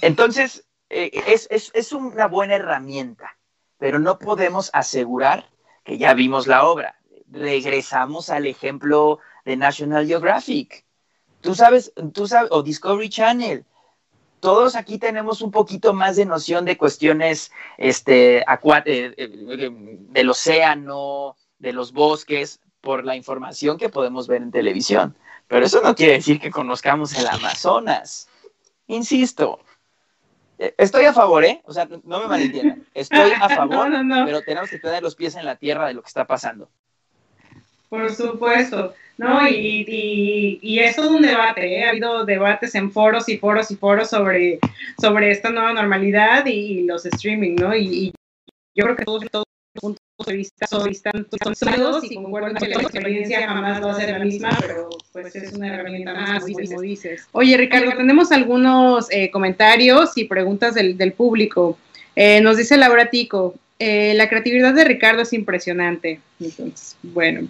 entonces, 0.00 0.64
eh, 0.90 1.10
es, 1.26 1.48
es, 1.50 1.92
una 1.92 2.26
buena 2.26 2.56
herramienta, 2.56 3.36
pero 3.78 3.98
no 3.98 4.18
podemos 4.18 4.70
asegurar 4.72 5.48
que 5.84 5.98
ya 5.98 6.14
vimos 6.14 6.46
la 6.46 6.64
obra. 6.66 6.98
Regresamos 7.30 8.30
al 8.30 8.46
ejemplo 8.46 9.18
de 9.44 9.56
National 9.56 10.06
Geographic. 10.06 10.84
Tú 11.40 11.54
sabes, 11.54 11.92
tú 12.12 12.26
sabes, 12.26 12.50
o 12.52 12.62
Discovery 12.62 13.08
Channel. 13.08 13.64
Todos 14.40 14.76
aquí 14.76 14.98
tenemos 14.98 15.40
un 15.40 15.50
poquito 15.50 15.94
más 15.94 16.16
de 16.16 16.26
noción 16.26 16.64
de 16.64 16.76
cuestiones 16.76 17.50
este, 17.78 18.38
eh, 18.38 18.44
eh, 18.86 19.70
del 20.10 20.30
océano, 20.30 21.36
de 21.58 21.72
los 21.72 21.92
bosques, 21.92 22.60
por 22.80 23.04
la 23.04 23.16
información 23.16 23.78
que 23.78 23.88
podemos 23.88 24.28
ver 24.28 24.42
en 24.42 24.50
televisión. 24.50 25.16
Pero 25.48 25.66
eso 25.66 25.80
no 25.80 25.94
quiere 25.94 26.14
decir 26.14 26.40
que 26.40 26.50
conozcamos 26.50 27.18
el 27.18 27.26
Amazonas. 27.26 28.28
Insisto, 28.86 29.60
eh, 30.58 30.74
estoy 30.78 31.06
a 31.06 31.12
favor, 31.12 31.44
¿eh? 31.44 31.62
O 31.64 31.72
sea, 31.72 31.88
no 32.04 32.20
me 32.20 32.28
malentiendan. 32.28 32.86
Estoy 32.94 33.32
a 33.32 33.48
favor, 33.50 33.90
pero 34.24 34.42
tenemos 34.42 34.70
que 34.70 34.78
tener 34.78 35.02
los 35.02 35.14
pies 35.14 35.34
en 35.36 35.44
la 35.44 35.56
tierra 35.56 35.88
de 35.88 35.94
lo 35.94 36.02
que 36.02 36.08
está 36.08 36.26
pasando. 36.26 36.68
Por 37.94 38.12
supuesto. 38.12 38.92
No, 39.16 39.48
y, 39.48 39.84
y, 39.86 40.58
y, 40.60 40.78
es 40.80 40.96
todo 40.96 41.16
un 41.16 41.22
debate, 41.22 41.78
¿eh? 41.78 41.84
ha 41.84 41.90
habido 41.90 42.24
debates 42.24 42.74
en 42.74 42.90
foros 42.90 43.28
y 43.28 43.38
foros 43.38 43.70
y 43.70 43.76
foros 43.76 44.10
sobre, 44.10 44.58
sobre 45.00 45.30
esta 45.30 45.50
nueva 45.50 45.72
normalidad 45.72 46.44
y, 46.46 46.82
los 46.82 47.06
streaming, 47.06 47.54
¿no? 47.54 47.76
Y, 47.76 48.12
yo 48.74 48.84
creo 48.84 48.96
que 48.96 49.04
todos, 49.04 49.24
todos 49.30 49.44
los 49.74 49.80
puntos 49.80 50.26
de 50.26 50.32
vista 50.32 50.66
son, 50.66 50.92
sólidos 51.54 52.10
y 52.10 52.16
concuerdan 52.16 52.56
que 52.56 52.66
la 52.66 52.82
experiencia 52.82 53.46
jamás 53.46 53.80
va 53.80 53.92
a 53.92 53.94
ser 53.94 54.10
la 54.10 54.24
misma, 54.24 54.58
pero 54.60 54.88
pues 55.12 55.36
es 55.36 55.52
una 55.52 55.72
herramienta 55.72 56.12
más, 56.12 56.42
como 56.42 56.80
dices. 56.80 57.28
Oye, 57.30 57.56
Ricardo, 57.56 57.92
tenemos 57.96 58.32
algunos 58.32 59.06
eh, 59.12 59.30
comentarios 59.30 60.18
y 60.18 60.24
preguntas 60.24 60.74
del, 60.74 60.98
del 60.98 61.12
público. 61.12 61.78
Eh, 62.16 62.40
nos 62.40 62.56
dice 62.56 62.76
Laura 62.76 63.10
Tico, 63.10 63.54
eh, 63.86 64.14
la 64.14 64.30
creatividad 64.30 64.72
de 64.72 64.82
Ricardo 64.82 65.20
es 65.20 65.34
impresionante. 65.34 66.18
Entonces, 66.40 66.96
bueno, 67.02 67.46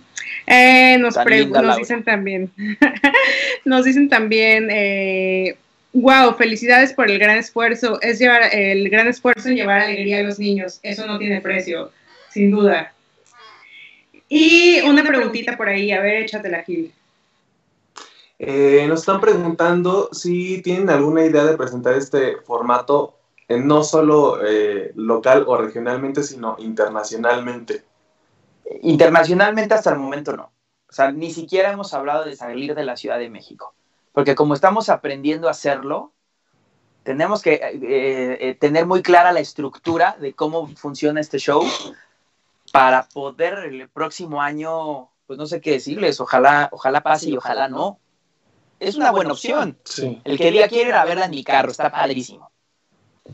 eh, 0.48 0.98
nos, 0.98 1.14
nos 1.14 1.76
dicen 1.76 2.02
también, 2.02 2.50
nos 3.64 3.84
dicen 3.84 4.08
también, 4.08 4.68
eh, 4.68 5.56
wow, 5.92 6.34
felicidades 6.34 6.92
por 6.92 7.08
el 7.08 7.20
gran 7.20 7.38
esfuerzo. 7.38 8.00
Es 8.02 8.18
llevar 8.18 8.52
el 8.52 8.90
gran 8.90 9.06
esfuerzo 9.06 9.48
en 9.48 9.54
llevar 9.54 9.82
alegría 9.82 10.18
a 10.18 10.22
los 10.24 10.40
niños. 10.40 10.80
Eso 10.82 11.06
no 11.06 11.18
tiene 11.18 11.40
precio, 11.40 11.92
sin 12.30 12.50
duda. 12.50 12.92
Y 14.28 14.80
una 14.80 15.04
preguntita 15.04 15.56
por 15.56 15.68
ahí, 15.68 15.92
a 15.92 16.00
ver, 16.00 16.24
échatela, 16.24 16.64
Gil. 16.64 16.92
Eh, 18.40 18.86
nos 18.88 19.00
están 19.00 19.20
preguntando 19.20 20.08
si 20.10 20.60
tienen 20.62 20.90
alguna 20.90 21.24
idea 21.24 21.44
de 21.44 21.56
presentar 21.56 21.94
este 21.94 22.38
formato 22.38 23.14
no 23.48 23.84
solo 23.84 24.44
eh, 24.44 24.92
local 24.94 25.44
o 25.46 25.56
regionalmente, 25.56 26.22
sino 26.22 26.56
internacionalmente. 26.58 27.84
Internacionalmente 28.82 29.74
hasta 29.74 29.90
el 29.90 29.98
momento 29.98 30.36
no. 30.36 30.52
O 30.88 30.92
sea, 30.92 31.10
ni 31.10 31.32
siquiera 31.32 31.72
hemos 31.72 31.92
hablado 31.92 32.24
de 32.24 32.36
salir 32.36 32.74
de 32.74 32.84
la 32.84 32.96
Ciudad 32.96 33.18
de 33.18 33.28
México. 33.28 33.74
Porque 34.12 34.34
como 34.34 34.54
estamos 34.54 34.88
aprendiendo 34.88 35.48
a 35.48 35.50
hacerlo, 35.50 36.12
tenemos 37.02 37.42
que 37.42 37.54
eh, 37.54 38.38
eh, 38.40 38.56
tener 38.58 38.86
muy 38.86 39.02
clara 39.02 39.32
la 39.32 39.40
estructura 39.40 40.16
de 40.20 40.32
cómo 40.32 40.68
funciona 40.68 41.20
este 41.20 41.38
show 41.38 41.64
para 42.72 43.08
poder 43.12 43.58
el 43.58 43.88
próximo 43.88 44.40
año, 44.40 45.10
pues 45.26 45.38
no 45.38 45.46
sé 45.46 45.60
qué 45.60 45.72
decirles, 45.72 46.20
ojalá, 46.20 46.68
ojalá 46.72 47.02
pase 47.02 47.28
y 47.28 47.36
ojalá 47.36 47.68
no. 47.68 47.98
Es 48.80 48.96
una 48.96 49.10
buena 49.10 49.32
opción. 49.32 49.78
El 50.24 50.38
que 50.38 50.50
diga 50.50 50.68
quiere 50.68 50.90
ir 50.90 50.94
a 50.94 51.04
verla 51.04 51.26
en 51.26 51.30
mi 51.30 51.44
carro, 51.44 51.70
está 51.70 51.90
padrísimo 51.90 52.53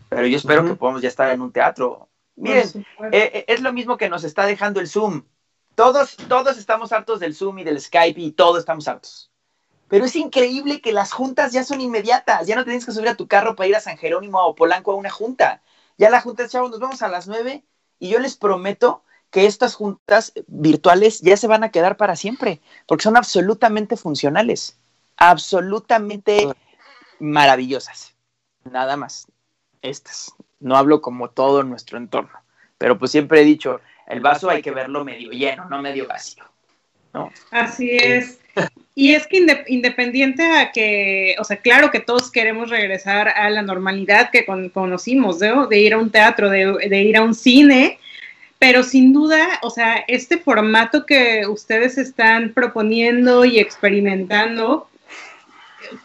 pero 0.08 0.26
yo 0.26 0.36
espero 0.36 0.64
que 0.64 0.74
podamos 0.74 1.02
ya 1.02 1.08
estar 1.08 1.30
en 1.30 1.40
un 1.40 1.52
teatro. 1.52 2.08
Miren, 2.36 2.86
eh, 3.12 3.30
eh, 3.34 3.44
es 3.48 3.60
lo 3.60 3.72
mismo 3.72 3.96
que 3.96 4.08
nos 4.08 4.24
está 4.24 4.46
dejando 4.46 4.80
el 4.80 4.88
Zoom. 4.88 5.24
Todos, 5.74 6.16
todos 6.28 6.58
estamos 6.58 6.92
hartos 6.92 7.20
del 7.20 7.34
Zoom 7.34 7.58
y 7.60 7.64
del 7.64 7.80
Skype 7.80 8.20
y 8.20 8.32
todos 8.32 8.58
estamos 8.60 8.86
hartos. 8.88 9.30
Pero 9.88 10.04
es 10.04 10.14
increíble 10.14 10.80
que 10.80 10.92
las 10.92 11.12
juntas 11.12 11.52
ya 11.52 11.64
son 11.64 11.80
inmediatas. 11.80 12.46
Ya 12.46 12.54
no 12.54 12.64
tienes 12.64 12.86
que 12.86 12.92
subir 12.92 13.08
a 13.08 13.16
tu 13.16 13.26
carro 13.26 13.56
para 13.56 13.68
ir 13.68 13.76
a 13.76 13.80
San 13.80 13.98
Jerónimo 13.98 14.40
o 14.40 14.54
Polanco 14.54 14.92
a 14.92 14.96
una 14.96 15.10
junta. 15.10 15.62
Ya 15.98 16.10
la 16.10 16.20
junta, 16.20 16.48
chavos, 16.48 16.70
nos 16.70 16.80
vamos 16.80 17.02
a 17.02 17.08
las 17.08 17.26
nueve 17.26 17.64
y 17.98 18.08
yo 18.08 18.20
les 18.20 18.36
prometo 18.36 19.02
que 19.30 19.46
estas 19.46 19.74
juntas 19.74 20.32
virtuales 20.46 21.20
ya 21.20 21.36
se 21.36 21.46
van 21.46 21.64
a 21.64 21.70
quedar 21.70 21.96
para 21.96 22.16
siempre, 22.16 22.60
porque 22.86 23.04
son 23.04 23.16
absolutamente 23.16 23.96
funcionales, 23.96 24.78
absolutamente 25.16 26.48
maravillosas. 27.20 28.14
Nada 28.64 28.96
más 28.96 29.28
estas. 29.82 30.34
No 30.58 30.76
hablo 30.76 31.00
como 31.00 31.30
todo 31.30 31.62
nuestro 31.62 31.98
entorno, 31.98 32.38
pero 32.78 32.98
pues 32.98 33.10
siempre 33.10 33.40
he 33.40 33.44
dicho, 33.44 33.80
el 34.06 34.20
vaso 34.20 34.50
hay 34.50 34.62
que 34.62 34.70
verlo 34.70 35.04
medio 35.04 35.30
lleno, 35.30 35.68
no 35.68 35.80
medio 35.80 36.06
vacío. 36.06 36.44
¿no? 37.14 37.30
Así 37.50 37.90
es. 37.90 38.40
Y 38.94 39.14
es 39.14 39.26
que 39.26 39.64
independiente 39.68 40.44
a 40.44 40.72
que, 40.72 41.36
o 41.38 41.44
sea, 41.44 41.56
claro 41.58 41.90
que 41.90 42.00
todos 42.00 42.30
queremos 42.30 42.68
regresar 42.68 43.28
a 43.28 43.48
la 43.48 43.62
normalidad 43.62 44.30
que 44.30 44.44
conocimos, 44.44 45.38
de 45.38 45.78
ir 45.78 45.94
a 45.94 45.98
un 45.98 46.10
teatro, 46.10 46.50
de, 46.50 46.66
de 46.88 47.02
ir 47.02 47.16
a 47.16 47.22
un 47.22 47.34
cine, 47.34 47.98
pero 48.58 48.82
sin 48.82 49.14
duda, 49.14 49.58
o 49.62 49.70
sea, 49.70 50.04
este 50.06 50.36
formato 50.36 51.06
que 51.06 51.46
ustedes 51.46 51.96
están 51.96 52.52
proponiendo 52.52 53.46
y 53.46 53.58
experimentando, 53.58 54.89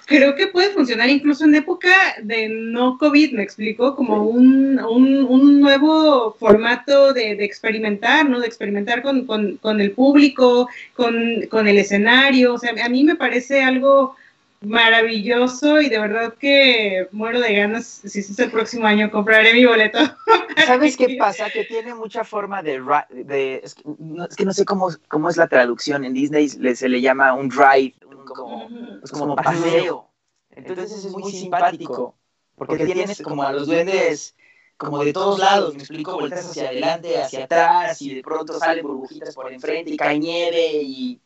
creo 0.06 0.36
que 0.36 0.48
puede 0.48 0.72
funcionar 0.72 1.10
incluso 1.10 1.46
en 1.46 1.56
época 1.56 1.90
de 2.22 2.50
no 2.50 2.98
COVID, 2.98 3.34
me 3.34 3.44
explico, 3.44 3.96
como 3.96 4.24
un, 4.24 4.80
un, 4.80 5.62
nuevo 5.62 6.36
formato 6.40 7.14
de, 7.14 7.32
experimentar, 7.44 8.30
¿no? 8.30 8.40
De 8.40 8.48
experimentar 8.48 9.02
con, 9.02 9.26
con, 9.26 9.82
el 9.82 9.92
público, 9.92 10.70
con, 10.94 11.46
con, 11.50 11.68
el 11.68 11.78
escenario. 11.78 12.54
O 12.54 12.58
sea, 12.58 12.74
a 12.84 12.90
mí 12.90 13.04
me 13.04 13.16
parece 13.16 13.64
algo 13.64 14.16
maravilloso 14.62 15.80
y 15.80 15.90
de 15.90 16.00
verdad 16.00 16.34
que 16.40 17.08
muero 17.12 17.40
de 17.40 17.56
ganas, 17.56 18.02
si 18.04 18.20
es 18.20 18.40
el 18.40 18.52
próximo 18.52 18.88
año, 18.88 19.12
compraré 19.12 19.54
mi 19.54 19.66
boleto. 19.66 20.00
¿Sabes 20.66 20.98
qué 20.98 21.16
pasa? 21.20 21.50
Que 21.50 21.66
tiene 21.66 21.94
mucha 21.94 22.24
forma 22.24 22.64
de... 22.64 22.82
de 23.12 23.62
es, 23.64 23.76
que 23.76 24.46
no, 24.46 24.54
sé 24.54 24.66
cómo, 24.66 24.90
cómo 25.08 25.30
es 25.30 25.38
la 25.38 25.48
traducción, 25.48 26.04
en 26.04 26.14
Disney 26.14 26.50
se 26.50 26.90
le 26.90 27.02
llama 27.02 27.34
un 27.34 27.52
ride, 27.52 27.94
como, 28.26 28.70
pues 29.00 29.12
como 29.12 29.36
paseo. 29.36 30.10
Entonces 30.50 31.06
es 31.06 31.12
muy 31.12 31.32
simpático, 31.32 32.16
porque 32.56 32.86
tienes 32.86 33.22
como 33.22 33.44
a 33.44 33.52
los 33.52 33.68
duendes 33.68 34.36
como 34.78 35.04
de 35.04 35.14
todos 35.14 35.40
lados, 35.40 35.74
me 35.74 35.80
explico, 35.80 36.20
vueltas 36.20 36.50
hacia 36.50 36.70
adelante, 36.70 37.22
hacia 37.22 37.46
atrás, 37.46 38.02
y 38.02 38.16
de 38.16 38.22
pronto 38.22 38.60
salen 38.60 38.86
burbujitas 38.86 39.34
por 39.34 39.52
enfrente 39.52 39.92
y 39.92 39.98
cae 39.98 40.20
nieve 40.20 40.82
y 40.84 41.22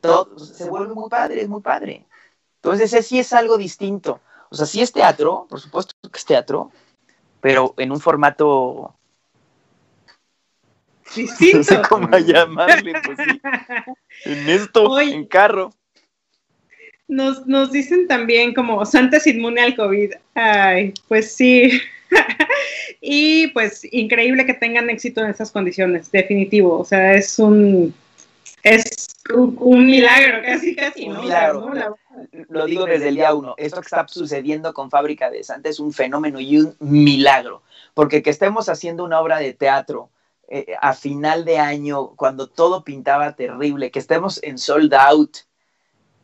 todo, 0.00 0.36
se 0.38 0.68
vuelve 0.68 0.94
muy 0.94 1.08
padre, 1.08 1.42
es 1.42 1.48
muy 1.48 1.60
padre. 1.60 2.06
Entonces, 2.56 2.92
ese 2.92 3.02
sí 3.02 3.18
es 3.18 3.32
algo 3.32 3.56
distinto. 3.56 4.20
O 4.50 4.54
sea, 4.54 4.66
sí 4.66 4.82
es 4.82 4.92
teatro, 4.92 5.46
por 5.48 5.60
supuesto 5.60 5.94
que 6.02 6.18
es 6.18 6.24
teatro, 6.24 6.70
pero 7.40 7.74
en 7.76 7.92
un 7.92 8.00
formato 8.00 8.94
distinto. 11.14 11.58
No 11.58 11.64
sé 11.64 11.82
cómo 11.88 12.18
llamarle, 12.18 12.92
pues 13.04 13.18
sí. 13.18 13.40
En 14.24 14.48
esto, 14.48 15.00
en 15.00 15.26
carro. 15.26 15.70
Nos, 17.12 17.46
nos 17.46 17.70
dicen 17.70 18.08
también 18.08 18.54
como 18.54 18.84
Santa 18.86 19.18
es 19.18 19.26
inmune 19.26 19.60
al 19.60 19.76
COVID. 19.76 20.12
Ay, 20.34 20.94
pues 21.08 21.34
sí. 21.34 21.70
y 23.02 23.48
pues 23.48 23.86
increíble 23.92 24.46
que 24.46 24.54
tengan 24.54 24.88
éxito 24.88 25.20
en 25.20 25.28
estas 25.28 25.50
condiciones, 25.50 26.10
definitivo. 26.10 26.78
O 26.78 26.84
sea, 26.84 27.14
es 27.14 27.38
un 27.38 27.94
es 28.62 29.08
un, 29.34 29.86
milagro, 29.86 30.40
casi 30.42 30.74
casi, 30.74 31.08
un 31.08 31.20
Milagro. 31.20 31.96
Lo 32.48 32.64
digo 32.64 32.86
desde 32.86 33.08
el 33.08 33.16
día 33.16 33.34
uno. 33.34 33.54
Esto 33.58 33.80
que 33.80 33.86
está 33.86 34.06
sucediendo 34.08 34.72
con 34.72 34.88
Fábrica 34.88 35.30
de 35.30 35.42
Santa 35.44 35.68
es 35.68 35.80
un 35.80 35.92
fenómeno 35.92 36.40
y 36.40 36.58
un 36.58 36.76
milagro. 36.78 37.62
Porque 37.92 38.22
que 38.22 38.30
estemos 38.30 38.70
haciendo 38.70 39.04
una 39.04 39.20
obra 39.20 39.38
de 39.38 39.52
teatro 39.52 40.10
eh, 40.48 40.76
a 40.80 40.94
final 40.94 41.44
de 41.44 41.58
año, 41.58 42.14
cuando 42.16 42.48
todo 42.48 42.84
pintaba 42.84 43.34
terrible, 43.34 43.90
que 43.90 43.98
estemos 43.98 44.40
en 44.42 44.58
sold 44.58 44.94
out, 44.94 45.38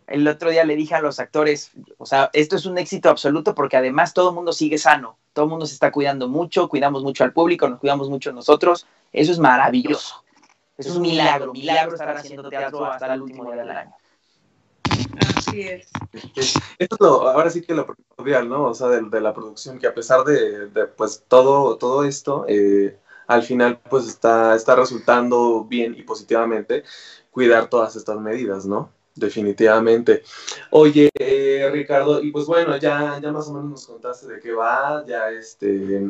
el 0.08 0.26
otro 0.26 0.50
día 0.50 0.64
le 0.64 0.76
dije 0.76 0.94
a 0.94 1.00
los 1.00 1.20
actores, 1.20 1.70
o 1.98 2.06
sea, 2.06 2.30
esto 2.32 2.56
es 2.56 2.66
un 2.66 2.78
éxito 2.78 3.10
absoluto 3.10 3.54
porque 3.54 3.76
además 3.76 4.14
todo 4.14 4.30
el 4.30 4.34
mundo 4.34 4.52
sigue 4.52 4.78
sano, 4.78 5.18
todo 5.32 5.44
el 5.44 5.50
mundo 5.50 5.66
se 5.66 5.74
está 5.74 5.92
cuidando 5.92 6.28
mucho, 6.28 6.68
cuidamos 6.68 7.02
mucho 7.02 7.24
al 7.24 7.32
público, 7.32 7.68
nos 7.68 7.78
cuidamos 7.78 8.08
mucho 8.08 8.32
nosotros, 8.32 8.86
eso 9.12 9.32
es 9.32 9.38
maravilloso. 9.38 10.24
Es 10.76 10.86
un 10.94 11.02
milagro, 11.02 11.52
milagro 11.52 11.94
estar 11.94 12.16
haciendo 12.16 12.48
teatro 12.48 12.84
hasta 12.84 13.12
el 13.12 13.22
último 13.22 13.44
día 13.44 13.62
del 13.62 13.70
año. 13.70 13.94
Así 15.36 15.62
es. 15.62 15.88
Esto 16.78 16.94
es 16.94 17.00
lo, 17.00 17.28
ahora 17.28 17.50
sí 17.50 17.62
que 17.62 17.74
lo 17.74 17.86
primordial, 17.86 18.48
¿no? 18.48 18.64
O 18.64 18.74
sea, 18.74 18.88
de, 18.88 19.20
la 19.20 19.34
producción, 19.34 19.78
que 19.78 19.88
a 19.88 19.94
pesar 19.94 20.24
de, 20.24 20.68
pues 20.96 21.24
todo, 21.26 21.76
todo 21.78 22.04
esto, 22.04 22.44
eh, 22.48 22.96
al 23.26 23.42
final 23.42 23.80
pues 23.90 24.06
está, 24.06 24.54
está 24.54 24.76
resultando 24.76 25.64
bien 25.64 25.96
y 25.98 26.02
positivamente 26.02 26.84
cuidar 27.30 27.68
todas 27.68 27.96
estas 27.96 28.18
medidas, 28.20 28.64
¿no? 28.64 28.90
Definitivamente. 29.18 30.22
Oye, 30.70 31.10
eh, 31.18 31.68
Ricardo, 31.72 32.22
y 32.22 32.30
pues 32.30 32.46
bueno, 32.46 32.76
ya, 32.76 33.18
ya 33.20 33.32
más 33.32 33.48
o 33.48 33.54
menos 33.54 33.70
nos 33.70 33.86
contaste 33.86 34.28
de 34.28 34.40
qué 34.40 34.52
va, 34.52 35.04
ya 35.06 35.30
este, 35.30 36.06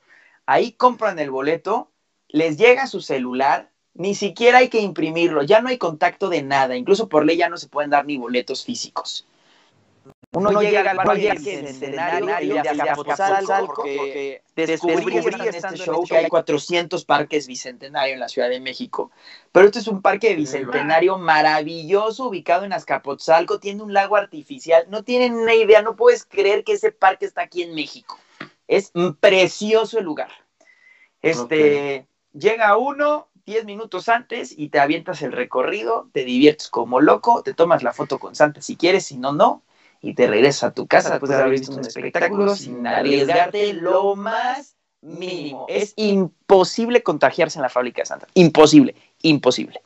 Ahí 0.45 0.71
compran 0.73 1.19
el 1.19 1.31
boleto, 1.31 1.91
les 2.27 2.57
llega 2.57 2.87
su 2.87 2.99
celular, 3.01 3.71
ni 3.93 4.15
siquiera 4.15 4.57
hay 4.59 4.69
que 4.69 4.79
imprimirlo, 4.81 5.43
ya 5.43 5.61
no 5.61 5.69
hay 5.69 5.77
contacto 5.77 6.29
de 6.29 6.41
nada, 6.41 6.75
incluso 6.75 7.07
por 7.09 7.25
ley 7.25 7.37
ya 7.37 7.49
no 7.49 7.57
se 7.57 7.67
pueden 7.67 7.91
dar 7.91 8.05
ni 8.05 8.17
boletos 8.17 8.65
físicos. 8.65 9.27
Uno, 10.31 10.61
llega 10.61 10.91
al 10.91 10.97
parque 10.97 11.31
Bicentenario 11.31 12.39
y 12.41 12.49
de 12.49 12.59
Azcapotzalco 12.59 13.81
porque 13.81 14.43
descubrí 14.55 15.17
en 15.17 15.55
este 15.55 15.75
show 15.77 16.05
que 16.07 16.17
hay 16.17 16.27
400 16.27 17.03
parques 17.03 17.47
Bicentenario 17.47 18.13
en 18.13 18.19
la 18.19 18.29
Ciudad 18.29 18.47
de 18.47 18.59
México. 18.59 19.09
Pero 19.51 19.65
este 19.65 19.79
es 19.79 19.87
un 19.87 20.03
parque 20.03 20.35
Bicentenario 20.35 21.17
maravilloso 21.17 22.27
ubicado 22.27 22.63
en 22.63 22.73
Azcapotzalco, 22.73 23.59
tiene 23.59 23.81
un 23.81 23.91
lago 23.91 24.17
artificial, 24.17 24.85
no 24.89 25.03
tienen 25.03 25.33
una 25.33 25.55
idea, 25.55 25.81
no 25.81 25.95
puedes 25.95 26.25
creer 26.25 26.63
que 26.63 26.73
ese 26.73 26.91
parque 26.91 27.25
está 27.25 27.41
aquí 27.41 27.63
en 27.63 27.73
México. 27.73 28.19
Es 28.67 28.91
precioso 29.19 29.97
el 29.97 30.05
lugar. 30.05 30.29
Este, 31.23 32.05
llega 32.33 32.77
uno, 32.77 33.29
10 33.47 33.65
minutos 33.65 34.07
antes 34.09 34.53
y 34.55 34.69
te 34.69 34.79
avientas 34.79 35.23
el 35.23 35.31
recorrido, 35.31 36.07
te 36.13 36.23
diviertes 36.23 36.69
como 36.69 37.01
loco, 37.01 37.41
te 37.41 37.55
tomas 37.55 37.81
la 37.81 37.93
foto 37.93 38.19
con 38.19 38.35
Santa 38.35 38.61
si 38.61 38.75
quieres, 38.75 39.07
si 39.07 39.17
no, 39.17 39.33
no, 39.33 39.63
y 40.01 40.13
te 40.13 40.27
regresas 40.27 40.63
a 40.63 40.73
tu 40.73 40.87
casa 40.87 41.11
después 41.11 41.29
de 41.29 41.35
haber 41.35 41.51
visto 41.51 41.73
un 41.73 41.81
espectáculo 41.81 42.55
sin 42.55 42.85
arriesgarte 42.85 43.73
lo 43.73 44.15
más 44.15 44.75
mínimo. 45.01 45.65
Es 45.69 45.93
imposible 45.95 47.03
contagiarse 47.03 47.59
en 47.59 47.63
la 47.63 47.69
fábrica 47.69 48.01
de 48.01 48.05
Santa. 48.05 48.27
Imposible, 48.33 48.95
imposible. 49.21 49.81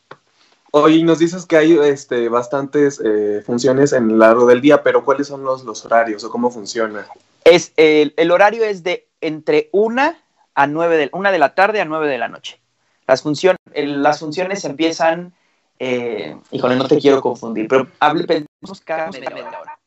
Oye, 0.71 1.03
nos 1.03 1.19
dices 1.19 1.45
que 1.45 1.57
hay 1.57 1.77
este, 1.83 2.29
bastantes 2.29 2.99
eh, 3.03 3.43
funciones 3.45 3.93
en 3.93 4.09
el 4.09 4.19
largo 4.19 4.47
del 4.47 4.59
día, 4.59 4.81
pero 4.81 5.05
¿cuáles 5.05 5.27
son 5.27 5.43
los, 5.43 5.63
los 5.63 5.85
horarios 5.85 6.23
o 6.23 6.31
cómo 6.31 6.49
funciona? 6.49 7.05
Es, 7.43 7.73
el, 7.77 8.13
el 8.17 8.31
horario 8.31 8.63
es 8.63 8.81
de 8.81 9.07
entre 9.21 9.69
una 9.71 10.17
a 10.55 10.67
nueve 10.67 10.97
de, 10.97 11.09
una 11.13 11.31
de 11.31 11.39
la 11.39 11.55
tarde 11.55 11.81
a 11.81 11.85
9 11.85 12.07
de 12.07 12.17
la 12.17 12.27
noche. 12.27 12.59
Las, 13.07 13.21
función, 13.21 13.55
las 13.73 14.19
funciones 14.19 14.63
empiezan, 14.65 15.33
eh, 15.79 16.37
híjole, 16.51 16.75
no 16.75 16.87
te 16.87 16.97
quiero 16.97 17.21
confundir, 17.21 17.67
pero 17.67 17.87
hable, 17.99 18.25
pensemos 18.25 18.81
cada 18.83 19.11
media 19.11 19.29
hora. 19.59 19.79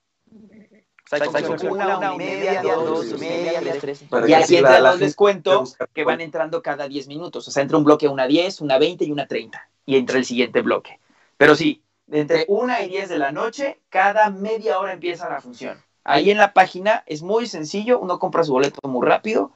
O 1.13 1.17
sea, 1.17 1.71
una, 1.71 1.99
una 1.99 2.15
y 2.15 2.19
media, 2.19 2.63
dos, 2.63 3.13
y 3.13 3.19
media, 3.19 3.79
tres. 3.81 4.05
Y 4.27 4.33
así 4.33 4.57
entra 4.57 4.81
los 4.81 4.99
descuentos 4.99 5.77
que 5.95 6.03
van 6.03 6.21
entrando 6.21 6.63
cada 6.63 6.89
10 6.89 7.07
minutos. 7.07 7.47
O 7.47 7.51
sea, 7.51 7.63
entra 7.63 7.79
un 7.79 7.85
bloque 7.85 8.09
una 8.09 8.27
10, 8.27 8.61
una 8.61 8.79
20 8.79 9.05
y 9.05 9.13
una 9.13 9.27
30. 9.27 9.69
Y 9.87 9.97
entra 9.97 10.19
el 10.19 10.25
siguiente 10.25 10.63
bloque. 10.63 10.99
Pero 11.37 11.55
sí, 11.55 11.83
entre 12.11 12.45
una 12.49 12.83
y 12.83 12.89
10 12.89 13.09
de 13.09 13.19
la 13.19 13.31
noche, 13.31 13.79
cada 13.89 14.31
media 14.31 14.81
hora 14.81 14.93
empieza 14.93 15.29
la 15.29 15.41
función. 15.41 15.81
Ahí 16.03 16.31
en 16.31 16.39
la 16.39 16.53
página 16.53 17.05
es 17.07 17.23
muy 17.23 17.47
sencillo, 17.47 17.99
uno 17.99 18.19
compra 18.19 18.45
su 18.45 18.53
boleto 18.53 18.81
muy 18.89 19.07
rápido 19.07 19.53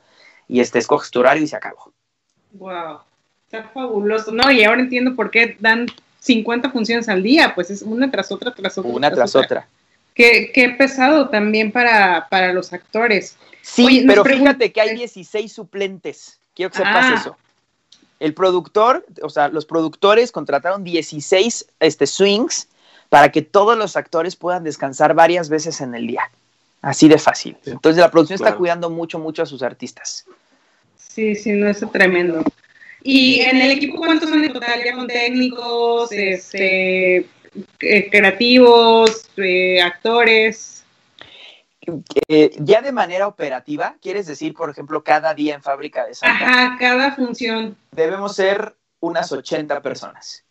y 0.49 0.61
este, 0.61 0.79
escoges 0.79 1.11
tu 1.11 1.21
horario 1.21 1.45
y 1.45 1.47
se 1.47 1.57
acabó. 1.57 1.93
Wow, 2.53 2.99
está 3.45 3.69
fabuloso. 3.69 4.33
No, 4.33 4.51
y 4.51 4.65
ahora 4.65 4.81
entiendo 4.81 5.15
por 5.15 5.31
qué 5.31 5.57
dan 5.61 5.87
50 6.21 6.71
funciones 6.71 7.09
al 7.09 7.23
día, 7.23 7.53
pues 7.55 7.71
es 7.71 7.83
una 7.83 8.11
tras 8.11 8.33
otra, 8.33 8.53
tras 8.53 8.77
otra. 8.79 8.91
Una 8.91 9.11
tras, 9.11 9.37
otra. 9.37 9.69
Qué, 10.53 10.75
pesado 10.77 11.29
también 11.29 11.73
para, 11.73 12.29
para 12.29 12.53
los 12.53 12.73
actores. 12.73 13.37
Sí, 13.63 14.05
pero 14.07 14.25
fíjate 14.25 14.73
que 14.73 14.81
hay 14.81 14.97
16 14.97 15.53
suplentes. 15.53 16.39
Quiero 16.55 16.71
que 16.71 16.79
sepas 16.79 17.07
ah. 17.07 17.15
eso. 17.19 17.37
El 18.19 18.35
productor, 18.35 19.07
o 19.23 19.31
sea, 19.31 19.49
los 19.49 19.65
productores 19.65 20.31
contrataron 20.31 20.85
16 20.85 21.67
este, 21.81 22.07
swings 22.07 22.69
para 23.09 23.33
que 23.33 23.41
todos 23.41 23.79
los 23.79 23.97
actores 23.97 24.37
puedan 24.37 24.63
descansar 24.63 25.15
varias 25.15 25.49
veces 25.49 25.81
en 25.81 25.95
el 25.95 26.07
día. 26.07 26.31
Así 26.83 27.09
de 27.09 27.19
fácil. 27.19 27.57
Entonces 27.65 28.01
la 28.01 28.11
producción 28.11 28.37
está 28.37 28.57
cuidando 28.57 28.91
mucho, 28.91 29.19
mucho 29.19 29.43
a 29.43 29.47
sus 29.47 29.63
artistas. 29.63 30.27
Sí, 30.97 31.35
sí, 31.35 31.53
no, 31.53 31.69
es 31.69 31.81
tremendo. 31.93 32.43
¿Y 33.03 33.41
en 33.41 33.57
el 33.61 33.71
equipo 33.71 33.97
cuántos 33.99 34.29
son 34.29 34.45
en 34.45 34.53
total? 34.53 34.81
Ya 34.85 34.95
con 34.95 35.07
técnicos, 35.07 36.13
este, 36.13 37.27
creativos, 37.79 39.29
eh, 39.37 39.81
actores. 39.81 40.85
Eh, 42.29 42.51
ya 42.59 42.83
de 42.83 42.93
manera 42.93 43.27
operativa, 43.27 43.97
¿quieres 44.01 44.27
decir, 44.27 44.55
por 44.55 44.71
ejemplo, 44.71 45.03
cada 45.03 45.35
día 45.35 45.55
en 45.55 45.63
fábrica 45.63 46.07
de 46.07 46.15
Santa? 46.15 46.35
Ajá, 46.35 46.77
cada 46.79 47.15
función. 47.15 47.77
Debemos 47.91 48.37
ser 48.37 48.77
unas 49.01 49.33
80 49.33 49.81
personas. 49.83 50.45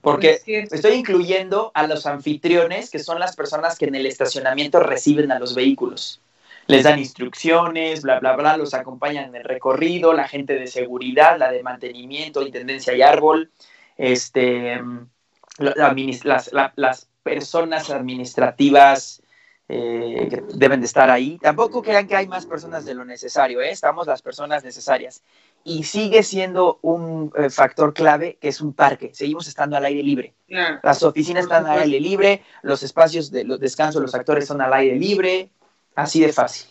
Porque 0.00 0.40
estoy 0.46 0.92
incluyendo 0.92 1.72
a 1.74 1.86
los 1.86 2.06
anfitriones, 2.06 2.88
que 2.88 2.98
son 2.98 3.18
las 3.18 3.36
personas 3.36 3.76
que 3.76 3.84
en 3.84 3.94
el 3.94 4.06
estacionamiento 4.06 4.80
reciben 4.80 5.30
a 5.30 5.38
los 5.38 5.54
vehículos. 5.54 6.22
Les 6.68 6.84
dan 6.84 6.98
instrucciones, 6.98 8.02
bla, 8.02 8.20
bla, 8.20 8.34
bla, 8.34 8.56
los 8.56 8.72
acompañan 8.72 9.26
en 9.26 9.34
el 9.34 9.44
recorrido, 9.44 10.12
la 10.12 10.26
gente 10.26 10.54
de 10.54 10.68
seguridad, 10.68 11.36
la 11.38 11.50
de 11.50 11.62
mantenimiento, 11.62 12.42
intendencia 12.42 12.94
y 12.94 13.02
árbol, 13.02 13.50
este, 13.98 14.80
las, 15.60 16.50
las 16.76 17.08
personas 17.22 17.90
administrativas 17.90 19.22
eh, 19.72 20.26
que 20.28 20.42
deben 20.54 20.80
de 20.80 20.86
estar 20.86 21.08
ahí. 21.10 21.38
Tampoco 21.40 21.80
crean 21.80 22.08
que 22.08 22.16
hay 22.16 22.26
más 22.26 22.44
personas 22.44 22.84
de 22.84 22.92
lo 22.92 23.04
necesario, 23.04 23.60
¿eh? 23.60 23.70
estamos 23.70 24.08
las 24.08 24.20
personas 24.20 24.64
necesarias. 24.64 25.22
Y 25.62 25.84
sigue 25.84 26.24
siendo 26.24 26.80
un 26.82 27.32
eh, 27.36 27.50
factor 27.50 27.94
clave 27.94 28.36
que 28.40 28.48
es 28.48 28.60
un 28.60 28.72
parque. 28.72 29.10
Seguimos 29.12 29.46
estando 29.46 29.76
al 29.76 29.84
aire 29.84 30.02
libre. 30.02 30.34
Las 30.82 31.04
oficinas 31.04 31.44
están 31.44 31.66
al 31.66 31.82
aire 31.82 32.00
libre, 32.00 32.42
los 32.62 32.82
espacios 32.82 33.30
de 33.30 33.44
los 33.44 33.60
descansos, 33.60 34.02
los 34.02 34.12
actores 34.12 34.48
son 34.48 34.60
al 34.60 34.72
aire 34.72 34.96
libre, 34.96 35.50
así 35.94 36.18
de 36.18 36.32
fácil. 36.32 36.68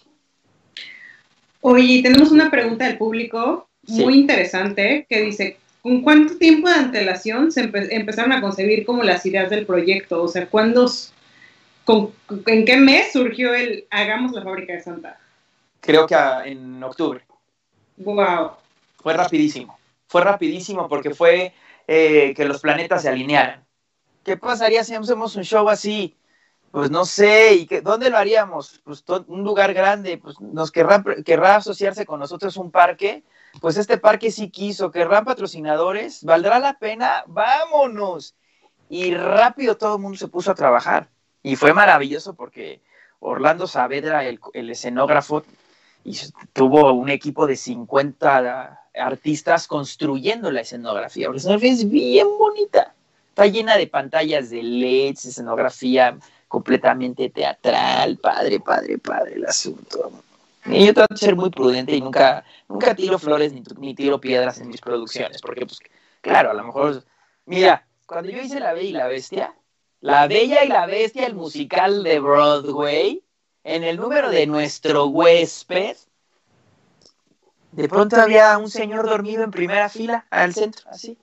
Oye, 1.61 2.01
tenemos 2.03 2.31
una 2.31 2.51
pregunta 2.51 2.85
del 2.85 2.97
público 2.97 3.69
muy 3.83 4.19
interesante 4.19 5.05
que 5.09 5.21
dice, 5.21 5.57
¿Con 5.81 6.01
cuánto 6.01 6.37
tiempo 6.37 6.67
de 6.67 6.75
antelación 6.75 7.51
se 7.51 7.71
empezaron 7.91 8.33
a 8.33 8.41
concebir 8.41 8.85
como 8.85 9.03
las 9.03 9.25
ideas 9.25 9.49
del 9.49 9.65
proyecto? 9.65 10.23
O 10.23 10.27
sea, 10.27 10.47
¿cuándo, 10.47 10.91
¿en 12.45 12.65
qué 12.65 12.77
mes 12.77 13.13
surgió 13.13 13.53
el 13.53 13.87
Hagamos 13.89 14.33
la 14.33 14.43
fábrica 14.43 14.73
de 14.73 14.81
Santa? 14.81 15.19
Creo 15.79 16.05
que 16.05 16.15
en 16.45 16.83
octubre. 16.83 17.21
Wow. 17.97 18.51
Fue 18.97 19.13
rapidísimo. 19.13 19.79
Fue 20.07 20.21
rapidísimo 20.21 20.89
porque 20.89 21.11
fue 21.13 21.53
eh, 21.87 22.33
que 22.35 22.45
los 22.45 22.61
planetas 22.61 23.03
se 23.03 23.09
alinearan. 23.09 23.63
¿Qué 24.23 24.35
pasaría 24.35 24.83
si 24.83 24.95
hacemos 24.95 25.35
un 25.35 25.43
show 25.43 25.69
así? 25.69 26.15
Pues 26.71 26.91
no 26.91 27.05
sé, 27.05 27.53
¿y 27.55 27.65
dónde 27.81 28.09
lo 28.09 28.17
haríamos? 28.17 28.81
Pues 28.83 29.03
un 29.27 29.43
lugar 29.43 29.73
grande, 29.73 30.17
pues 30.17 30.39
nos 30.39 30.71
querrá, 30.71 31.03
querrá 31.25 31.55
asociarse 31.55 32.05
con 32.05 32.19
nosotros 32.19 32.57
un 32.57 32.69
parque 32.69 33.23
pues 33.61 33.77
este 33.77 33.97
parque 33.97 34.31
sí 34.31 34.49
quiso, 34.49 34.91
querrán 34.91 35.25
patrocinadores, 35.25 36.23
¿valdrá 36.23 36.59
la 36.59 36.77
pena? 36.77 37.23
Vámonos. 37.27 38.35
Y 38.89 39.13
rápido 39.13 39.77
todo 39.77 39.95
el 39.95 40.01
mundo 40.01 40.17
se 40.17 40.27
puso 40.27 40.51
a 40.51 40.55
trabajar. 40.55 41.09
Y 41.43 41.55
fue 41.55 41.73
maravilloso 41.73 42.35
porque 42.35 42.81
Orlando 43.19 43.67
Saavedra, 43.67 44.23
el, 44.25 44.69
escenógrafo, 44.69 45.43
y 46.03 46.17
tuvo 46.53 46.93
un 46.93 47.09
equipo 47.09 47.45
de 47.47 47.55
50 47.55 48.87
artistas 48.95 49.67
construyendo 49.67 50.51
la 50.51 50.61
escenografía. 50.61 51.29
La 51.29 51.35
escenografía 51.35 51.73
es 51.73 51.89
bien 51.89 52.27
bonita. 52.37 52.95
Está 53.29 53.45
llena 53.45 53.77
de 53.77 53.87
pantallas 53.87 54.49
de 54.49 54.63
LEDs, 54.63 55.25
escenografía 55.25 56.17
completamente 56.49 57.29
teatral. 57.29 58.17
Padre, 58.17 58.59
padre, 58.59 58.97
padre 58.97 59.35
el 59.35 59.45
asunto. 59.45 60.11
Y 60.65 60.85
yo 60.85 60.93
trato 60.93 61.13
de 61.13 61.19
ser 61.19 61.35
muy 61.37 61.49
prudente 61.49 61.95
y 61.95 62.01
nunca, 62.01 62.43
nunca 62.67 62.93
tiro 62.93 63.17
flores 63.17 63.53
ni, 63.53 63.95
tiro 63.95 64.19
piedras 64.19 64.59
en 64.59 64.67
mis 64.67 64.81
producciones, 64.81 65.41
porque, 65.41 65.65
pues, 65.65 65.79
claro, 66.21 66.51
a 66.51 66.53
lo 66.53 66.65
mejor, 66.65 67.05
mira, 67.45 67.87
cuando 68.05 68.29
yo 68.29 68.41
hice 68.41 68.59
La 68.59 68.73
Bella 68.73 68.89
y 68.89 68.93
la 68.93 69.07
Bestia, 69.07 69.55
La 70.01 70.27
Bella 70.27 70.65
y 70.65 70.67
la 70.67 70.85
Bestia, 70.85 71.25
el 71.25 71.35
musical 71.35 72.03
de 72.03 72.19
Broadway, 72.19 73.23
en 73.63 73.83
el 73.83 73.97
número 73.97 74.29
de 74.29 74.47
nuestro 74.47 75.07
huésped, 75.07 75.95
de 77.71 77.87
pronto 77.87 78.17
había 78.17 78.57
un 78.57 78.69
señor 78.69 79.07
dormido 79.07 79.43
en 79.43 79.51
primera 79.51 79.89
fila 79.89 80.25
al 80.29 80.53
centro, 80.53 80.89
así. 80.89 81.17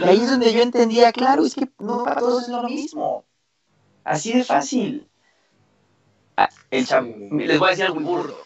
Y 0.00 0.04
ahí 0.04 0.20
es 0.20 0.30
donde 0.30 0.52
yo 0.52 0.62
entendía, 0.62 1.10
claro, 1.12 1.44
es 1.44 1.54
que 1.54 1.68
no 1.78 2.04
para 2.04 2.20
todos 2.20 2.44
es 2.44 2.48
lo 2.48 2.62
mismo. 2.64 3.24
Así 4.04 4.32
de 4.32 4.44
fácil 4.44 5.10
el 6.70 6.86
les 7.46 7.58
voy 7.58 7.68
a 7.68 7.70
decir 7.70 7.84
algo 7.84 8.00
muy 8.00 8.04
burdo. 8.04 8.36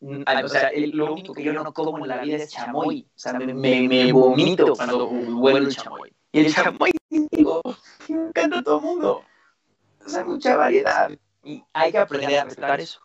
Mm, 0.00 0.22
o 0.44 0.48
sea, 0.48 0.70
lo 0.92 1.12
único 1.12 1.34
que 1.34 1.42
yo 1.42 1.52
no 1.52 1.72
como 1.72 1.98
en 1.98 2.08
la 2.08 2.22
vida 2.22 2.36
es 2.36 2.50
chamoy. 2.50 3.06
O 3.14 3.18
sea, 3.18 3.34
me, 3.34 3.54
me, 3.54 4.12
vomito 4.12 4.74
cuando 4.74 5.08
huelo 5.08 5.68
el 5.68 5.76
chamoy. 5.76 6.12
Y 6.32 6.40
el 6.40 6.54
chamoy, 6.54 6.92
digo, 7.30 7.60
me 8.08 8.28
encanta 8.28 8.62
todo 8.62 8.78
el 8.78 8.84
mundo. 8.84 9.24
O 10.04 10.08
sea, 10.08 10.24
mucha 10.24 10.56
variedad. 10.56 11.10
Y 11.44 11.62
hay 11.72 11.92
que 11.92 11.98
aprender 11.98 12.38
a 12.38 12.44
respetar 12.44 12.80
eso. 12.80 13.00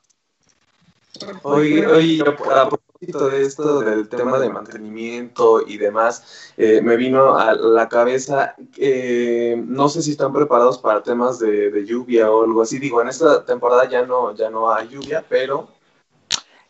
Oye, 1.43 1.86
oye, 1.86 2.22
a 2.22 2.70
propósito 2.98 3.30
de 3.30 3.41
esto, 3.43 3.80
del 3.82 4.10
tema 4.10 4.39
de 4.39 4.50
mantenimiento 4.50 5.62
y 5.66 5.78
demás, 5.78 6.52
eh, 6.58 6.82
me 6.82 6.95
vino 6.95 7.38
a 7.38 7.54
la 7.54 7.88
cabeza, 7.88 8.56
eh, 8.78 9.56
no 9.66 9.89
sé 9.89 10.02
si 10.02 10.12
están 10.12 10.34
preparados 10.34 10.78
para 10.80 11.04
temas 11.04 11.39
de, 11.39 11.86
lluvia 11.86 12.32
o 12.32 12.43
algo 12.43 12.62
así. 12.62 12.80
Digo, 12.80 13.02
en 13.02 13.10
esta 13.10 13.45
temporada 13.45 13.88
ya 13.88 14.06
no, 14.06 14.34
ya 14.34 14.50
no 14.50 14.74
hay 14.74 14.88
lluvia, 14.89 15.24
pero... 15.28 15.68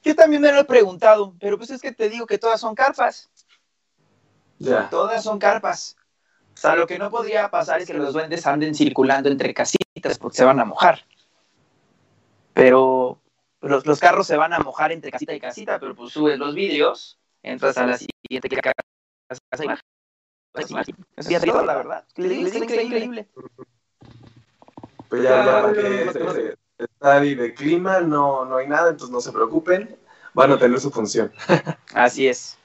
Yo 0.04 0.16
también 0.16 0.42
me 0.42 0.52
lo 0.52 0.60
he 0.60 0.66
preguntado, 0.66 1.34
pero 1.40 1.58
pues 1.58 1.70
es 1.70 1.82
que 1.82 1.92
te 1.92 2.10
digo 2.10 2.26
que 2.26 2.38
todas 2.38 2.62
son 2.62 2.76
carpas. 2.76 3.30
Ya. 4.60 4.90
Todas 4.90 5.24
son 5.24 5.40
carpas. 5.40 5.98
O 6.54 6.58
sea, 6.60 6.76
lo 6.76 6.88
que 6.88 6.98
no 6.98 7.12
podría 7.12 7.50
pasar 7.50 7.82
es 7.82 7.88
que 7.88 7.94
los 7.94 8.14
duendes 8.14 8.48
anden 8.48 8.74
circulando 8.74 9.30
entre 9.30 9.54
casitas 9.54 10.18
porque 10.18 10.38
se 10.38 10.46
van 10.46 10.60
a 10.60 10.66
mojar. 10.66 11.04
Pero 12.54 13.20
los, 13.62 13.86
los, 13.86 14.00
carros 14.00 14.28
se 14.28 14.38
van 14.38 14.54
a 14.54 14.60
mojar 14.60 14.92
entre 14.92 15.12
casita 15.12 15.34
y 15.34 15.40
casita, 15.40 15.80
pero 15.80 15.96
pues 15.96 16.14
subes 16.14 16.38
los 16.38 16.54
vídeos, 16.54 17.20
entras 17.44 17.78
a 17.78 17.88
la 17.88 17.98
siguiente 17.98 18.50
casa 18.50 18.82
y 19.60 20.62
Eso 21.18 21.30
es 21.30 21.46
todo, 21.46 21.66
la 21.66 21.76
verdad. 21.76 22.06
Es 22.16 22.56
increíble. 22.56 23.28
Pues 25.10 25.24
ya, 25.24 25.46
ya, 25.46 25.74
que 25.74 26.56
está 26.78 27.26
y 27.26 27.36
de 27.36 27.54
clima 27.54 28.02
no, 28.02 28.46
no 28.46 28.58
hay 28.58 28.68
nada, 28.68 28.90
entonces 28.90 29.12
no 29.12 29.22
se 29.22 29.32
preocupen, 29.32 29.98
van 30.34 30.52
a 30.52 30.60
tener 30.60 30.80
su 30.80 30.92
función. 30.92 31.32
Así 31.94 32.28
es. 32.28 32.58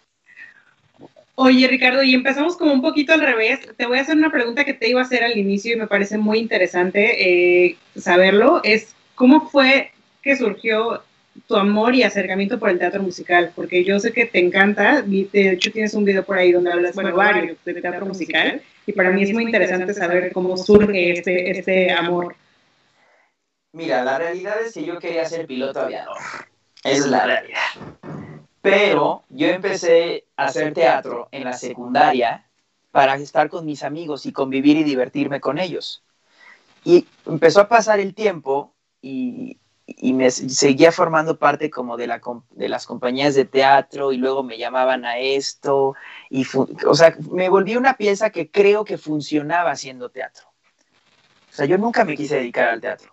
Oye, 1.35 1.67
Ricardo, 1.67 2.03
y 2.03 2.15
empezamos 2.15 2.57
como 2.57 2.73
un 2.73 2.83
poquito 2.83 3.13
al 3.15 3.21
revés. 3.21 3.61
Te 3.77 3.87
voy 3.87 3.99
a 3.99 4.03
hacer 4.03 4.17
una 4.17 4.31
pregunta 4.31 4.65
que 4.65 4.75
te 4.75 4.89
iba 4.89 5.01
a 5.01 5.05
hacer 5.05 5.25
al 5.25 5.39
inicio 5.39 5.75
y 5.75 5.79
me 5.79 5.87
parece 5.87 6.19
muy 6.19 6.39
interesante 6.39 7.67
eh, 7.67 7.79
saberlo. 7.97 8.61
Es, 8.65 8.95
¿cómo 9.15 9.49
fue 9.49 9.93
que 10.23 10.37
surgió 10.37 11.03
tu 11.47 11.57
amor 11.57 11.95
y 11.95 12.03
acercamiento 12.03 12.59
por 12.59 12.71
el 12.71 12.79
teatro 12.79 13.03
musical? 13.03 13.53
Porque 13.55 13.85
yo 13.85 13.99
sé 13.99 14.13
que 14.13 14.27
te 14.27 14.39
encanta, 14.39 15.03
de 15.03 15.29
hecho 15.33 15.73
tienes 15.73 15.95
un 15.95 16.05
video 16.05 16.25
por 16.25 16.39
ahí 16.39 16.53
donde 16.53 16.73
hablas, 16.73 16.95
bueno, 16.95 17.15
varios 17.15 17.57
de 17.65 17.75
teatro 17.75 18.07
musical, 18.07 18.63
y 18.87 18.93
para 18.93 19.11
mí 19.11 19.23
es 19.23 19.33
muy 19.33 19.45
interesante 19.45 19.95
saber 19.95 20.33
cómo 20.33 20.57
surge 20.57 21.13
este, 21.13 21.51
este 21.59 21.91
amor. 21.91 22.35
Mira, 23.73 24.05
la 24.05 24.19
realidad 24.19 24.61
es 24.63 24.75
que 24.75 24.85
yo 24.85 24.99
quería 24.99 25.25
ser 25.25 25.47
piloto 25.47 25.81
aviador. 25.81 26.19
Es 26.85 27.07
la 27.07 27.25
realidad. 27.25 27.61
Pero 28.61 29.25
yo 29.31 29.49
empecé 29.49 30.27
a 30.37 30.45
hacer 30.45 30.75
teatro 30.75 31.29
en 31.33 31.45
la 31.45 31.53
secundaria 31.53 32.47
para 32.91 33.17
estar 33.17 33.49
con 33.49 33.65
mis 33.65 33.83
amigos 33.83 34.27
y 34.27 34.33
convivir 34.33 34.77
y 34.77 34.85
divertirme 34.85 35.41
con 35.41 35.59
ellos. 35.59 36.05
Y 36.85 37.07
empezó 37.27 37.61
a 37.61 37.69
pasar 37.69 37.99
el 37.99 38.15
tiempo 38.15 38.75
y, 39.01 39.59
y 39.99 40.13
me 40.13 40.31
seguía 40.31 40.93
formando 40.93 41.39
parte 41.39 41.71
como 41.71 41.97
de, 41.97 42.07
la, 42.07 42.21
de 42.51 42.69
las 42.69 42.87
compañías 42.87 43.35
de 43.35 43.45
teatro 43.45 44.13
y 44.13 44.17
luego 44.17 44.43
me 44.43 44.59
llamaban 44.59 45.05
a 45.05 45.19
esto 45.19 45.95
y 46.31 46.47
o 46.87 46.95
sea, 46.95 47.17
me 47.31 47.49
volví 47.49 47.77
una 47.77 47.97
pieza 47.97 48.31
que 48.31 48.51
creo 48.51 48.85
que 48.85 48.99
funcionaba 48.99 49.71
haciendo 49.71 50.11
teatro. 50.11 50.47
O 51.51 51.55
sea, 51.55 51.67
yo 51.67 51.77
nunca 51.77 52.05
me 52.05 52.17
quise 52.17 52.37
dedicar 52.37 52.69
al 52.69 52.81
teatro. 52.81 53.13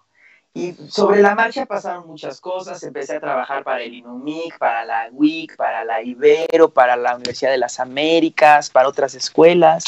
Y 0.53 0.73
sobre 0.89 1.21
la 1.21 1.35
marcha 1.35 1.65
pasaron 1.65 2.07
muchas 2.07 2.41
cosas, 2.41 2.81
empecé 2.83 3.17
a 3.17 3.19
trabajar 3.19 3.63
para 3.63 3.83
el 3.83 3.93
INUMIC, 3.93 4.57
para 4.57 4.83
la 4.83 5.09
WIC, 5.11 5.55
para 5.55 5.85
la 5.85 6.01
Ibero, 6.01 6.69
para 6.69 6.95
la 6.95 7.15
Universidad 7.15 7.51
de 7.51 7.59
las 7.59 7.79
Américas, 7.79 8.69
para 8.69 8.87
otras 8.87 9.13
escuelas. 9.13 9.83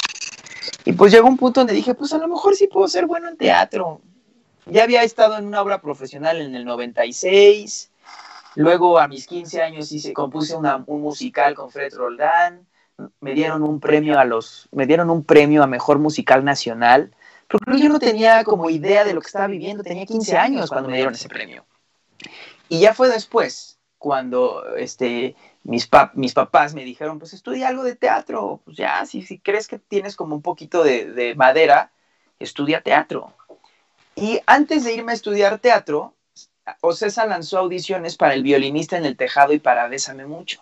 Y 0.86 0.94
pues 0.94 1.12
llegó 1.12 1.28
un 1.28 1.38
punto 1.38 1.62
donde 1.62 1.74
dije, 1.74 1.96
pues 1.96 2.14
a 2.14 2.20
lo 2.20 2.28
mejor 2.28 2.56
sí 2.56 2.68
puedo 2.68 2.88
ser 2.88 3.06
bueno 3.08 3.28
en 3.28 3.38
teatro, 3.38 4.02
ya 4.66 4.84
había 4.84 5.04
estado 5.04 5.38
en 5.38 5.46
una 5.46 5.62
obra 5.62 5.82
profesional 5.82 6.42
en 6.42 6.56
el 6.56 6.66
96, 6.66 7.92
luego 8.56 9.00
a 9.00 9.08
mis 9.08 9.28
15 9.28 9.62
años 9.62 9.92
hice, 9.92 10.14
compuse 10.14 10.56
un 10.56 11.02
musical 11.02 11.56
con 11.56 11.70
Fred 11.70 11.94
Roldán, 11.94 12.68
me 13.20 13.34
dieron 13.34 13.64
un 13.64 13.80
premio 13.80 14.20
a 14.20 14.26
los, 14.26 14.70
me 14.72 14.86
dieron 14.86 15.10
un 15.10 15.24
premio 15.24 15.64
a 15.64 15.68
mejor 15.68 16.00
musical 16.00 16.44
nacional, 16.44 17.16
pero 17.48 17.78
yo 17.78 17.90
no 17.90 18.00
tenía 18.00 18.44
como 18.44 18.70
idea 18.70 19.04
de 19.04 19.14
lo 19.14 19.22
que 19.22 19.28
estaba 19.28 19.48
viviendo, 19.48 19.84
tenía 19.84 20.06
15 20.06 20.38
años 20.38 20.70
cuando 20.70 20.90
me 20.90 20.96
dieron 20.96 21.14
ese 21.14 21.28
premio. 21.28 21.66
Y 22.70 22.80
ya 22.80 22.94
fue 22.94 23.10
después, 23.10 23.80
cuando 23.98 24.76
este, 24.78 25.36
mis, 25.64 25.90
mis 26.14 26.34
papás 26.34 26.74
me 26.74 26.86
dijeron, 26.86 27.20
pues 27.20 27.34
estudia 27.34 27.68
algo 27.68 27.84
de 27.84 27.96
teatro, 27.96 28.62
pues 28.64 28.78
ya, 28.78 29.06
si, 29.06 29.22
si 29.24 29.40
crees 29.40 29.68
que 29.68 29.80
tienes 29.80 30.16
como 30.16 30.36
un 30.36 30.42
poquito 30.42 30.84
de, 30.84 31.12
de 31.12 31.36
madera, 31.36 31.92
estudia 32.40 32.82
teatro. 32.82 33.34
Y 34.16 34.40
antes 34.46 34.84
de 34.84 34.94
irme 34.94 35.12
a 35.12 35.16
estudiar 35.16 35.60
teatro, 35.60 36.14
Ocesa 36.82 37.26
lanzó 37.26 37.60
audiciones 37.60 38.18
para 38.18 38.34
El 38.34 38.44
violinista 38.44 38.98
en 38.98 39.06
el 39.06 39.18
tejado 39.18 39.54
y 39.54 39.60
para 39.60 39.88
Bésame 39.88 40.26
mucho. 40.26 40.62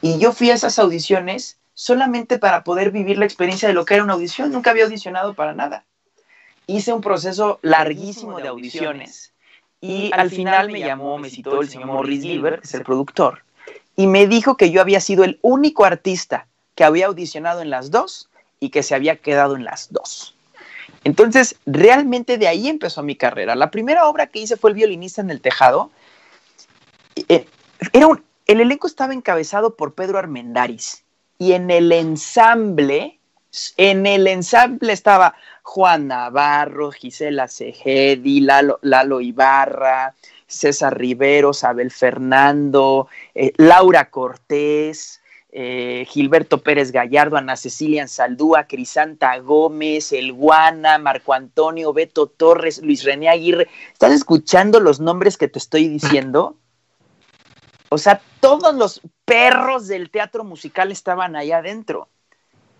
Y 0.00 0.18
yo 0.18 0.32
fui 0.32 0.50
a 0.50 0.54
esas 0.54 0.78
audiciones 0.78 1.58
solamente 1.74 2.38
para 2.38 2.64
poder 2.64 2.90
vivir 2.90 3.18
la 3.18 3.24
experiencia 3.24 3.68
de 3.68 3.74
lo 3.74 3.84
que 3.84 3.94
era 3.94 4.04
una 4.04 4.14
audición. 4.14 4.50
Nunca 4.52 4.70
había 4.70 4.84
audicionado 4.84 5.34
para 5.34 5.54
nada. 5.54 5.84
Hice 6.66 6.92
un 6.92 7.00
proceso 7.00 7.58
larguísimo 7.62 8.38
de 8.40 8.48
audiciones 8.48 9.32
y 9.80 10.10
al 10.14 10.30
final 10.30 10.70
me 10.70 10.80
llamó, 10.80 11.18
me 11.18 11.28
citó 11.28 11.60
el 11.60 11.68
señor 11.68 11.88
Morris 11.88 12.22
Gilbert, 12.22 12.60
que 12.60 12.68
es 12.68 12.74
el 12.74 12.84
productor, 12.84 13.44
y 13.96 14.06
me 14.06 14.28
dijo 14.28 14.56
que 14.56 14.70
yo 14.70 14.80
había 14.80 15.00
sido 15.00 15.24
el 15.24 15.40
único 15.42 15.84
artista 15.84 16.46
que 16.76 16.84
había 16.84 17.06
audicionado 17.06 17.60
en 17.62 17.70
las 17.70 17.90
dos 17.90 18.30
y 18.60 18.70
que 18.70 18.84
se 18.84 18.94
había 18.94 19.16
quedado 19.16 19.56
en 19.56 19.64
las 19.64 19.92
dos. 19.92 20.31
Entonces, 21.04 21.56
realmente 21.66 22.38
de 22.38 22.48
ahí 22.48 22.68
empezó 22.68 23.02
mi 23.02 23.16
carrera. 23.16 23.54
La 23.54 23.70
primera 23.70 24.06
obra 24.06 24.26
que 24.28 24.40
hice 24.40 24.56
fue 24.56 24.70
El 24.70 24.76
violinista 24.76 25.20
en 25.20 25.30
el 25.30 25.40
tejado. 25.40 25.90
Eh, 27.28 27.46
era 27.92 28.08
el 28.46 28.60
elenco 28.60 28.86
estaba 28.86 29.14
encabezado 29.14 29.76
por 29.76 29.94
Pedro 29.94 30.18
Armendáriz 30.18 31.04
y 31.38 31.52
en 31.52 31.70
el 31.70 31.90
ensamble, 31.92 33.18
en 33.76 34.06
el 34.06 34.26
ensamble 34.26 34.92
estaba 34.92 35.34
Juan 35.62 36.08
Navarro, 36.08 36.90
Gisela 36.92 37.48
Lalo, 38.24 38.78
Lalo 38.82 39.20
Ibarra, 39.20 40.14
César 40.46 40.98
Rivero, 40.98 41.52
Abel 41.62 41.90
Fernando, 41.90 43.08
eh, 43.34 43.52
Laura 43.56 44.10
Cortés, 44.10 45.21
eh, 45.54 46.06
Gilberto 46.08 46.62
Pérez 46.62 46.92
Gallardo, 46.92 47.36
Ana 47.36 47.56
Cecilia 47.56 48.08
Saldúa, 48.08 48.66
Crisanta 48.66 49.38
Gómez, 49.38 50.12
El 50.12 50.32
Guana, 50.32 50.96
Marco 50.96 51.34
Antonio, 51.34 51.92
Beto 51.92 52.26
Torres, 52.26 52.82
Luis 52.82 53.04
René 53.04 53.28
Aguirre. 53.28 53.68
¿Estás 53.92 54.12
escuchando 54.12 54.80
los 54.80 54.98
nombres 54.98 55.36
que 55.36 55.48
te 55.48 55.58
estoy 55.58 55.88
diciendo? 55.88 56.56
O 57.90 57.98
sea, 57.98 58.22
todos 58.40 58.74
los 58.74 59.02
perros 59.26 59.88
del 59.88 60.08
teatro 60.08 60.42
musical 60.42 60.90
estaban 60.90 61.36
ahí 61.36 61.52
adentro. 61.52 62.08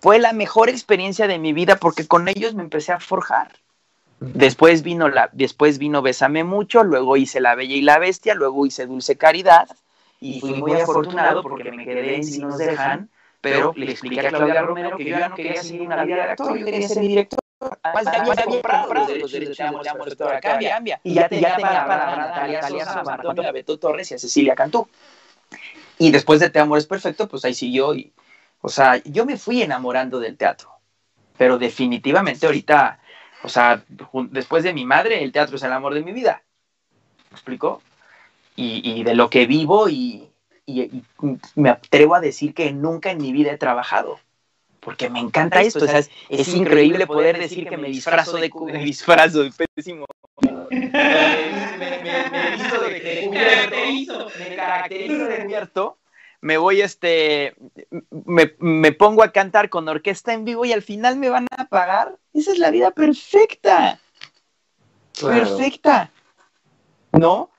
Fue 0.00 0.18
la 0.18 0.32
mejor 0.32 0.70
experiencia 0.70 1.26
de 1.26 1.38
mi 1.38 1.52
vida 1.52 1.76
porque 1.76 2.06
con 2.06 2.26
ellos 2.26 2.54
me 2.54 2.62
empecé 2.62 2.92
a 2.92 3.00
forjar. 3.00 3.52
Después 4.18 4.82
vino, 4.82 5.10
la, 5.10 5.28
después 5.32 5.76
vino 5.76 6.00
Bésame 6.00 6.42
Mucho, 6.42 6.84
luego 6.84 7.18
hice 7.18 7.40
La 7.40 7.54
Bella 7.54 7.74
y 7.74 7.82
la 7.82 7.98
Bestia, 7.98 8.34
luego 8.34 8.64
hice 8.64 8.86
Dulce 8.86 9.18
Caridad 9.18 9.68
y 10.22 10.40
fui 10.40 10.54
muy 10.54 10.72
afortunado 10.72 11.42
porque 11.42 11.70
me 11.72 11.84
quedé 11.84 12.16
en 12.16 12.24
Si 12.24 12.38
nos 12.38 12.56
dejan, 12.56 13.10
pero 13.40 13.72
le 13.76 13.90
expliqué 13.90 14.28
a 14.28 14.30
Claudia 14.30 14.62
Romero 14.62 14.96
que 14.96 15.04
yo 15.04 15.18
ya 15.18 15.28
no 15.28 15.34
quería 15.34 15.62
seguir 15.62 15.82
una 15.82 16.04
vida 16.04 16.16
de 16.16 16.22
actor, 16.22 16.56
yo 16.56 16.64
quería 16.64 16.88
ser 16.88 17.02
director. 17.02 17.40
Además, 17.82 18.04
ya 18.04 18.22
había 18.22 18.44
comprado 18.44 19.16
los 19.16 19.32
derechos 19.32 19.56
de 19.56 19.64
Amor, 19.64 19.88
Amor 19.88 20.40
Cambia, 20.40 21.00
y 21.02 21.14
ya 21.14 21.28
tenía 21.28 21.56
para, 21.56 22.16
Natalia 22.16 22.62
Sosa, 22.62 23.02
Marco 23.04 23.30
Antonio, 23.30 23.52
Beto 23.52 23.78
Torres 23.78 24.10
y 24.10 24.14
a 24.14 24.18
Cecilia 24.18 24.54
Cantú. 24.54 24.88
Y 25.98 26.10
después 26.10 26.40
de 26.40 26.50
Te 26.50 26.58
Amor 26.58 26.78
es 26.78 26.86
Perfecto, 26.86 27.28
pues 27.28 27.44
ahí 27.44 27.54
siguió. 27.54 27.94
Y, 27.94 28.12
o 28.60 28.68
sea, 28.68 29.02
yo 29.04 29.26
me 29.26 29.36
fui 29.36 29.62
enamorando 29.62 30.18
del 30.18 30.36
teatro. 30.36 30.70
Pero 31.36 31.58
definitivamente 31.58 32.46
ahorita, 32.46 33.00
o 33.42 33.48
sea, 33.48 33.82
después 34.30 34.64
de 34.64 34.72
mi 34.72 34.84
madre, 34.84 35.22
el 35.22 35.32
teatro 35.32 35.56
es 35.56 35.62
el 35.62 35.72
amor 35.72 35.94
de 35.94 36.02
mi 36.02 36.12
vida. 36.12 36.42
¿Me 37.30 37.36
explico? 37.36 37.82
Y, 38.56 39.02
de 39.02 39.14
lo 39.14 39.30
que 39.30 39.46
vivo 39.46 39.88
y, 39.88 40.28
me 41.54 41.70
atrevo 41.70 42.14
a 42.14 42.20
decir 42.20 42.54
que 42.54 42.72
nunca 42.72 43.10
en 43.10 43.18
mi 43.18 43.32
vida 43.32 43.52
he 43.52 43.58
trabajado. 43.58 44.18
Porque 44.80 45.10
me 45.10 45.20
encanta 45.20 45.60
esto, 45.60 45.84
es, 45.84 46.08
increíble 46.54 47.06
poder 47.06 47.38
decir 47.38 47.68
que 47.68 47.76
me 47.76 47.88
disfrazo 47.88 48.36
de, 48.36 48.50
me 48.72 48.78
disfrazo 48.84 49.44
de 49.44 49.52
pésimo. 49.52 50.06
me, 50.70 50.80
caracterizo 54.56 55.24
de 55.24 55.42
cubierto, 55.44 55.98
me 56.40 56.58
voy 56.58 56.80
este, 56.80 57.54
me, 58.10 58.56
me, 58.58 58.90
pongo 58.90 59.22
a 59.22 59.30
cantar 59.30 59.68
con 59.68 59.88
orquesta 59.88 60.32
en 60.32 60.44
vivo 60.44 60.64
y 60.64 60.72
al 60.72 60.82
final 60.82 61.16
me 61.16 61.28
van 61.28 61.46
a 61.56 61.66
pagar. 61.66 62.18
Esa 62.34 62.50
es 62.50 62.58
la 62.58 62.72
vida 62.72 62.90
perfecta. 62.90 64.00
Perfecta. 65.20 66.10
¿No? 67.12 67.51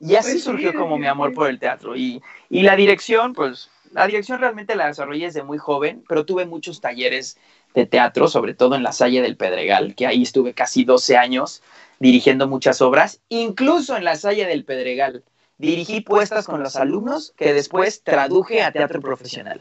Y 0.00 0.14
así 0.14 0.32
pues 0.32 0.44
surgió 0.44 0.74
como 0.74 0.98
mi 0.98 1.06
amor 1.06 1.34
por 1.34 1.48
el 1.48 1.58
teatro. 1.58 1.96
Y, 1.96 2.22
la 2.50 2.76
dirección, 2.76 3.32
pues 3.34 3.70
la 3.92 4.06
dirección 4.06 4.40
realmente 4.40 4.76
la 4.76 4.86
desarrollé 4.86 5.26
desde 5.26 5.42
muy 5.42 5.58
joven, 5.58 6.04
pero 6.08 6.24
tuve 6.24 6.46
muchos 6.46 6.80
talleres 6.80 7.36
de 7.74 7.86
teatro, 7.86 8.28
sobre 8.28 8.54
todo 8.54 8.74
en 8.74 8.82
la 8.82 8.92
Salle 8.92 9.22
del 9.22 9.36
Pedregal, 9.36 9.94
que 9.94 10.06
ahí 10.06 10.22
estuve 10.22 10.54
casi 10.54 10.84
12 10.84 11.16
años 11.16 11.62
dirigiendo 11.98 12.46
muchas 12.46 12.80
obras, 12.80 13.20
incluso 13.28 13.96
en 13.96 14.04
la 14.04 14.16
Salle 14.16 14.46
del 14.46 14.64
Pedregal. 14.64 15.24
Dirigí 15.58 16.00
puestas 16.00 16.46
con 16.46 16.62
los 16.62 16.76
alumnos 16.76 17.34
que 17.36 17.52
después 17.52 18.02
traduje 18.04 18.62
a 18.62 18.70
teatro 18.70 19.00
profesional. 19.00 19.60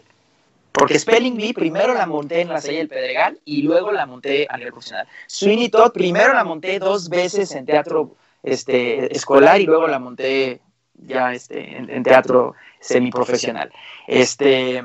Porque 0.71 0.99
Spelling 0.99 1.37
Bee 1.37 1.55
primero 1.55 1.95
la 1.95 2.05
monté 2.05 2.41
en 2.41 2.49
la 2.49 2.61
Salle 2.61 2.77
del 2.77 2.87
Pedregal 2.87 3.39
y 3.45 3.63
luego 3.63 3.91
la 3.91 4.05
monté 4.05 4.45
a 4.47 4.57
nivel 4.57 4.73
profesional. 4.73 5.07
Sweeney 5.25 5.69
Todd 5.69 5.91
primero 5.91 6.33
la 6.35 6.43
monté 6.43 6.77
dos 6.77 7.09
veces 7.09 7.51
en 7.55 7.65
teatro 7.65 8.15
este, 8.51 9.15
escolar 9.15 9.59
y 9.61 9.65
luego 9.65 9.87
la 9.87 9.99
monté 9.99 10.61
ya 10.93 11.33
este, 11.33 11.77
en, 11.77 12.03
teatro 12.03 12.55
semiprofesional. 12.79 13.71
Este, 14.07 14.83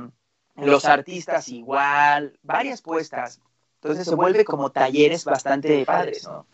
los 0.56 0.84
artistas 0.84 1.48
igual, 1.48 2.38
varias 2.42 2.82
puestas. 2.82 3.40
Entonces 3.82 4.06
se 4.06 4.14
vuelve 4.14 4.44
como 4.44 4.70
talleres 4.70 5.24
bastante 5.24 5.84
padres, 5.84 6.24
¿no? 6.24 6.46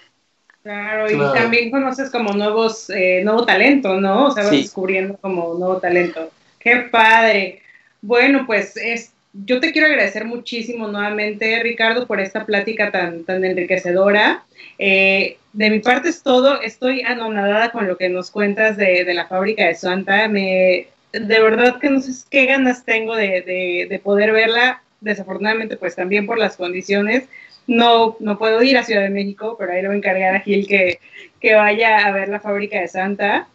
Claro, 0.63 1.11
y 1.11 1.17
también 1.35 1.71
conoces 1.71 2.11
como 2.11 2.33
nuevos, 2.33 2.91
eh, 2.91 3.23
nuevo 3.25 3.47
talento, 3.47 4.01
¿no? 4.01 4.27
O 4.27 4.31
sea, 4.31 4.45
vas 4.45 4.53
descubriendo 4.53 5.17
como 5.17 5.55
nuevo 5.55 5.79
talento. 5.79 6.31
¡Qué 6.59 6.89
padre! 6.91 7.63
Bueno, 8.03 8.45
pues 8.47 8.77
es, 8.77 9.13
yo 9.45 9.61
te 9.61 9.73
quiero 9.73 9.87
agradecer 9.87 10.25
muchísimo 10.25 10.89
nuevamente, 10.89 11.63
Ricardo, 11.63 12.07
por 12.07 12.21
esta 12.21 12.45
plática 12.45 12.91
tan, 12.91 13.25
tan 13.25 13.45
enriquecedora. 13.45 14.45
Eh, 14.79 15.39
de 15.53 15.71
mi 15.71 15.81
parte 15.81 16.09
es 16.09 16.23
todo. 16.23 16.61
Estoy 16.61 17.03
anonadada 17.03 17.71
con 17.71 17.87
lo 17.87 17.97
que 17.97 18.09
nos 18.09 18.31
cuentas 18.31 18.77
de, 18.77 19.05
de 19.05 19.15
la 19.15 19.27
fábrica 19.27 19.67
de 19.67 19.75
Santa. 19.75 20.29
Me, 20.29 20.89
de 21.13 21.41
verdad 21.41 21.79
que 21.79 21.91
no 21.91 22.01
sé 22.01 22.13
qué 22.31 22.47
ganas 22.47 22.85
tengo 22.85 23.15
de, 23.17 23.87
de, 23.89 23.99
poder 24.01 24.33
verla. 24.33 24.83
Desafortunadamente, 25.01 25.77
pues 25.77 25.95
también 25.95 26.27
por 26.27 26.39
las 26.39 26.57
condiciones. 26.57 27.29
No, 27.67 28.17
no 28.21 28.39
puedo 28.39 28.63
ir 28.63 28.79
a 28.79 28.83
Ciudad 28.83 29.03
de 29.03 29.11
México, 29.11 29.57
pero 29.59 29.73
ahí 29.73 29.83
le 29.83 29.89
voy 29.89 29.97
a 29.97 29.99
encargar 29.99 30.35
a 30.35 30.41
Gil 30.41 30.67
que, 30.67 31.01
que 31.41 31.55
vaya 31.55 32.07
a 32.07 32.13
ver 32.13 32.29
la 32.29 32.41
fábrica 32.41 32.81
de 32.81 32.89
Santa. 32.89 33.47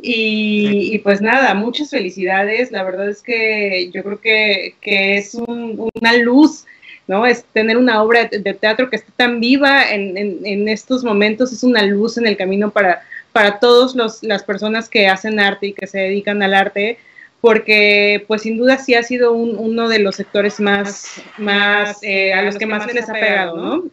Y, 0.00 0.98
pues 0.98 1.20
nada, 1.20 1.54
muchas 1.54 1.90
felicidades. 1.90 2.70
La 2.70 2.82
verdad 2.82 3.08
es 3.08 3.22
que 3.22 3.90
yo 3.92 4.02
creo 4.02 4.20
que, 4.20 4.74
que 4.80 5.16
es 5.16 5.34
una 5.34 6.12
luz, 6.22 6.66
¿no? 7.06 7.26
Es 7.26 7.44
tener 7.44 7.76
una 7.76 8.02
obra 8.02 8.26
de 8.26 8.54
teatro 8.54 8.90
que 8.90 8.96
esté 8.96 9.12
tan 9.16 9.40
viva 9.40 9.90
en, 9.90 10.16
en, 10.16 10.68
estos 10.68 11.02
momentos, 11.02 11.52
es 11.52 11.62
una 11.62 11.82
luz 11.82 12.18
en 12.18 12.26
el 12.26 12.36
camino 12.36 12.70
para, 12.70 13.02
para 13.32 13.58
todas 13.58 13.94
las 14.22 14.42
personas 14.42 14.88
que 14.88 15.08
hacen 15.08 15.40
arte 15.40 15.68
y 15.68 15.72
que 15.72 15.86
se 15.86 15.98
dedican 15.98 16.42
al 16.42 16.54
arte, 16.54 16.98
porque 17.40 18.24
pues 18.26 18.42
sin 18.42 18.58
duda 18.58 18.78
sí 18.78 18.94
ha 18.94 19.02
sido 19.02 19.32
uno 19.32 19.88
de 19.88 20.00
los 20.00 20.16
sectores 20.16 20.60
más, 20.60 21.22
más 21.38 21.98
eh, 22.02 22.34
a 22.34 22.42
los 22.42 22.56
que 22.56 22.66
más 22.66 22.92
les 22.92 23.08
ha 23.08 23.12
pegado, 23.12 23.56
¿no? 23.56 23.84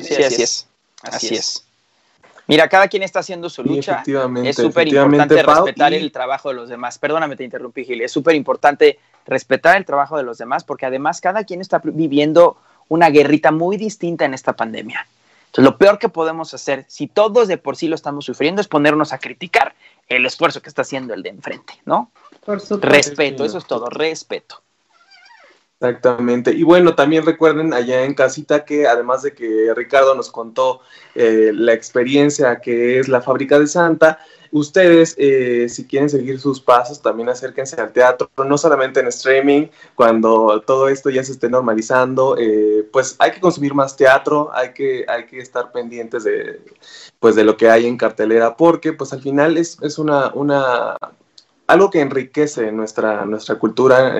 sí, 0.00 0.22
así 0.22 0.42
es. 0.42 0.68
Así 1.02 1.34
es. 1.34 1.63
Mira, 2.46 2.68
cada 2.68 2.88
quien 2.88 3.02
está 3.02 3.20
haciendo 3.20 3.48
su 3.48 3.62
lucha. 3.62 4.02
es 4.44 4.56
súper 4.56 4.88
importante 4.88 5.42
respetar 5.42 5.94
el 5.94 6.12
trabajo 6.12 6.50
de 6.50 6.54
los 6.54 6.68
demás. 6.68 6.98
Perdóname, 6.98 7.36
te 7.36 7.44
interrumpí, 7.44 7.84
Gil. 7.84 8.02
Es 8.02 8.12
súper 8.12 8.34
importante 8.34 8.98
respetar 9.26 9.76
el 9.76 9.86
trabajo 9.86 10.16
de 10.16 10.22
los 10.22 10.38
demás 10.38 10.64
porque 10.64 10.86
además 10.86 11.20
cada 11.20 11.44
quien 11.44 11.60
está 11.60 11.80
viviendo 11.82 12.58
una 12.88 13.08
guerrita 13.08 13.50
muy 13.50 13.76
distinta 13.76 14.24
en 14.24 14.34
esta 14.34 14.52
pandemia. 14.52 15.06
Entonces, 15.46 15.70
lo 15.70 15.78
peor 15.78 15.98
que 15.98 16.08
podemos 16.08 16.52
hacer, 16.52 16.84
si 16.88 17.06
todos 17.06 17.48
de 17.48 17.56
por 17.58 17.76
sí 17.76 17.88
lo 17.88 17.94
estamos 17.94 18.24
sufriendo, 18.24 18.60
es 18.60 18.68
ponernos 18.68 19.12
a 19.12 19.18
criticar 19.18 19.74
el 20.08 20.26
esfuerzo 20.26 20.60
que 20.60 20.68
está 20.68 20.82
haciendo 20.82 21.14
el 21.14 21.22
de 21.22 21.30
enfrente, 21.30 21.74
¿no? 21.84 22.10
Por 22.44 22.60
supuesto. 22.60 22.88
Respeto, 22.88 23.44
eso 23.44 23.58
es 23.58 23.64
todo, 23.64 23.86
respeto. 23.86 24.63
Exactamente. 25.84 26.52
Y 26.52 26.62
bueno, 26.62 26.94
también 26.94 27.26
recuerden 27.26 27.74
allá 27.74 28.04
en 28.04 28.14
casita 28.14 28.64
que 28.64 28.86
además 28.86 29.22
de 29.22 29.34
que 29.34 29.70
Ricardo 29.76 30.14
nos 30.14 30.30
contó 30.30 30.80
eh, 31.14 31.50
la 31.52 31.74
experiencia 31.74 32.60
que 32.60 32.98
es 32.98 33.08
la 33.08 33.20
fábrica 33.20 33.58
de 33.58 33.66
Santa, 33.66 34.18
ustedes 34.50 35.14
eh, 35.18 35.68
si 35.68 35.84
quieren 35.86 36.08
seguir 36.08 36.40
sus 36.40 36.58
pasos 36.58 37.02
también 37.02 37.28
acérquense 37.28 37.78
al 37.78 37.92
teatro, 37.92 38.30
no 38.46 38.56
solamente 38.56 39.00
en 39.00 39.08
streaming, 39.08 39.66
cuando 39.94 40.62
todo 40.66 40.88
esto 40.88 41.10
ya 41.10 41.22
se 41.22 41.32
esté 41.32 41.50
normalizando, 41.50 42.36
eh, 42.38 42.88
pues 42.90 43.16
hay 43.18 43.32
que 43.32 43.40
consumir 43.40 43.74
más 43.74 43.94
teatro, 43.94 44.50
hay 44.54 44.72
que, 44.72 45.04
hay 45.06 45.26
que 45.26 45.38
estar 45.38 45.70
pendientes 45.70 46.24
de, 46.24 46.62
pues, 47.20 47.34
de 47.34 47.44
lo 47.44 47.58
que 47.58 47.68
hay 47.68 47.86
en 47.86 47.98
cartelera, 47.98 48.56
porque 48.56 48.94
pues 48.94 49.12
al 49.12 49.20
final 49.20 49.58
es, 49.58 49.76
es 49.82 49.98
una, 49.98 50.32
una, 50.32 50.96
algo 51.66 51.90
que 51.90 52.00
enriquece 52.00 52.72
nuestra, 52.72 53.24
nuestra 53.24 53.58
cultura. 53.58 54.16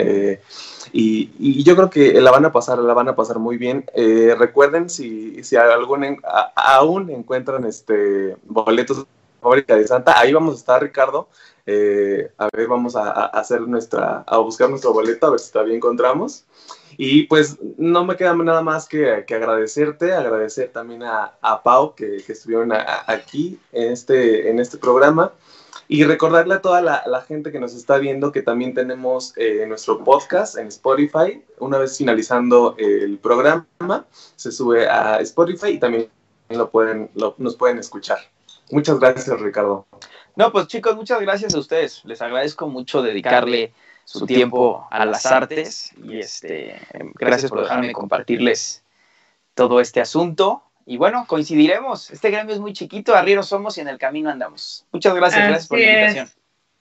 Y, 0.93 1.63
yo 1.65 1.75
creo 1.75 1.91
que 1.91 2.21
la 2.21 2.31
van 2.31 2.45
a 2.45 2.53
pasar, 2.53 2.79
la 2.79 2.95
van 2.95 3.09
a 3.09 3.17
pasar 3.17 3.39
muy 3.39 3.57
bien. 3.57 3.85
Eh, 3.95 4.35
recuerden, 4.39 4.89
si, 4.89 5.43
si 5.43 5.57
algún 5.57 6.19
aún 6.55 7.11
encuentran 7.11 7.65
este 7.65 8.37
boletos 8.45 8.99
de 8.99 9.05
fábrica 9.41 9.77
de 9.77 9.87
Santa, 9.89 10.19
ahí 10.19 10.33
vamos 10.33 10.55
a 10.55 10.59
estar, 10.59 10.83
Ricardo. 10.83 11.29
Eh, 11.67 12.31
a 12.39 12.49
ver, 12.53 12.69
vamos 12.69 12.95
a, 12.95 13.27
hacer 13.27 13.63
nuestra, 13.63 14.23
a 14.27 14.39
buscar 14.39 14.71
nuestro 14.71 14.93
boleto, 14.93 15.27
a 15.27 15.31
ver 15.31 15.41
si 15.41 15.53
todavía 15.53 15.75
encontramos. 15.75 16.45
Y 16.97 17.25
pues 17.25 17.59
no 17.77 18.05
me 18.05 18.17
queda 18.17 18.35
nada 18.37 18.63
más 18.63 18.87
que, 18.87 19.25
que 19.27 19.35
agradecerte, 19.35 20.13
agradecer 20.13 20.71
también 20.71 21.03
a, 21.03 21.33
a 21.41 21.61
Pau 21.61 21.97
que, 21.97 22.23
que 22.25 22.33
estuvieron 22.33 22.73
aquí 22.73 23.59
en 23.73 23.93
este, 23.93 24.49
en 24.49 24.61
este 24.61 24.79
programa. 24.79 25.33
Y 25.89 26.05
recordarle 26.05 26.55
a 26.55 26.63
toda 26.63 26.81
la, 26.81 27.21
gente 27.29 27.53
que 27.53 27.61
nos 27.61 27.75
está 27.75 27.99
viendo 27.99 28.33
que 28.33 28.43
también 28.43 28.75
tenemos 28.75 29.33
eh, 29.37 29.65
nuestro 29.67 30.03
podcast 30.03 30.57
en 30.57 30.69
Spotify. 30.69 31.43
Una 31.59 31.79
vez 31.79 31.99
finalizando 31.99 32.75
el 32.79 33.19
programa, 33.19 33.67
se 34.37 34.51
sube 34.51 34.89
a 34.89 35.21
Spotify 35.21 35.73
y 35.73 35.79
también 35.79 36.09
lo 36.49 36.71
pueden, 36.71 37.11
nos 37.15 37.57
pueden 37.57 37.79
escuchar. 37.79 38.19
Muchas 38.71 38.99
gracias, 38.99 39.41
Ricardo. 39.41 39.87
No, 40.37 40.51
pues 40.51 40.67
chicos, 40.67 40.97
muchas 40.97 41.21
gracias 41.21 41.55
a 41.55 41.59
ustedes. 41.59 42.05
Les 42.05 42.21
agradezco 42.21 42.69
mucho 42.69 43.03
dedicarle 43.03 43.73
su 44.05 44.27
tiempo 44.27 44.87
a 44.91 45.05
las 45.07 45.27
artes 45.27 45.93
y 46.03 46.19
este, 46.19 46.81
gracias 47.15 47.51
por 47.51 47.63
dejarme 47.63 47.93
compartirles 47.93 48.83
todo 49.55 49.81
este 49.81 50.01
asunto. 50.01 50.63
Y 50.87 50.97
bueno, 50.97 51.25
coincidiremos. 51.27 52.11
Este 52.11 52.31
gremio 52.31 52.55
es 52.55 52.61
muy 52.61 52.73
chiquito, 52.73 53.15
arrieros 53.15 53.49
somos 53.49 53.79
y 53.79 53.81
en 53.81 53.89
el 53.89 53.99
camino 53.99 54.31
andamos. 54.31 54.87
Muchas 54.93 55.15
gracias, 55.15 55.49
gracias 55.49 55.69
por 55.69 55.79
la 55.79 55.85
invitación. 55.85 56.31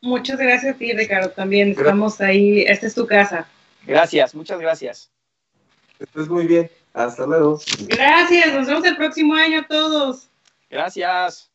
Muchas 0.01 0.37
gracias 0.37 0.75
a 0.75 0.77
ti, 0.77 0.91
Ricardo, 0.91 1.29
también. 1.29 1.71
Estamos 1.71 2.19
ahí, 2.19 2.61
esta 2.61 2.87
es 2.87 2.95
tu 2.95 3.07
casa. 3.07 3.47
Gracias, 3.85 4.35
muchas 4.35 4.59
gracias. 4.59 5.09
Estés 5.99 6.27
muy 6.27 6.45
bien. 6.45 6.69
Hasta 6.93 7.25
luego. 7.25 7.59
Gracias, 7.87 8.53
nos 8.53 8.67
vemos 8.67 8.85
el 8.85 8.97
próximo 8.97 9.33
año 9.33 9.61
a 9.61 9.67
todos. 9.67 10.29
Gracias. 10.69 11.52